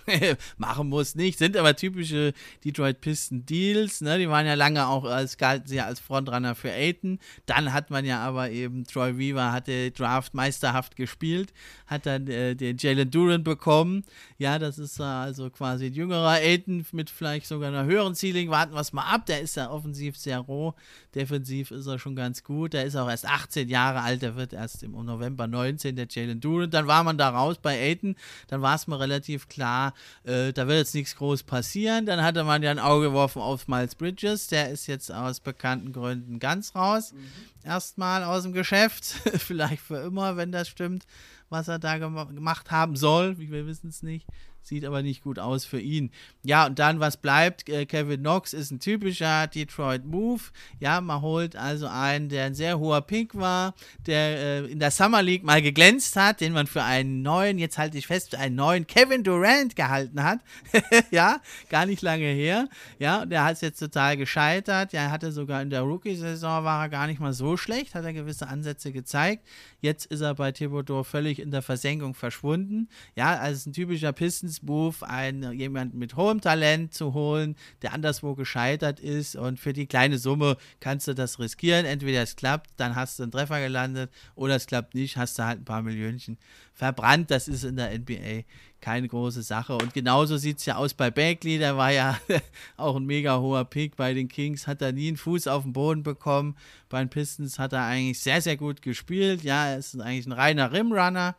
machen 0.59 0.89
muss 0.89 1.15
nicht, 1.15 1.39
sind 1.39 1.57
aber 1.57 1.77
typische 1.77 2.33
Detroit 2.65 3.01
Piston 3.01 3.47
Deals, 3.47 4.01
ne? 4.01 4.19
Die 4.19 4.29
waren 4.29 4.47
ja 4.47 4.55
lange 4.55 4.87
auch 4.87 5.05
als 5.05 5.37
galten 5.37 5.69
sie 5.69 5.77
ja 5.77 5.87
als 5.87 6.01
Frontrunner 6.01 6.55
für 6.55 6.71
Aiton. 6.71 7.19
Dann 7.47 7.73
hat 7.73 7.91
man 7.91 8.05
ja 8.05 8.21
aber 8.21 8.51
eben 8.51 8.85
Troy 8.85 9.17
Weaver 9.19 9.53
hatte 9.53 9.91
Draft 9.91 10.35
meisterhaft 10.35 10.97
gespielt, 10.97 11.53
hat 11.87 12.07
dann 12.07 12.27
äh, 12.29 12.55
den 12.55 12.77
Jalen 12.79 13.11
Duran 13.11 13.45
bekommen. 13.45 14.05
Ja, 14.39 14.59
das 14.59 14.79
ist 14.79 15.01
äh, 15.01 15.05
also 15.05 15.51
quasi 15.51 15.87
ein 15.87 15.95
jüngerer 15.95 16.39
Aiton 16.41 16.87
mit 16.93 17.11
vielleicht 17.11 17.47
sogar 17.47 17.69
einer 17.69 17.85
höheren 17.85 18.15
Ceiling. 18.15 18.51
Warten 18.51 18.75
wir 18.75 18.81
es 18.81 18.93
mal 18.93 19.03
ab. 19.03 19.27
Der 19.27 19.41
ist 19.41 19.57
ja 19.57 19.71
offensiv 19.71 20.17
sehr 20.17 20.39
roh, 20.39 20.75
defensiv 21.15 21.71
ist 21.71 21.87
er 21.87 21.99
schon 21.99 22.17
ganz 22.17 22.45
gut. 22.45 22.73
Der 22.73 22.85
ist 22.85 22.97
auch 22.97 23.09
erst 23.09 23.27
18 23.27 23.69
Jahre 23.69 24.03
alt, 24.03 24.23
der 24.23 24.37
wird 24.37 24.53
erst 24.53 24.83
im 24.83 24.93
November 24.93 25.47
19 25.47 25.97
der 25.97 26.07
Jalen 26.09 26.41
Duran. 26.41 26.71
Dann 26.71 26.87
war 26.87 27.05
man 27.05 27.19
da 27.19 27.31
raus 27.31 27.57
bei 27.61 27.79
Aiton, 27.79 28.17
dann 28.49 28.63
war 28.63 28.75
es 28.75 28.87
mir 28.87 28.99
relativ 28.99 29.49
klar 29.49 29.95
äh, 30.25 30.53
da 30.53 30.67
wird 30.67 30.79
jetzt 30.79 30.95
nichts 30.95 31.17
groß 31.17 31.43
passieren. 31.43 32.07
Dann 32.07 32.23
hatte 32.23 32.45
man 32.45 32.63
ja 32.63 32.71
ein 32.71 32.79
Auge 32.79 33.07
geworfen 33.07 33.41
auf 33.41 33.69
Miles 33.69 33.95
Bridges, 33.95 34.49
der 34.49 34.71
ist 34.71 34.87
jetzt 34.87 35.13
aus 35.13 35.41
bekannten 35.41 35.93
Gründen 35.93 36.39
ganz 36.39 36.75
raus. 36.75 37.13
Mhm. 37.13 37.19
Erstmal 37.65 38.25
aus 38.25 38.43
dem 38.43 38.53
Geschäft, 38.53 39.05
vielleicht 39.39 39.83
für 39.83 39.99
immer, 39.99 40.37
wenn 40.37 40.53
das 40.53 40.69
stimmt, 40.69 41.07
was 41.49 41.69
er 41.69 41.79
da 41.79 41.99
gemacht 41.99 42.71
haben 42.71 42.97
soll. 42.97 43.39
Wir 43.39 43.67
wissen 43.67 43.89
es 43.89 44.03
nicht. 44.03 44.27
Sieht 44.63 44.85
aber 44.85 45.03
nicht 45.03 45.23
gut 45.23 45.39
aus 45.39 45.65
für 45.65 45.81
ihn. 45.81 46.11
Ja, 46.43 46.67
und 46.67 46.79
dann, 46.79 47.01
was 47.01 47.17
bleibt? 47.17 47.69
Äh, 47.69 47.87
Kevin 47.87 48.21
Knox 48.21 48.53
ist 48.53 48.71
ein 48.71 48.79
typischer 48.79 49.47
Detroit-Move. 49.47 50.43
Ja, 50.79 51.01
man 51.01 51.23
holt 51.23 51.57
also 51.57 51.87
einen, 51.87 52.29
der 52.29 52.45
ein 52.45 52.55
sehr 52.55 52.79
hoher 52.79 53.01
Pick 53.01 53.35
war, 53.35 53.75
der 54.07 54.65
äh, 54.65 54.67
in 54.67 54.79
der 54.79 54.91
Summer 54.91 55.23
League 55.23 55.45
mal 55.45 55.63
geglänzt 55.63 56.17
hat, 56.17 56.41
den 56.41 56.53
man 56.53 56.67
für 56.67 56.83
einen 56.83 57.23
neuen, 57.23 57.59
jetzt 57.59 57.79
halte 57.79 57.99
ich 57.99 58.07
fest, 58.07 58.31
für 58.31 58.39
einen 58.39 58.55
neuen 58.55 58.87
Kevin 58.87 59.25
Durant 59.25 59.77
gehalten 59.77 60.23
hat. 60.23 60.41
ja, 61.11 61.41
gar 61.69 61.87
nicht 61.87 62.03
lange 62.03 62.27
her. 62.27 62.69
Ja, 62.99 63.27
der 63.27 63.45
hat 63.45 63.55
es 63.55 63.61
jetzt 63.63 63.79
total 63.79 64.17
gescheitert. 64.17 64.93
Ja, 64.93 65.03
er 65.03 65.11
hatte 65.11 65.33
sogar 65.33 65.63
in 65.63 65.71
der 65.71 65.83
Rookie-Saison 65.83 66.65
war 66.65 66.85
er 66.85 66.89
gar 66.89 67.07
nicht 67.07 67.21
mal 67.21 67.33
so 67.33 67.57
schlecht, 67.57 67.95
hat 67.95 68.05
er 68.05 68.13
gewisse 68.13 68.49
Ansätze 68.49 68.93
gezeigt. 68.93 69.47
Jetzt 69.81 70.07
ist 70.07 70.21
er 70.21 70.35
bei 70.35 70.53
Thibodeau 70.53 71.03
völlig 71.03 71.39
in 71.39 71.51
der 71.51 71.63
Versenkung 71.63 72.15
verschwunden. 72.15 72.89
Ja, 73.17 73.39
also 73.39 73.71
ein 73.71 73.73
typischer 73.73 74.13
Pistons-Move, 74.51 75.09
einen, 75.09 75.53
jemanden 75.53 75.99
mit 75.99 76.17
hohem 76.17 76.41
Talent 76.41 76.95
zu 76.95 77.15
holen, 77.15 77.57
der 77.83 77.93
anderswo 77.93 78.35
gescheitert 78.35 79.01
ist 79.01 79.37
und 79.37 79.59
für 79.59 79.73
die 79.73 79.87
kleine 79.87 80.19
Summe 80.19 80.57
kannst 80.81 81.09
du 81.09 81.15
das 81.15 81.39
riskieren. 81.39 81.87
Entweder 81.87 82.23
es 82.23 82.37
klappt, 82.37 82.71
dann 82.77 82.97
hast 82.97 83.19
du 83.19 83.25
einen 83.25 83.33
Treffer 83.33 83.61
gelandet 83.61 84.11
oder 84.35 84.57
es 84.57 84.67
klappt 84.67 84.95
nicht, 84.95 85.17
hast 85.17 85.39
du 85.39 85.45
halt 85.45 85.61
ein 85.61 85.65
paar 85.65 85.83
Millionchen 85.83 86.39
verbrannt. 86.75 87.31
Das 87.31 87.49
ist 87.49 87.65
in 87.65 87.77
der 87.77 87.97
NBA 87.97 88.45
keine 88.81 89.09
große 89.09 89.43
Sache. 89.43 89.75
Und 89.75 89.93
genauso 89.93 90.37
sieht 90.39 90.59
es 90.59 90.67
ja 90.67 90.77
aus 90.77 90.95
bei 90.95 91.11
Bagley. 91.11 91.59
Der 91.59 91.77
war 91.77 91.93
ja 91.93 92.19
auch 92.77 92.97
ein 92.97 93.05
mega 93.05 93.39
hoher 93.39 93.65
Pick 93.65 93.97
bei 93.97 94.15
den 94.15 94.29
Kings, 94.29 94.67
hat 94.67 94.81
er 94.83 94.93
nie 94.93 95.09
einen 95.09 95.17
Fuß 95.17 95.47
auf 95.49 95.65
den 95.65 95.73
Boden 95.73 96.03
bekommen. 96.03 96.57
Bei 96.89 96.99
den 97.01 97.11
Pistons 97.11 97.59
hat 97.59 97.73
er 97.73 97.85
eigentlich 97.85 98.21
sehr, 98.21 98.41
sehr 98.41 98.57
gut 98.57 98.83
gespielt. 98.83 99.43
Ja, 99.43 99.69
er 99.69 99.79
ist 99.79 100.01
eigentlich 100.01 100.27
ein 100.27 100.33
reiner 100.33 100.73
Rimrunner. 100.73 101.37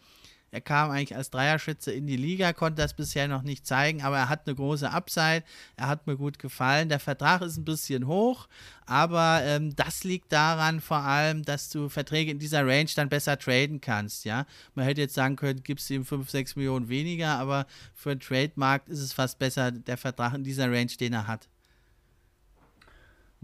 Er 0.52 0.60
kam 0.60 0.92
eigentlich 0.92 1.16
als 1.16 1.30
Dreierschütze 1.30 1.94
in 1.94 2.08
die 2.08 2.18
Liga, 2.18 2.52
konnte 2.52 2.82
das 2.82 2.94
bisher 2.94 3.30
noch 3.30 3.42
nicht 3.42 3.66
zeigen, 3.66 4.02
aber 4.02 4.18
er 4.18 4.30
hat 4.30 4.46
eine 4.46 4.56
große 4.56 4.92
Upside. 4.92 5.44
Er 5.78 5.88
hat 5.88 6.08
mir 6.08 6.18
gut 6.18 6.40
gefallen. 6.40 6.90
Der 6.90 7.00
Vertrag 7.00 7.42
ist 7.42 7.56
ein 7.56 7.64
bisschen 7.64 8.06
hoch, 8.06 8.50
aber 8.86 9.42
ähm, 9.44 9.74
das 9.76 10.04
liegt 10.04 10.32
daran 10.34 10.82
vor 10.82 10.98
allem, 10.98 11.44
dass 11.44 11.70
du 11.70 11.88
Verträge 11.88 12.32
in 12.32 12.40
dieser 12.40 12.68
Range 12.68 12.90
dann 12.96 13.08
besser 13.08 13.40
traden 13.40 13.80
kannst. 13.80 14.26
Ja, 14.26 14.46
man 14.76 14.86
hätte 14.86 15.00
jetzt 15.02 15.14
sagen 15.14 15.38
können, 15.38 15.64
gibst 15.64 15.90
ihm 15.90 16.04
5, 16.04 16.30
6 16.30 16.58
Millionen 16.58 16.90
weniger, 16.90 17.40
aber 17.40 17.66
für 17.94 18.10
den 18.10 18.20
Trademarkt 18.20 18.90
ist 18.90 19.00
es 19.00 19.14
fast 19.14 19.40
besser, 19.40 19.72
der 19.72 19.98
Vertrag 19.98 20.34
in 20.34 20.44
dieser 20.44 20.70
Range, 20.70 20.92
den 21.00 21.14
er 21.14 21.28
hat. 21.28 21.48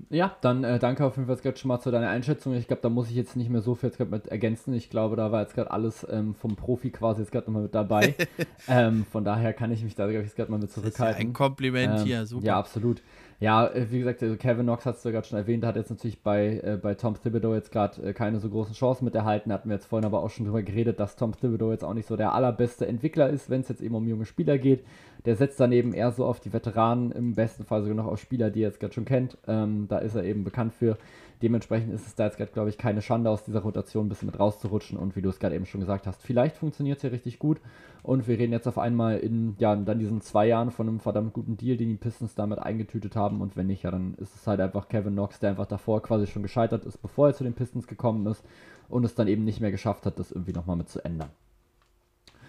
Ja, 0.09 0.35
dann 0.41 0.63
äh, 0.63 0.77
danke 0.79 1.03
auf 1.03 1.17
jeden 1.17 1.27
Fall 1.27 1.37
jetzt 1.43 1.59
schon 1.59 1.69
mal 1.69 1.79
zu 1.79 1.89
deiner 1.91 2.09
Einschätzung. 2.09 2.53
Ich 2.53 2.67
glaube, 2.67 2.81
da 2.81 2.89
muss 2.89 3.09
ich 3.09 3.15
jetzt 3.15 3.35
nicht 3.35 3.49
mehr 3.49 3.61
so 3.61 3.73
viel 3.75 3.89
jetzt 3.89 3.99
mit 3.99 4.27
ergänzen. 4.27 4.73
Ich 4.73 4.89
glaube, 4.89 5.15
da 5.15 5.31
war 5.31 5.41
jetzt 5.41 5.55
gerade 5.55 5.71
alles 5.71 6.05
ähm, 6.09 6.35
vom 6.35 6.55
Profi 6.55 6.91
quasi 6.91 7.21
jetzt 7.21 7.31
gerade 7.31 7.47
nochmal 7.47 7.63
mit 7.63 7.75
dabei. 7.75 8.15
ähm, 8.67 9.05
von 9.11 9.23
daher 9.23 9.53
kann 9.53 9.71
ich 9.71 9.83
mich 9.83 9.95
da 9.95 10.07
jetzt 10.07 10.35
gerade 10.35 10.51
mal 10.51 10.59
mit 10.59 10.71
zurückhalten. 10.71 10.99
Das 10.99 11.09
ist 11.09 11.19
ja 11.19 11.27
ein 11.27 11.33
Kompliment 11.33 11.99
ähm, 11.99 12.05
hier, 12.05 12.25
super. 12.25 12.45
Ja, 12.45 12.57
absolut. 12.57 13.01
Ja, 13.39 13.67
äh, 13.67 13.91
wie 13.91 13.99
gesagt, 13.99 14.23
also 14.23 14.35
Kevin 14.35 14.63
Knox 14.63 14.85
hast 14.87 15.05
du 15.05 15.11
gerade 15.11 15.27
schon 15.27 15.37
erwähnt, 15.37 15.63
hat 15.63 15.75
jetzt 15.75 15.91
natürlich 15.91 16.23
bei, 16.23 16.59
äh, 16.63 16.79
bei 16.81 16.95
Tom 16.95 17.15
Thibodeau 17.21 17.53
jetzt 17.53 17.71
gerade 17.71 18.01
äh, 18.01 18.13
keine 18.13 18.39
so 18.39 18.49
großen 18.49 18.73
Chancen 18.73 19.05
mit 19.05 19.13
erhalten. 19.13 19.53
Hatten 19.53 19.69
wir 19.69 19.75
jetzt 19.75 19.85
vorhin 19.85 20.05
aber 20.05 20.23
auch 20.23 20.31
schon 20.31 20.45
drüber 20.45 20.63
geredet, 20.63 20.99
dass 20.99 21.15
Tom 21.15 21.33
Thibodeau 21.35 21.71
jetzt 21.71 21.83
auch 21.83 21.93
nicht 21.93 22.07
so 22.07 22.15
der 22.15 22.33
allerbeste 22.33 22.87
Entwickler 22.87 23.29
ist, 23.29 23.51
wenn 23.51 23.61
es 23.61 23.69
jetzt 23.69 23.81
eben 23.81 23.93
um 23.93 24.07
junge 24.07 24.25
Spieler 24.25 24.57
geht. 24.57 24.83
Der 25.25 25.35
setzt 25.35 25.59
daneben 25.59 25.93
eher 25.93 26.11
so 26.11 26.25
auf 26.25 26.39
die 26.39 26.51
Veteranen, 26.51 27.11
im 27.11 27.35
besten 27.35 27.63
Fall 27.63 27.83
sogar 27.83 27.95
noch 27.95 28.07
auf 28.07 28.19
Spieler, 28.19 28.49
die 28.49 28.61
er 28.61 28.69
jetzt 28.69 28.79
gerade 28.79 28.93
schon 28.93 29.05
kennt. 29.05 29.37
Ähm, 29.47 29.85
da 29.87 29.99
ist 29.99 30.15
er 30.15 30.23
eben 30.23 30.43
bekannt 30.43 30.73
für. 30.73 30.97
Dementsprechend 31.41 31.93
ist 31.93 32.07
es 32.07 32.15
da 32.15 32.25
jetzt 32.25 32.37
gerade, 32.37 32.51
glaube 32.51 32.69
ich, 32.69 32.77
keine 32.77 33.01
Schande, 33.01 33.29
aus 33.29 33.43
dieser 33.43 33.59
Rotation 33.59 34.05
ein 34.05 34.09
bisschen 34.09 34.25
mit 34.25 34.39
rauszurutschen. 34.39 34.97
Und 34.97 35.15
wie 35.15 35.21
du 35.21 35.29
es 35.29 35.39
gerade 35.39 35.55
eben 35.55 35.65
schon 35.67 35.81
gesagt 35.81 36.07
hast, 36.07 36.21
vielleicht 36.21 36.57
funktioniert 36.57 36.97
es 36.97 37.03
ja 37.03 37.09
richtig 37.09 37.37
gut. 37.37 37.61
Und 38.01 38.27
wir 38.27 38.39
reden 38.39 38.53
jetzt 38.53 38.67
auf 38.67 38.77
einmal 38.77 39.17
in, 39.17 39.55
ja, 39.59 39.75
dann 39.75 39.99
diesen 39.99 40.21
zwei 40.21 40.47
Jahren 40.47 40.71
von 40.71 40.87
einem 40.87 40.99
verdammt 40.99 41.33
guten 41.33 41.57
Deal, 41.57 41.77
den 41.77 41.89
die 41.89 41.95
Pistons 41.95 42.33
damit 42.33 42.59
eingetütet 42.59 43.15
haben. 43.15 43.41
Und 43.41 43.55
wenn 43.55 43.67
nicht, 43.67 43.83
ja, 43.83 43.91
dann 43.91 44.15
ist 44.15 44.35
es 44.35 44.47
halt 44.47 44.59
einfach 44.59 44.87
Kevin 44.87 45.13
Knox, 45.13 45.39
der 45.39 45.51
einfach 45.51 45.67
davor 45.67 46.01
quasi 46.01 46.25
schon 46.25 46.43
gescheitert 46.43 46.85
ist, 46.85 47.01
bevor 47.01 47.27
er 47.27 47.33
zu 47.33 47.43
den 47.43 47.53
Pistons 47.53 47.87
gekommen 47.87 48.25
ist. 48.25 48.43
Und 48.89 49.03
es 49.03 49.15
dann 49.15 49.27
eben 49.27 49.43
nicht 49.43 49.61
mehr 49.61 49.71
geschafft 49.71 50.05
hat, 50.05 50.17
das 50.17 50.31
irgendwie 50.31 50.53
nochmal 50.53 50.77
mit 50.77 50.89
zu 50.89 51.03
ändern. 51.03 51.29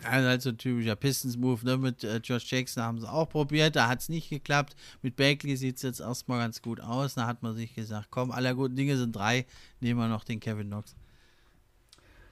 Also, 0.05 0.29
halt 0.29 0.43
so 0.43 0.51
ein 0.51 0.59
typischer 0.59 0.97
Pistons-Move, 0.97 1.65
ne? 1.65 1.77
Mit 1.77 2.05
äh, 2.05 2.19
Josh 2.19 2.51
Jackson 2.51 2.83
haben 2.83 3.01
sie 3.01 3.11
auch 3.11 3.29
probiert, 3.29 3.77
da 3.77 3.89
hat 3.89 4.01
es 4.01 4.09
nicht 4.09 4.31
geklappt. 4.31 4.77
Mit 5.03 5.17
Bagley 5.17 5.57
sieht 5.57 5.77
es 5.77 5.83
jetzt 5.83 6.01
erstmal 6.01 6.39
ganz 6.39 6.63
gut 6.63 6.81
aus. 6.81 7.15
Da 7.15 7.27
hat 7.27 7.43
man 7.43 7.55
sich 7.55 7.75
gesagt, 7.75 8.09
komm, 8.11 8.31
aller 8.31 8.55
guten 8.55 8.77
Dinge 8.77 8.97
sind 8.97 9.15
drei, 9.15 9.47
nehmen 9.81 9.99
wir 9.99 10.09
noch 10.09 10.25
den 10.25 10.41
Kevin 10.41 10.69
Knox. 10.69 10.95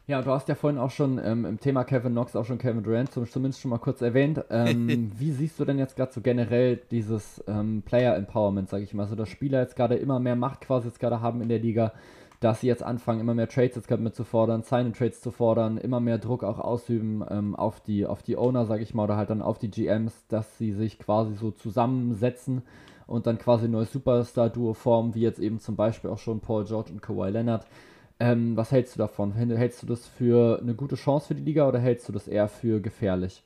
Ja, 0.09 0.23
du 0.23 0.31
hast 0.31 0.49
ja 0.49 0.55
vorhin 0.55 0.79
auch 0.79 0.93
schon 0.93 1.19
ähm, 1.19 1.45
im 1.45 1.59
Thema 1.59 1.83
Kevin 1.83 2.13
Knox 2.13 2.37
auch 2.37 2.45
schon 2.45 2.59
Kevin 2.59 2.85
Durant 2.85 3.11
zumindest 3.13 3.61
schon 3.61 3.73
mal 3.73 3.79
kurz 3.79 4.03
erwähnt. 4.03 4.45
Ähm, 4.51 5.11
wie 5.19 5.33
siehst 5.33 5.59
du 5.59 5.65
denn 5.65 5.81
jetzt 5.81 5.97
gerade 5.97 6.13
so 6.13 6.21
generell 6.21 6.81
dieses 6.93 7.43
ähm, 7.49 7.83
Player 7.85 8.15
Empowerment, 8.15 8.69
sage 8.69 8.85
ich 8.85 8.95
mal, 8.95 9.09
so 9.09 9.17
dass 9.17 9.29
Spieler 9.29 9.61
jetzt 9.61 9.75
gerade 9.75 9.97
immer 9.97 10.21
mehr 10.21 10.37
Macht 10.37 10.61
quasi 10.61 10.87
jetzt 10.87 11.01
gerade 11.01 11.21
haben 11.21 11.41
in 11.41 11.49
der 11.49 11.59
Liga? 11.59 11.93
Dass 12.41 12.61
sie 12.61 12.67
jetzt 12.67 12.83
anfangen, 12.83 13.21
immer 13.21 13.35
mehr 13.35 13.49
Trades 13.49 13.77
jetzt 13.77 13.91
mit 14.01 14.15
zu 14.15 14.25
fordern, 14.25 14.63
Sign 14.63 14.93
Trades 14.93 15.21
zu 15.21 15.31
fordern, 15.31 15.79
immer 15.79 16.01
mehr 16.01 16.19
Druck 16.19 16.45
auch 16.45 16.59
ausüben 16.59 17.25
ähm, 17.31 17.57
auf, 17.57 17.81
die, 17.81 18.07
auf 18.07 18.23
die 18.23 18.37
Owner, 18.37 18.67
sage 18.67 18.83
ich 18.83 18.95
mal, 18.95 19.05
oder 19.05 19.17
halt 19.17 19.31
dann 19.31 19.43
auf 19.43 19.59
die 19.59 19.71
GMs, 19.71 20.27
dass 20.29 20.59
sie 20.59 20.73
sich 20.73 20.99
quasi 20.99 21.35
so 21.35 21.51
zusammensetzen 21.51 22.63
und 23.07 23.27
dann 23.27 23.39
quasi 23.39 23.67
ein 23.67 23.71
neues 23.71 23.93
Superstar-Duo 23.93 24.75
formen, 24.75 25.15
wie 25.15 25.21
jetzt 25.21 25.39
eben 25.39 25.61
zum 25.61 25.77
Beispiel 25.77 26.11
auch 26.11 26.19
schon 26.19 26.41
Paul 26.41 26.65
George 26.65 26.93
und 26.93 27.03
Kawhi 27.03 27.31
Leonard. 27.31 27.67
Ähm, 28.19 28.57
was 28.57 28.73
hältst 28.73 28.95
du 28.95 28.99
davon? 28.99 29.33
Hältst 29.33 29.83
du 29.83 29.87
das 29.87 30.07
für 30.07 30.59
eine 30.61 30.75
gute 30.75 30.97
Chance 30.97 31.29
für 31.29 31.35
die 31.35 31.43
Liga 31.45 31.69
oder 31.69 31.79
hältst 31.79 32.09
du 32.09 32.13
das 32.13 32.29
eher 32.29 32.49
für 32.49 32.81
gefährlich? 32.81 33.46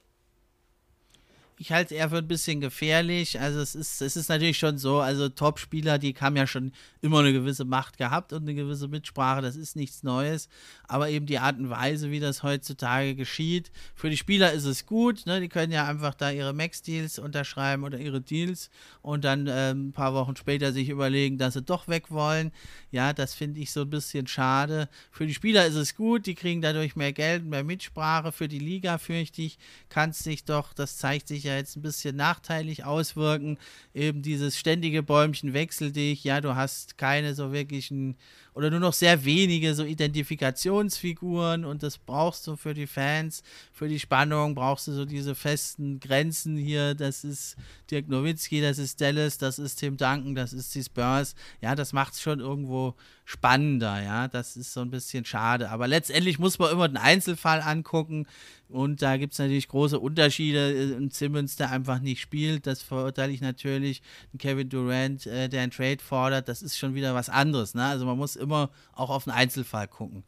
Ich 1.60 1.72
halte 1.72 1.94
es 1.94 2.00
eher 2.00 2.08
für 2.08 2.16
ein 2.16 2.26
bisschen 2.26 2.62
gefährlich. 2.62 3.38
Also 3.38 3.60
es 3.60 3.74
ist, 3.74 4.00
es 4.00 4.16
ist 4.16 4.30
natürlich 4.30 4.56
schon 4.56 4.78
so, 4.78 5.00
also 5.00 5.28
Top-Spieler, 5.28 5.98
die 5.98 6.14
haben 6.18 6.34
ja 6.34 6.46
schon 6.46 6.72
immer 7.02 7.18
eine 7.18 7.34
gewisse 7.34 7.66
Macht 7.66 7.98
gehabt 7.98 8.32
und 8.32 8.44
eine 8.44 8.54
gewisse 8.54 8.88
Mitsprache, 8.88 9.42
das 9.42 9.56
ist 9.56 9.76
nichts 9.76 10.02
Neues. 10.02 10.48
Aber 10.88 11.10
eben 11.10 11.26
die 11.26 11.38
Art 11.38 11.58
und 11.58 11.68
Weise, 11.68 12.10
wie 12.10 12.18
das 12.18 12.42
heutzutage 12.42 13.14
geschieht, 13.14 13.70
für 13.94 14.08
die 14.08 14.16
Spieler 14.16 14.54
ist 14.54 14.64
es 14.64 14.86
gut, 14.86 15.26
ne? 15.26 15.38
die 15.38 15.50
können 15.50 15.70
ja 15.70 15.86
einfach 15.86 16.14
da 16.14 16.30
ihre 16.30 16.54
Max-Deals 16.54 17.18
unterschreiben 17.18 17.84
oder 17.84 17.98
ihre 17.98 18.22
Deals 18.22 18.70
und 19.02 19.26
dann 19.26 19.46
äh, 19.46 19.72
ein 19.72 19.92
paar 19.92 20.14
Wochen 20.14 20.36
später 20.36 20.72
sich 20.72 20.88
überlegen, 20.88 21.36
dass 21.36 21.52
sie 21.52 21.62
doch 21.62 21.88
weg 21.88 22.10
wollen. 22.10 22.52
Ja, 22.90 23.12
das 23.12 23.34
finde 23.34 23.60
ich 23.60 23.70
so 23.70 23.82
ein 23.82 23.90
bisschen 23.90 24.26
schade. 24.26 24.88
Für 25.10 25.26
die 25.26 25.34
Spieler 25.34 25.66
ist 25.66 25.74
es 25.74 25.94
gut, 25.94 26.24
die 26.24 26.34
kriegen 26.34 26.62
dadurch 26.62 26.96
mehr 26.96 27.12
Geld, 27.12 27.44
mehr 27.44 27.64
Mitsprache. 27.64 28.32
Für 28.32 28.48
die 28.48 28.58
Liga, 28.58 28.96
fürchte 28.96 29.42
ich, 29.42 29.58
kann 29.90 30.10
es 30.10 30.20
sich 30.20 30.44
doch, 30.44 30.72
das 30.72 30.96
zeigt 30.96 31.28
sich 31.28 31.44
ja 31.44 31.49
ja 31.50 31.56
jetzt 31.56 31.76
ein 31.76 31.82
bisschen 31.82 32.16
nachteilig 32.16 32.84
auswirken. 32.84 33.58
Eben 33.94 34.22
dieses 34.22 34.58
ständige 34.58 35.02
Bäumchen 35.02 35.52
wechsel 35.52 35.92
dich, 35.92 36.24
ja, 36.24 36.40
du 36.40 36.54
hast 36.54 36.98
keine 36.98 37.34
so 37.34 37.52
wirklichen 37.52 38.16
oder 38.54 38.70
nur 38.70 38.80
noch 38.80 38.92
sehr 38.92 39.24
wenige 39.24 39.74
so 39.74 39.84
Identifikationsfiguren 39.84 41.64
und 41.64 41.82
das 41.82 41.98
brauchst 41.98 42.46
du 42.46 42.56
für 42.56 42.74
die 42.74 42.86
Fans, 42.86 43.42
für 43.72 43.88
die 43.88 44.00
Spannung 44.00 44.54
brauchst 44.54 44.88
du 44.88 44.92
so 44.92 45.04
diese 45.04 45.34
festen 45.34 46.00
Grenzen 46.00 46.56
hier, 46.56 46.94
das 46.94 47.24
ist 47.24 47.56
Dirk 47.90 48.08
Nowitzki, 48.08 48.60
das 48.60 48.78
ist 48.78 49.00
Dallas, 49.00 49.38
das 49.38 49.58
ist 49.58 49.76
Tim 49.76 49.96
Duncan, 49.96 50.34
das 50.34 50.52
ist 50.52 50.74
die 50.74 50.82
Spurs, 50.82 51.34
ja, 51.60 51.74
das 51.74 51.92
macht 51.92 52.14
es 52.14 52.20
schon 52.20 52.40
irgendwo 52.40 52.94
spannender, 53.24 54.02
ja, 54.02 54.28
das 54.28 54.56
ist 54.56 54.72
so 54.72 54.80
ein 54.80 54.90
bisschen 54.90 55.24
schade, 55.24 55.70
aber 55.70 55.86
letztendlich 55.86 56.38
muss 56.38 56.58
man 56.58 56.72
immer 56.72 56.88
den 56.88 56.96
Einzelfall 56.96 57.60
angucken 57.60 58.26
und 58.68 59.02
da 59.02 59.16
gibt 59.16 59.32
es 59.32 59.38
natürlich 59.38 59.68
große 59.68 59.98
Unterschiede, 59.98 60.96
ein 60.98 61.10
Simmons, 61.10 61.56
der 61.56 61.70
einfach 61.70 62.00
nicht 62.00 62.20
spielt, 62.20 62.66
das 62.66 62.82
verurteile 62.82 63.32
ich 63.32 63.40
natürlich, 63.40 64.02
ein 64.34 64.38
Kevin 64.38 64.68
Durant, 64.68 65.26
äh, 65.26 65.48
der 65.48 65.62
einen 65.62 65.70
Trade 65.70 65.98
fordert, 66.00 66.48
das 66.48 66.62
ist 66.62 66.76
schon 66.76 66.94
wieder 66.94 67.14
was 67.14 67.28
anderes, 67.28 67.74
ne, 67.74 67.84
also 67.84 68.04
man 68.04 68.16
muss 68.16 68.34
immer 68.40 68.70
auch 68.94 69.10
auf 69.10 69.24
den 69.24 69.32
Einzelfall 69.32 69.86
gucken. 69.88 70.24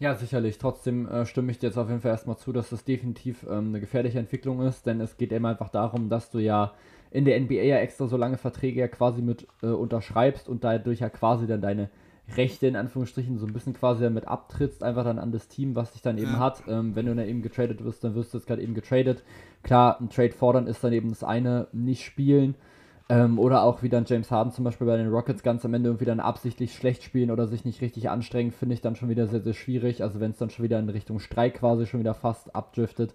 Ja, 0.00 0.14
sicherlich. 0.14 0.58
Trotzdem 0.58 1.08
äh, 1.08 1.26
stimme 1.26 1.50
ich 1.50 1.58
dir 1.58 1.66
jetzt 1.68 1.78
auf 1.78 1.88
jeden 1.88 2.00
Fall 2.00 2.12
erstmal 2.12 2.36
zu, 2.36 2.52
dass 2.52 2.70
das 2.70 2.84
definitiv 2.84 3.44
ähm, 3.44 3.68
eine 3.68 3.80
gefährliche 3.80 4.18
Entwicklung 4.18 4.62
ist, 4.62 4.86
denn 4.86 5.00
es 5.00 5.16
geht 5.16 5.32
immer 5.32 5.48
einfach 5.48 5.70
darum, 5.70 6.08
dass 6.08 6.30
du 6.30 6.38
ja 6.38 6.72
in 7.10 7.24
der 7.24 7.40
NBA 7.40 7.62
ja 7.62 7.78
extra 7.78 8.06
so 8.06 8.16
lange 8.16 8.36
Verträge 8.36 8.80
ja 8.80 8.88
quasi 8.88 9.22
mit 9.22 9.48
äh, 9.62 9.66
unterschreibst 9.66 10.48
und 10.48 10.62
dadurch 10.62 11.00
ja 11.00 11.08
quasi 11.08 11.46
dann 11.46 11.60
deine 11.60 11.90
Rechte 12.36 12.66
in 12.66 12.76
Anführungsstrichen 12.76 13.38
so 13.38 13.46
ein 13.46 13.52
bisschen 13.52 13.72
quasi 13.72 14.02
damit 14.02 14.28
abtrittst, 14.28 14.82
einfach 14.82 15.04
dann 15.04 15.18
an 15.18 15.32
das 15.32 15.48
Team, 15.48 15.74
was 15.74 15.92
dich 15.92 16.02
dann 16.02 16.18
eben 16.18 16.32
ja. 16.32 16.38
hat. 16.38 16.62
Ähm, 16.68 16.94
wenn 16.94 17.06
du 17.06 17.14
dann 17.14 17.26
eben 17.26 17.42
getradet 17.42 17.82
wirst, 17.82 18.04
dann 18.04 18.14
wirst 18.14 18.32
du 18.32 18.38
jetzt 18.38 18.46
gerade 18.46 18.62
eben 18.62 18.74
getradet. 18.74 19.24
Klar, 19.62 19.98
ein 20.00 20.10
Trade 20.10 20.32
fordern 20.32 20.66
ist 20.66 20.84
dann 20.84 20.92
eben 20.92 21.08
das 21.08 21.24
eine, 21.24 21.68
nicht 21.72 22.04
spielen. 22.04 22.54
Ähm, 23.10 23.38
oder 23.38 23.62
auch 23.62 23.82
wie 23.82 23.88
dann 23.88 24.04
James 24.06 24.30
Harden 24.30 24.52
zum 24.52 24.64
Beispiel 24.64 24.86
bei 24.86 24.98
den 24.98 25.08
Rockets 25.08 25.42
ganz 25.42 25.64
am 25.64 25.72
Ende 25.72 25.88
irgendwie 25.88 26.04
dann 26.04 26.20
absichtlich 26.20 26.74
schlecht 26.74 27.02
spielen 27.02 27.30
oder 27.30 27.46
sich 27.46 27.64
nicht 27.64 27.80
richtig 27.80 28.10
anstrengen, 28.10 28.52
finde 28.52 28.74
ich 28.74 28.82
dann 28.82 28.96
schon 28.96 29.08
wieder 29.08 29.26
sehr, 29.26 29.40
sehr 29.40 29.54
schwierig. 29.54 30.02
Also 30.02 30.20
wenn 30.20 30.32
es 30.32 30.36
dann 30.36 30.50
schon 30.50 30.64
wieder 30.64 30.78
in 30.78 30.88
Richtung 30.90 31.18
Streik 31.18 31.54
quasi 31.54 31.86
schon 31.86 32.00
wieder 32.00 32.14
fast 32.14 32.54
abdriftet. 32.54 33.14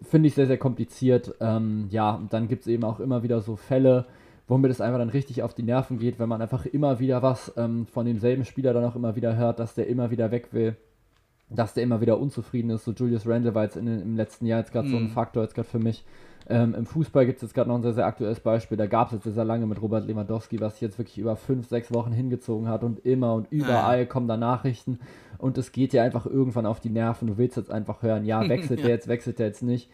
finde 0.00 0.28
ich 0.28 0.34
sehr, 0.34 0.46
sehr 0.46 0.58
kompliziert. 0.58 1.34
Ähm, 1.40 1.88
ja, 1.90 2.12
und 2.14 2.32
dann 2.32 2.46
gibt 2.46 2.62
es 2.62 2.68
eben 2.68 2.84
auch 2.84 3.00
immer 3.00 3.24
wieder 3.24 3.40
so 3.40 3.56
Fälle, 3.56 4.06
wo 4.46 4.56
mir 4.56 4.68
das 4.68 4.80
einfach 4.80 5.00
dann 5.00 5.10
richtig 5.10 5.42
auf 5.42 5.52
die 5.52 5.64
Nerven 5.64 5.98
geht, 5.98 6.20
wenn 6.20 6.28
man 6.28 6.40
einfach 6.40 6.64
immer 6.64 7.00
wieder 7.00 7.20
was 7.20 7.52
ähm, 7.56 7.86
von 7.86 8.06
demselben 8.06 8.44
Spieler 8.44 8.72
dann 8.72 8.84
auch 8.84 8.94
immer 8.94 9.16
wieder 9.16 9.36
hört, 9.36 9.58
dass 9.58 9.74
der 9.74 9.88
immer 9.88 10.12
wieder 10.12 10.30
weg 10.30 10.52
will, 10.52 10.76
dass 11.50 11.74
der 11.74 11.82
immer 11.82 12.00
wieder 12.00 12.20
unzufrieden 12.20 12.70
ist. 12.70 12.84
So 12.84 12.92
Julius 12.92 13.26
Randle 13.26 13.56
war 13.56 13.64
jetzt 13.64 13.76
in, 13.76 13.86
im 13.86 14.16
letzten 14.16 14.46
Jahr 14.46 14.60
jetzt 14.60 14.72
gerade 14.72 14.88
mm. 14.88 14.90
so 14.90 14.96
ein 14.96 15.02
mhm. 15.04 15.10
Faktor 15.10 15.42
jetzt 15.42 15.56
gerade 15.56 15.68
für 15.68 15.80
mich. 15.80 16.04
Ähm, 16.50 16.74
Im 16.74 16.86
Fußball 16.86 17.26
gibt 17.26 17.36
es 17.36 17.42
jetzt 17.42 17.54
gerade 17.54 17.68
noch 17.68 17.76
ein 17.76 17.82
sehr, 17.82 17.92
sehr 17.92 18.06
aktuelles 18.06 18.40
Beispiel. 18.40 18.78
Da 18.78 18.86
gab 18.86 19.08
es 19.08 19.14
jetzt 19.14 19.24
sehr, 19.24 19.34
sehr 19.34 19.44
lange 19.44 19.66
mit 19.66 19.82
Robert 19.82 20.06
Lewandowski, 20.06 20.60
was 20.60 20.74
sich 20.74 20.82
jetzt 20.82 20.98
wirklich 20.98 21.18
über 21.18 21.36
fünf, 21.36 21.68
sechs 21.68 21.92
Wochen 21.92 22.12
hingezogen 22.12 22.68
hat 22.68 22.84
und 22.84 23.04
immer 23.04 23.34
und 23.34 23.48
überall 23.50 24.06
kommen 24.06 24.28
da 24.28 24.38
Nachrichten 24.38 24.98
und 25.36 25.58
es 25.58 25.72
geht 25.72 25.92
dir 25.92 26.02
einfach 26.02 26.24
irgendwann 26.24 26.64
auf 26.64 26.80
die 26.80 26.88
Nerven. 26.88 27.28
Du 27.28 27.36
willst 27.36 27.58
jetzt 27.58 27.70
einfach 27.70 28.02
hören, 28.02 28.24
ja, 28.24 28.40
wechselt 28.48 28.80
ja. 28.80 28.86
der 28.86 28.94
jetzt, 28.94 29.08
wechselt 29.08 29.38
der 29.38 29.48
jetzt 29.48 29.62
nicht. 29.62 29.90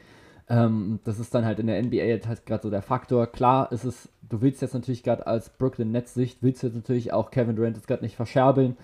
Ähm, 0.48 1.00
das 1.04 1.18
ist 1.18 1.34
dann 1.34 1.44
halt 1.44 1.58
in 1.58 1.66
der 1.66 1.82
NBA 1.82 1.96
jetzt 1.96 2.28
halt 2.28 2.46
gerade 2.46 2.62
so 2.62 2.70
der 2.70 2.82
Faktor. 2.82 3.26
Klar 3.26 3.72
ist 3.72 3.84
es, 3.84 4.08
du 4.28 4.40
willst 4.40 4.62
jetzt 4.62 4.74
natürlich 4.74 5.02
gerade 5.02 5.26
als 5.26 5.50
Brooklyn 5.50 5.90
Nets 5.90 6.14
Sicht, 6.14 6.38
willst 6.42 6.62
du 6.62 6.68
jetzt 6.68 6.76
natürlich 6.76 7.12
auch 7.12 7.30
Kevin 7.32 7.56
Durant 7.56 7.76
jetzt 7.76 7.88
gerade 7.88 8.04
nicht 8.04 8.14
verscherbeln. 8.14 8.76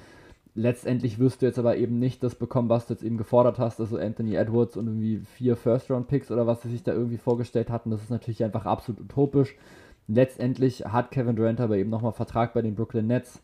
Letztendlich 0.54 1.18
wirst 1.18 1.42
du 1.42 1.46
jetzt 1.46 1.58
aber 1.58 1.76
eben 1.76 1.98
nicht 1.98 2.22
das 2.22 2.34
bekommen, 2.34 2.68
was 2.68 2.86
du 2.86 2.94
jetzt 2.94 3.04
eben 3.04 3.16
gefordert 3.16 3.58
hast, 3.58 3.80
also 3.80 3.96
Anthony 3.96 4.34
Edwards 4.34 4.76
und 4.76 4.86
irgendwie 4.88 5.18
vier 5.18 5.56
First-Round-Picks 5.56 6.30
oder 6.30 6.46
was 6.46 6.62
sie 6.62 6.70
sich 6.70 6.82
da 6.82 6.92
irgendwie 6.92 7.18
vorgestellt 7.18 7.70
hatten. 7.70 7.90
Das 7.90 8.02
ist 8.02 8.10
natürlich 8.10 8.42
einfach 8.42 8.66
absolut 8.66 9.00
utopisch. 9.00 9.54
Letztendlich 10.08 10.84
hat 10.86 11.12
Kevin 11.12 11.36
Durant 11.36 11.60
aber 11.60 11.76
eben 11.76 11.90
nochmal 11.90 12.12
Vertrag 12.12 12.52
bei 12.52 12.62
den 12.62 12.74
Brooklyn 12.74 13.06
Nets. 13.06 13.40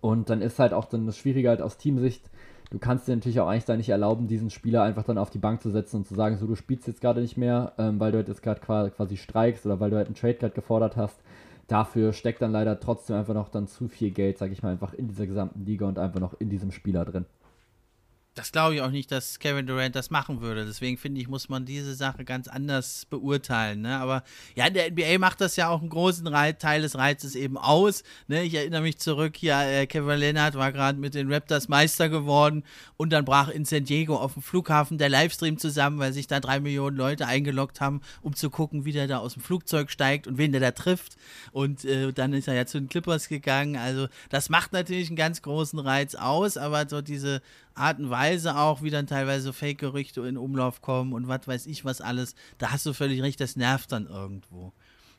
Und 0.00 0.30
dann 0.30 0.40
ist 0.40 0.58
halt 0.58 0.72
auch 0.72 0.86
dann 0.86 1.04
das 1.04 1.18
Schwierige 1.18 1.50
halt 1.50 1.60
aus 1.60 1.76
Teamsicht, 1.76 2.30
du 2.70 2.78
kannst 2.78 3.06
dir 3.06 3.14
natürlich 3.14 3.40
auch 3.40 3.48
eigentlich 3.48 3.64
da 3.64 3.76
nicht 3.76 3.88
erlauben, 3.88 4.26
diesen 4.26 4.50
Spieler 4.50 4.82
einfach 4.82 5.04
dann 5.04 5.18
auf 5.18 5.30
die 5.30 5.38
Bank 5.38 5.62
zu 5.62 5.70
setzen 5.70 5.98
und 5.98 6.06
zu 6.06 6.14
sagen, 6.14 6.36
so 6.36 6.46
du 6.46 6.56
spielst 6.56 6.86
jetzt 6.86 7.00
gerade 7.00 7.20
nicht 7.20 7.36
mehr, 7.36 7.72
ähm, 7.78 8.00
weil 8.00 8.12
du 8.12 8.18
halt 8.18 8.28
jetzt 8.28 8.42
gerade 8.42 8.60
quasi 8.90 9.16
streikst 9.16 9.64
oder 9.64 9.80
weil 9.80 9.90
du 9.90 9.96
halt 9.96 10.06
einen 10.06 10.16
Trade 10.16 10.34
gerade 10.34 10.54
gefordert 10.54 10.96
hast. 10.96 11.20
Dafür 11.66 12.12
steckt 12.12 12.42
dann 12.42 12.52
leider 12.52 12.78
trotzdem 12.78 13.16
einfach 13.16 13.34
noch 13.34 13.48
dann 13.48 13.66
zu 13.66 13.88
viel 13.88 14.10
Geld, 14.10 14.38
sag 14.38 14.52
ich 14.52 14.62
mal, 14.62 14.72
einfach 14.72 14.92
in 14.92 15.08
dieser 15.08 15.26
gesamten 15.26 15.64
Liga 15.64 15.86
und 15.86 15.98
einfach 15.98 16.20
noch 16.20 16.34
in 16.38 16.50
diesem 16.50 16.70
Spieler 16.70 17.04
drin 17.04 17.26
das 18.34 18.50
glaube 18.50 18.74
ich 18.74 18.80
auch 18.80 18.90
nicht, 18.90 19.12
dass 19.12 19.38
Kevin 19.38 19.66
Durant 19.66 19.94
das 19.94 20.10
machen 20.10 20.40
würde. 20.40 20.66
Deswegen 20.66 20.98
finde 20.98 21.20
ich, 21.20 21.28
muss 21.28 21.48
man 21.48 21.64
diese 21.64 21.94
Sache 21.94 22.24
ganz 22.24 22.48
anders 22.48 23.06
beurteilen. 23.06 23.82
Ne? 23.82 23.96
Aber 23.96 24.24
ja, 24.56 24.70
der 24.70 24.90
NBA 24.90 25.18
macht 25.18 25.40
das 25.40 25.54
ja 25.54 25.68
auch 25.68 25.80
einen 25.80 25.88
großen 25.88 26.24
Teil 26.58 26.82
des 26.82 26.98
Reizes 26.98 27.36
eben 27.36 27.56
aus. 27.56 28.02
Ne? 28.26 28.42
Ich 28.42 28.54
erinnere 28.54 28.82
mich 28.82 28.98
zurück, 28.98 29.40
ja, 29.40 29.62
äh, 29.62 29.86
Kevin 29.86 30.18
Leonard 30.18 30.56
war 30.56 30.72
gerade 30.72 30.98
mit 30.98 31.14
den 31.14 31.32
Raptors 31.32 31.68
Meister 31.68 32.08
geworden 32.08 32.64
und 32.96 33.10
dann 33.10 33.24
brach 33.24 33.48
in 33.48 33.64
San 33.64 33.84
Diego 33.84 34.16
auf 34.16 34.32
dem 34.32 34.42
Flughafen 34.42 34.98
der 34.98 35.08
Livestream 35.08 35.58
zusammen, 35.58 36.00
weil 36.00 36.12
sich 36.12 36.26
da 36.26 36.40
drei 36.40 36.58
Millionen 36.58 36.96
Leute 36.96 37.26
eingeloggt 37.26 37.80
haben, 37.80 38.00
um 38.20 38.34
zu 38.34 38.50
gucken, 38.50 38.84
wie 38.84 38.92
der 38.92 39.06
da 39.06 39.18
aus 39.18 39.34
dem 39.34 39.42
Flugzeug 39.42 39.90
steigt 39.90 40.26
und 40.26 40.38
wen 40.38 40.50
der 40.50 40.60
da 40.60 40.72
trifft. 40.72 41.16
Und 41.52 41.84
äh, 41.84 42.12
dann 42.12 42.32
ist 42.32 42.48
er 42.48 42.54
ja 42.54 42.66
zu 42.66 42.80
den 42.80 42.88
Clippers 42.88 43.28
gegangen. 43.28 43.76
Also 43.76 44.08
das 44.28 44.48
macht 44.48 44.72
natürlich 44.72 45.08
einen 45.08 45.16
ganz 45.16 45.40
großen 45.42 45.78
Reiz 45.78 46.16
aus, 46.16 46.56
aber 46.56 46.88
so 46.88 47.00
diese 47.00 47.40
Art 47.74 47.98
und 47.98 48.10
Weise 48.10 48.56
auch, 48.56 48.82
wie 48.82 48.90
dann 48.90 49.06
teilweise 49.06 49.52
Fake-Gerüchte 49.52 50.20
in 50.22 50.36
Umlauf 50.36 50.80
kommen 50.80 51.12
und 51.12 51.28
was 51.28 51.46
weiß 51.46 51.66
ich 51.66 51.84
was 51.84 52.00
alles. 52.00 52.34
Da 52.58 52.70
hast 52.70 52.86
du 52.86 52.92
völlig 52.92 53.22
recht, 53.22 53.40
das 53.40 53.56
nervt 53.56 53.92
dann 53.92 54.06
irgendwo. 54.06 54.72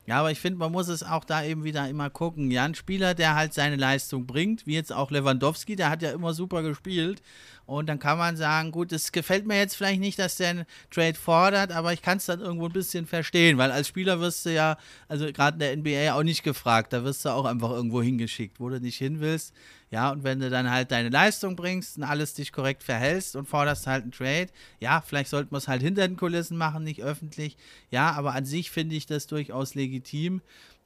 Ja, 0.06 0.20
aber 0.20 0.30
ich 0.30 0.38
finde, 0.38 0.58
man 0.58 0.70
muss 0.70 0.86
es 0.86 1.02
auch 1.02 1.24
da 1.24 1.42
eben 1.42 1.64
wieder 1.64 1.88
immer 1.88 2.10
gucken. 2.10 2.52
Ja, 2.52 2.64
ein 2.64 2.76
Spieler, 2.76 3.14
der 3.14 3.34
halt 3.34 3.52
seine 3.52 3.74
Leistung 3.74 4.24
bringt, 4.24 4.64
wie 4.64 4.74
jetzt 4.74 4.92
auch 4.92 5.10
Lewandowski, 5.10 5.74
der 5.74 5.90
hat 5.90 6.00
ja 6.00 6.12
immer 6.12 6.32
super 6.32 6.62
gespielt. 6.62 7.22
Und 7.66 7.86
dann 7.88 7.98
kann 7.98 8.16
man 8.16 8.36
sagen, 8.36 8.70
gut, 8.70 8.92
es 8.92 9.10
gefällt 9.10 9.46
mir 9.46 9.58
jetzt 9.58 9.76
vielleicht 9.76 10.00
nicht, 10.00 10.18
dass 10.18 10.36
der 10.36 10.50
einen 10.50 10.66
Trade 10.90 11.14
fordert, 11.14 11.72
aber 11.72 11.92
ich 11.92 12.00
kann 12.00 12.18
es 12.18 12.26
dann 12.26 12.40
irgendwo 12.40 12.66
ein 12.66 12.72
bisschen 12.72 13.06
verstehen, 13.06 13.58
weil 13.58 13.72
als 13.72 13.88
Spieler 13.88 14.20
wirst 14.20 14.46
du 14.46 14.52
ja, 14.52 14.78
also 15.08 15.26
gerade 15.32 15.64
in 15.64 15.82
der 15.82 16.06
NBA 16.06 16.14
auch 16.14 16.22
nicht 16.22 16.44
gefragt, 16.44 16.92
da 16.92 17.02
wirst 17.02 17.24
du 17.24 17.30
auch 17.30 17.44
einfach 17.44 17.70
irgendwo 17.70 18.00
hingeschickt, 18.00 18.60
wo 18.60 18.68
du 18.68 18.80
nicht 18.80 18.98
hin 18.98 19.20
willst. 19.20 19.52
Ja, 19.90 20.10
und 20.10 20.24
wenn 20.24 20.40
du 20.40 20.50
dann 20.50 20.70
halt 20.70 20.90
deine 20.90 21.10
Leistung 21.10 21.54
bringst 21.54 21.96
und 21.96 22.04
alles 22.04 22.34
dich 22.34 22.52
korrekt 22.52 22.82
verhältst 22.82 23.36
und 23.36 23.46
forderst 23.46 23.86
halt 23.86 24.02
einen 24.02 24.12
Trade, 24.12 24.48
ja, 24.80 25.00
vielleicht 25.00 25.30
sollte 25.30 25.52
man 25.52 25.58
es 25.58 25.68
halt 25.68 25.82
hinter 25.82 26.06
den 26.06 26.16
Kulissen 26.16 26.56
machen, 26.56 26.82
nicht 26.84 27.02
öffentlich. 27.02 27.56
Ja, 27.90 28.12
aber 28.12 28.34
an 28.34 28.44
sich 28.44 28.70
finde 28.70 28.96
ich 28.96 29.06
das 29.06 29.26
durchaus 29.28 29.74
legitim. 29.74 30.40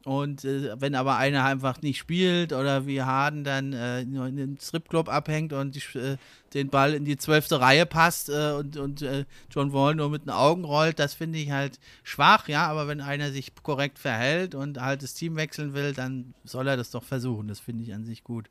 Und 0.04 0.46
äh, 0.46 0.80
wenn 0.80 0.94
aber 0.94 1.16
einer 1.16 1.44
einfach 1.44 1.82
nicht 1.82 1.98
spielt 1.98 2.54
oder 2.54 2.86
wie 2.86 3.02
Harden 3.02 3.44
dann 3.44 3.74
äh, 3.74 4.04
nur 4.04 4.26
in 4.26 4.36
den 4.36 4.58
Stripclub 4.58 5.10
abhängt 5.10 5.52
und 5.52 5.74
die, 5.74 5.98
äh, 5.98 6.16
den 6.54 6.70
Ball 6.70 6.94
in 6.94 7.04
die 7.04 7.18
zwölfte 7.18 7.60
Reihe 7.60 7.84
passt 7.84 8.30
äh, 8.30 8.52
und, 8.52 8.78
und 8.78 9.02
äh, 9.02 9.26
John 9.50 9.74
Wall 9.74 9.94
nur 9.94 10.08
mit 10.08 10.24
den 10.24 10.30
Augen 10.30 10.64
rollt, 10.64 10.98
das 10.98 11.12
finde 11.12 11.38
ich 11.38 11.50
halt 11.50 11.78
schwach, 12.02 12.48
ja. 12.48 12.66
Aber 12.66 12.88
wenn 12.88 13.02
einer 13.02 13.30
sich 13.30 13.52
korrekt 13.62 13.98
verhält 13.98 14.54
und 14.54 14.80
halt 14.80 15.02
das 15.02 15.12
Team 15.12 15.36
wechseln 15.36 15.74
will, 15.74 15.92
dann 15.92 16.32
soll 16.44 16.66
er 16.66 16.78
das 16.78 16.90
doch 16.90 17.04
versuchen. 17.04 17.48
Das 17.48 17.60
finde 17.60 17.84
ich 17.84 17.92
an 17.92 18.06
sich 18.06 18.24
gut. 18.24 18.48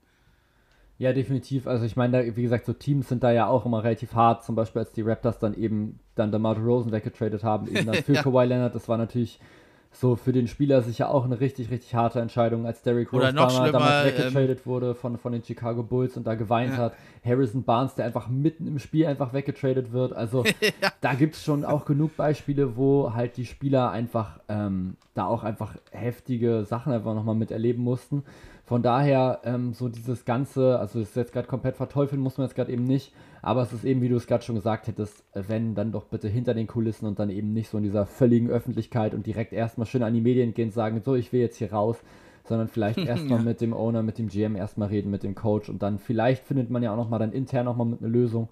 Ja, 1.00 1.14
definitiv. 1.14 1.66
Also 1.66 1.86
ich 1.86 1.96
meine, 1.96 2.36
wie 2.36 2.44
gesagt, 2.44 2.66
so 2.66 2.74
Teams 2.74 3.08
sind 3.08 3.24
da 3.24 3.32
ja 3.32 3.48
auch 3.48 3.66
immer 3.66 3.84
relativ 3.84 4.14
hart. 4.14 4.44
Zum 4.44 4.56
Beispiel 4.56 4.82
als 4.82 4.92
die 4.92 5.02
Raptors 5.02 5.40
dann 5.40 5.56
eben 5.56 6.00
dann 6.16 6.30
der 6.30 6.42
Martin 6.42 6.66
Rosen 6.66 6.92
weggetradet 6.92 7.42
haben, 7.44 7.68
eben 7.74 7.86
dann 7.86 7.96
für 8.04 8.14
ja. 8.14 8.22
Kawhi 8.22 8.46
Leonard. 8.46 8.76
Das 8.76 8.90
war 8.90 8.98
natürlich 8.98 9.40
so 10.00 10.16
für 10.16 10.32
den 10.32 10.48
Spieler 10.48 10.82
sicher 10.82 11.10
auch 11.10 11.26
eine 11.26 11.42
richtig, 11.42 11.70
richtig 11.72 11.94
harte 11.94 12.22
Entscheidung, 12.22 12.66
als 12.66 12.82
Derrick 12.82 13.12
Rose 13.12 13.34
damals, 13.34 13.72
damals 13.72 14.06
weggetradet 14.06 14.60
ähm, 14.60 14.66
wurde 14.66 14.96
von, 14.96 15.18
von 15.18 15.34
den 15.34 15.44
Chicago 15.44 15.84
Bulls 15.84 16.16
und 16.16 16.26
da 16.26 16.36
geweint 16.36 16.72
ja. 16.72 16.78
hat. 16.78 16.94
Harrison 17.26 17.64
Barnes, 17.64 17.96
der 17.96 18.06
einfach 18.06 18.30
mitten 18.30 18.66
im 18.66 18.80
Spiel 18.80 19.08
einfach 19.08 19.34
weggetradet 19.34 19.92
wird. 19.92 20.14
Also 20.14 20.46
ja. 20.62 20.92
da 21.02 21.14
gibt 21.16 21.36
es 21.36 21.44
schon 21.44 21.66
auch 21.66 21.84
genug 21.84 22.16
Beispiele, 22.16 22.78
wo 22.78 23.14
halt 23.14 23.36
die 23.36 23.46
Spieler 23.46 23.92
einfach 23.92 24.40
ähm, 24.48 24.96
da 25.16 25.26
auch 25.26 25.44
einfach 25.44 25.76
heftige 25.92 26.64
Sachen 26.64 26.94
einfach 26.94 27.14
nochmal 27.14 27.36
miterleben 27.36 27.84
mussten. 27.84 28.24
Von 28.70 28.84
daher, 28.84 29.40
ähm, 29.46 29.74
so 29.74 29.90
dieses 29.90 30.26
Ganze, 30.26 30.78
also 30.78 31.00
das 31.00 31.10
ist 31.10 31.16
jetzt 31.16 31.34
gerade 31.34 31.48
komplett 31.48 31.76
verteufeln, 31.76 32.22
muss 32.22 32.38
man 32.38 32.46
jetzt 32.46 32.56
gerade 32.56 32.72
eben 32.72 32.84
nicht, 32.84 33.12
aber 33.42 33.64
es 33.64 33.74
ist 33.74 33.84
eben, 33.84 34.00
wie 34.04 34.10
du 34.10 34.16
es 34.16 34.28
gerade 34.28 34.44
schon 34.44 34.54
gesagt 34.54 34.86
hättest, 34.86 35.24
wenn, 35.34 35.74
dann 35.74 35.92
doch 35.92 36.04
bitte 36.04 36.28
hinter 36.28 36.54
den 36.54 36.68
Kulissen 36.68 37.08
und 37.08 37.18
dann 37.18 37.32
eben 37.32 37.52
nicht 37.52 37.68
so 37.68 37.80
in 37.80 37.84
dieser 37.84 38.06
völligen 38.06 38.48
Öffentlichkeit 38.48 39.16
und 39.16 39.26
direkt 39.26 39.54
erstmal 39.54 39.88
schön 39.88 40.04
an 40.04 40.14
die 40.14 40.22
Medien 40.22 40.54
gehen 40.54 40.68
und 40.68 40.74
sagen, 40.74 41.02
so, 41.04 41.16
ich 41.16 41.34
will 41.34 41.40
jetzt 41.40 41.58
hier 41.58 41.74
raus, 41.74 41.98
sondern 42.44 42.68
vielleicht 42.68 43.00
erstmal 43.08 43.40
ja. 43.40 43.46
mit 43.46 43.60
dem 43.60 43.74
Owner, 43.74 44.04
mit 44.04 44.20
dem 44.20 44.28
GM 44.28 44.56
erstmal 44.56 44.90
reden, 44.90 45.10
mit 45.10 45.24
dem 45.24 45.34
Coach 45.34 45.68
und 45.68 45.82
dann 45.82 45.98
vielleicht 45.98 46.44
findet 46.44 46.70
man 46.70 46.84
ja 46.84 46.92
auch 46.94 46.98
nochmal 46.98 47.18
dann 47.18 47.32
intern 47.32 47.66
nochmal 47.66 47.88
mit 47.88 48.02
einer 48.02 48.10
Lösung, 48.10 48.50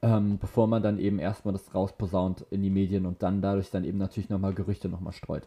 ähm, 0.00 0.38
bevor 0.38 0.68
man 0.68 0.82
dann 0.82 0.98
eben 0.98 1.18
erstmal 1.18 1.52
das 1.52 1.74
rausposaunt 1.74 2.46
in 2.48 2.62
die 2.62 2.70
Medien 2.70 3.04
und 3.04 3.22
dann 3.22 3.42
dadurch 3.42 3.70
dann 3.70 3.84
eben 3.84 3.98
natürlich 3.98 4.30
nochmal 4.30 4.54
Gerüchte 4.54 4.88
nochmal 4.88 5.12
streut. 5.12 5.42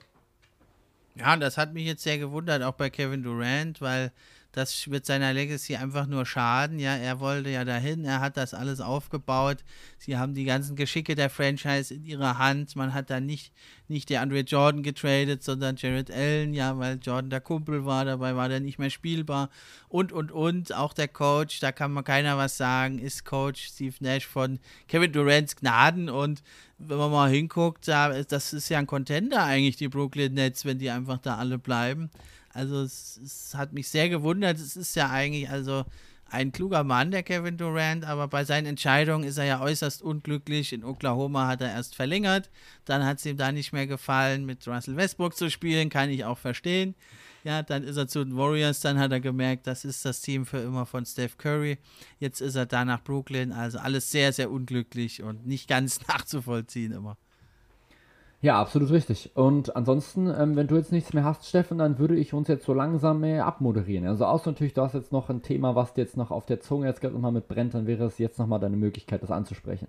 Ja, 1.15 1.37
das 1.37 1.57
hat 1.57 1.73
mich 1.73 1.85
jetzt 1.85 2.03
sehr 2.03 2.17
gewundert, 2.17 2.63
auch 2.63 2.73
bei 2.73 2.89
Kevin 2.89 3.23
Durant, 3.23 3.81
weil 3.81 4.11
das 4.53 4.87
wird 4.89 5.07
seiner 5.07 5.33
Legacy 5.33 5.75
einfach 5.75 6.05
nur 6.05 6.27
schaden. 6.27 6.77
Ja, 6.77 6.95
er 6.95 7.19
wollte 7.19 7.49
ja 7.49 7.65
dahin, 7.65 8.05
er 8.05 8.19
hat 8.19 8.37
das 8.37 8.53
alles 8.53 8.81
aufgebaut. 8.81 9.63
Sie 9.97 10.15
haben 10.15 10.35
die 10.35 10.45
ganzen 10.45 10.75
Geschicke 10.75 11.15
der 11.15 11.31
Franchise 11.31 11.91
in 11.91 12.05
ihrer 12.05 12.37
Hand. 12.37 12.75
Man 12.75 12.93
hat 12.93 13.09
da 13.09 13.19
nicht, 13.19 13.51
nicht 13.87 14.11
der 14.11 14.21
Andre 14.21 14.41
Jordan 14.41 14.83
getradet, 14.83 15.43
sondern 15.43 15.75
Jared 15.75 16.11
Allen, 16.11 16.53
ja, 16.53 16.77
weil 16.77 16.99
Jordan 17.01 17.31
der 17.31 17.41
Kumpel 17.41 17.83
war, 17.85 18.05
dabei 18.05 18.35
war 18.35 18.47
der 18.47 18.59
nicht 18.59 18.77
mehr 18.77 18.91
spielbar. 18.91 19.49
Und, 19.89 20.11
und, 20.11 20.31
und, 20.31 20.71
auch 20.75 20.93
der 20.93 21.07
Coach, 21.07 21.59
da 21.59 21.71
kann 21.71 21.91
man 21.91 22.03
keiner 22.03 22.37
was 22.37 22.55
sagen, 22.55 22.99
ist 22.99 23.25
Coach 23.25 23.69
Steve 23.69 23.95
Nash 24.01 24.27
von 24.27 24.59
Kevin 24.87 25.11
Durants 25.11 25.55
Gnaden. 25.55 26.11
Und 26.11 26.43
wenn 26.77 26.99
man 26.99 27.09
mal 27.09 27.31
hinguckt, 27.31 27.87
das 27.87 28.53
ist 28.53 28.69
ja 28.69 28.77
ein 28.77 28.85
Contender 28.85 29.43
eigentlich, 29.43 29.77
die 29.77 29.87
Brooklyn 29.87 30.35
Nets, 30.35 30.63
wenn 30.63 30.77
die 30.77 30.91
einfach 30.91 31.17
da 31.17 31.37
alle 31.37 31.57
bleiben. 31.57 32.11
Also 32.53 32.81
es, 32.81 33.19
es, 33.23 33.55
hat 33.55 33.73
mich 33.73 33.87
sehr 33.87 34.09
gewundert. 34.09 34.57
Es 34.57 34.77
ist 34.77 34.95
ja 34.95 35.09
eigentlich 35.09 35.49
also 35.49 35.85
ein 36.25 36.51
kluger 36.51 36.83
Mann, 36.83 37.11
der 37.11 37.23
Kevin 37.23 37.57
Durant, 37.57 38.05
aber 38.05 38.27
bei 38.27 38.43
seinen 38.43 38.65
Entscheidungen 38.65 39.23
ist 39.23 39.37
er 39.37 39.45
ja 39.45 39.61
äußerst 39.61 40.01
unglücklich. 40.01 40.73
In 40.73 40.83
Oklahoma 40.83 41.47
hat 41.47 41.61
er 41.61 41.71
erst 41.71 41.95
verlängert, 41.95 42.49
dann 42.85 43.05
hat 43.05 43.19
es 43.19 43.25
ihm 43.25 43.37
da 43.37 43.51
nicht 43.51 43.73
mehr 43.73 43.87
gefallen, 43.87 44.45
mit 44.45 44.67
Russell 44.67 44.95
Westbrook 44.95 45.35
zu 45.35 45.49
spielen, 45.49 45.89
kann 45.89 46.09
ich 46.09 46.25
auch 46.25 46.37
verstehen. 46.37 46.95
Ja, 47.43 47.61
dann 47.61 47.83
ist 47.83 47.97
er 47.97 48.07
zu 48.07 48.23
den 48.23 48.37
Warriors, 48.37 48.79
dann 48.79 48.97
hat 48.97 49.11
er 49.11 49.19
gemerkt, 49.19 49.67
das 49.67 49.83
ist 49.83 50.05
das 50.05 50.21
Team 50.21 50.45
für 50.45 50.59
immer 50.59 50.85
von 50.85 51.05
Steph 51.05 51.37
Curry. 51.37 51.77
Jetzt 52.19 52.39
ist 52.39 52.55
er 52.55 52.65
da 52.65 52.85
nach 52.85 53.03
Brooklyn, 53.03 53.51
also 53.51 53.79
alles 53.79 54.09
sehr, 54.11 54.31
sehr 54.31 54.49
unglücklich 54.49 55.21
und 55.21 55.45
nicht 55.45 55.67
ganz 55.67 55.99
nachzuvollziehen 56.07 56.93
immer. 56.93 57.17
Ja, 58.43 58.59
absolut 58.59 58.91
richtig. 58.91 59.31
Und 59.35 59.75
ansonsten, 59.75 60.27
ähm, 60.27 60.55
wenn 60.57 60.67
du 60.67 60.75
jetzt 60.75 60.91
nichts 60.91 61.13
mehr 61.13 61.23
hast, 61.23 61.47
Steffen, 61.47 61.77
dann 61.77 61.97
würde 61.97 62.15
ich 62.15 62.33
uns 62.33 62.49
jetzt 62.49 62.65
so 62.65 62.73
langsam 62.73 63.21
mehr 63.21 63.45
abmoderieren. 63.45 64.05
Also 64.05 64.25
außer 64.25 64.51
natürlich, 64.51 64.73
du 64.73 64.81
hast 64.81 64.93
jetzt 64.95 65.13
noch 65.13 65.29
ein 65.29 65.41
Thema, 65.41 65.75
was 65.75 65.93
dir 65.93 66.01
jetzt 66.01 66.17
noch 66.17 66.29
auf 66.29 66.45
der 66.45 66.59
Zunge 66.59 66.87
jetzt 66.87 66.99
gerade 66.99 67.13
nochmal 67.13 67.31
mit 67.31 67.47
brennt, 67.47 67.73
dann 67.73 67.87
wäre 67.87 68.03
es 68.05 68.17
jetzt 68.17 68.37
nochmal 68.39 68.59
deine 68.59 68.75
Möglichkeit, 68.75 69.23
das 69.23 69.31
anzusprechen. 69.31 69.87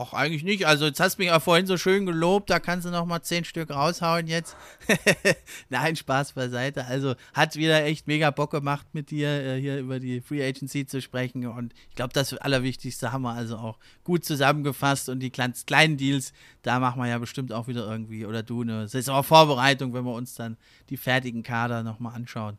Auch 0.00 0.14
eigentlich 0.14 0.42
nicht. 0.42 0.66
Also 0.66 0.86
jetzt 0.86 0.98
hast 0.98 1.18
du 1.18 1.22
mich 1.22 1.28
ja 1.28 1.40
vorhin 1.40 1.66
so 1.66 1.76
schön 1.76 2.06
gelobt, 2.06 2.48
da 2.48 2.58
kannst 2.58 2.86
du 2.86 2.90
noch 2.90 3.04
mal 3.04 3.20
zehn 3.20 3.44
Stück 3.44 3.68
raushauen 3.68 4.28
jetzt. 4.28 4.56
Nein, 5.68 5.94
Spaß 5.94 6.32
beiseite. 6.32 6.86
Also 6.86 7.16
hat 7.34 7.54
wieder 7.56 7.84
echt 7.84 8.06
mega 8.06 8.30
Bock 8.30 8.50
gemacht 8.50 8.86
mit 8.94 9.10
dir 9.10 9.28
äh, 9.28 9.60
hier 9.60 9.78
über 9.78 10.00
die 10.00 10.22
Free 10.22 10.42
Agency 10.42 10.86
zu 10.86 11.02
sprechen 11.02 11.46
und 11.46 11.74
ich 11.90 11.96
glaube, 11.96 12.14
das 12.14 12.32
Allerwichtigste 12.32 13.12
haben 13.12 13.20
wir 13.22 13.34
also 13.34 13.58
auch 13.58 13.78
gut 14.02 14.24
zusammengefasst 14.24 15.10
und 15.10 15.20
die 15.20 15.28
kleinen 15.28 15.98
Deals, 15.98 16.32
da 16.62 16.80
machen 16.80 17.02
wir 17.02 17.08
ja 17.08 17.18
bestimmt 17.18 17.52
auch 17.52 17.68
wieder 17.68 17.86
irgendwie 17.86 18.24
oder 18.24 18.42
du 18.42 18.62
eine 18.62 18.88
Saisonvorbereitung, 18.88 19.92
wenn 19.92 20.04
wir 20.04 20.14
uns 20.14 20.34
dann 20.34 20.56
die 20.88 20.96
fertigen 20.96 21.42
Kader 21.42 21.82
noch 21.82 22.00
mal 22.00 22.14
anschauen. 22.14 22.56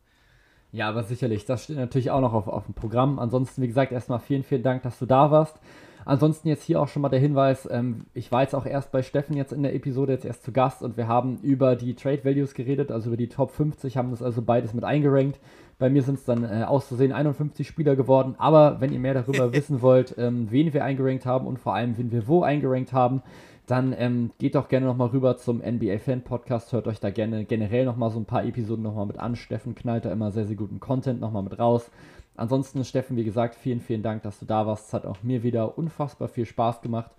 Ja, 0.72 0.90
aber 0.90 1.04
sicherlich, 1.04 1.46
das 1.46 1.64
steht 1.64 1.78
natürlich 1.78 2.12
auch 2.12 2.22
noch 2.22 2.34
auf, 2.34 2.48
auf 2.48 2.66
dem 2.66 2.76
Programm. 2.76 3.18
Ansonsten, 3.18 3.64
wie 3.64 3.68
gesagt, 3.68 3.92
erstmal 3.92 4.20
vielen, 4.20 4.44
vielen 4.44 4.62
Dank, 4.62 4.84
dass 4.84 5.00
du 5.00 5.08
da 5.08 5.32
warst. 5.32 5.58
Ansonsten 6.06 6.48
jetzt 6.48 6.64
hier 6.64 6.82
auch 6.82 6.88
schon 6.88 7.02
mal 7.02 7.10
der 7.10 7.20
Hinweis, 7.20 7.68
ähm, 7.72 8.06
ich 8.14 8.32
war 8.32 8.42
jetzt 8.42 8.56
auch 8.56 8.66
erst 8.66 8.92
bei 8.92 9.04
Steffen 9.04 9.36
jetzt 9.36 9.54
in 9.54 9.64
der 9.64 9.76
Episode 9.76 10.14
jetzt 10.14 10.26
erst 10.26 10.44
zu 10.44 10.52
Gast 10.52 10.82
und 10.82 10.98
wir 10.98 11.08
haben 11.08 11.40
über 11.42 11.76
die 11.76 11.94
Trade 11.96 12.24
Values 12.24 12.54
geredet, 12.54 12.92
also 12.92 13.10
über 13.10 13.18
die 13.18 13.30
Top 13.30 13.52
50, 13.52 13.98
haben 13.98 14.12
das 14.12 14.22
also 14.22 14.42
beides 14.42 14.74
mit 14.74 14.84
eingerankt. 14.84 15.40
Bei 15.80 15.90
mir 15.90 16.04
sind 16.04 16.16
es 16.16 16.26
dann 16.26 16.44
äh, 16.44 16.64
auszusehen 16.64 17.12
51 17.12 17.68
Spieler 17.68 17.96
geworden, 17.96 18.36
aber 18.38 18.82
wenn 18.82 18.94
ihr 18.94 19.00
mehr 19.00 19.16
darüber 19.16 19.54
wissen 19.54 19.82
wollt, 19.82 20.16
ähm, 20.18 20.48
wen 20.52 20.74
wir 20.74 20.84
eingerankt 20.84 21.26
haben 21.26 21.48
und 21.48 21.60
vor 21.60 21.74
allem, 21.74 21.98
wen 21.98 22.12
wir 22.12 22.28
wo 22.28 22.44
eingerankt 22.44 22.94
haben, 22.94 23.24
dann 23.68 23.96
ähm, 23.98 24.32
geht 24.38 24.56
doch 24.56 24.68
gerne 24.68 24.86
nochmal 24.86 25.08
rüber 25.08 25.38
zum 25.38 25.60
NBA 25.60 26.00
Fan 26.00 26.22
Podcast, 26.24 26.74
hört 26.74 26.88
euch 26.88 27.00
da 27.00 27.10
gerne 27.10 27.46
generell 27.46 27.86
nochmal 27.86 28.12
so 28.12 28.20
ein 28.20 28.26
paar 28.26 28.44
Episoden 28.44 28.84
nochmal 28.84 29.06
mit 29.06 29.18
an. 29.18 29.36
Steffen 29.36 29.76
knallt 29.76 30.06
da 30.06 30.12
immer 30.12 30.32
sehr, 30.32 30.46
sehr 30.46 30.56
guten 30.56 30.80
Content 30.80 31.22
nochmal 31.22 31.44
mit 31.44 31.58
raus. 31.58 31.90
Ansonsten, 32.36 32.84
Steffen, 32.86 33.18
wie 33.18 33.24
gesagt, 33.24 33.56
vielen, 33.56 33.82
vielen 33.82 34.04
Dank, 34.04 34.24
dass 34.24 34.40
du 34.40 34.46
da 34.46 34.66
warst. 34.66 34.88
Es 34.88 34.94
hat 34.94 35.06
auch 35.06 35.22
mir 35.22 35.44
wieder 35.44 35.78
unfassbar 35.78 36.28
viel 36.28 36.46
Spaß 36.46 36.82
gemacht. 36.82 37.12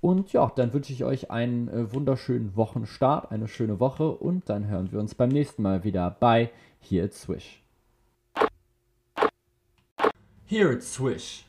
Und 0.00 0.32
ja, 0.32 0.50
dann 0.54 0.72
wünsche 0.72 0.92
ich 0.92 1.04
euch 1.04 1.30
einen 1.30 1.68
äh, 1.68 1.92
wunderschönen 1.92 2.56
Wochenstart, 2.56 3.30
eine 3.30 3.48
schöne 3.48 3.80
Woche 3.80 4.10
und 4.10 4.48
dann 4.48 4.66
hören 4.66 4.90
wir 4.92 4.98
uns 4.98 5.14
beim 5.14 5.28
nächsten 5.28 5.62
Mal 5.62 5.84
wieder 5.84 6.16
bei 6.18 6.50
Here 6.80 7.04
at 7.04 7.14
Swish. 7.14 7.62
Here 10.46 10.72
at 10.72 10.82
Swish. 10.82 11.40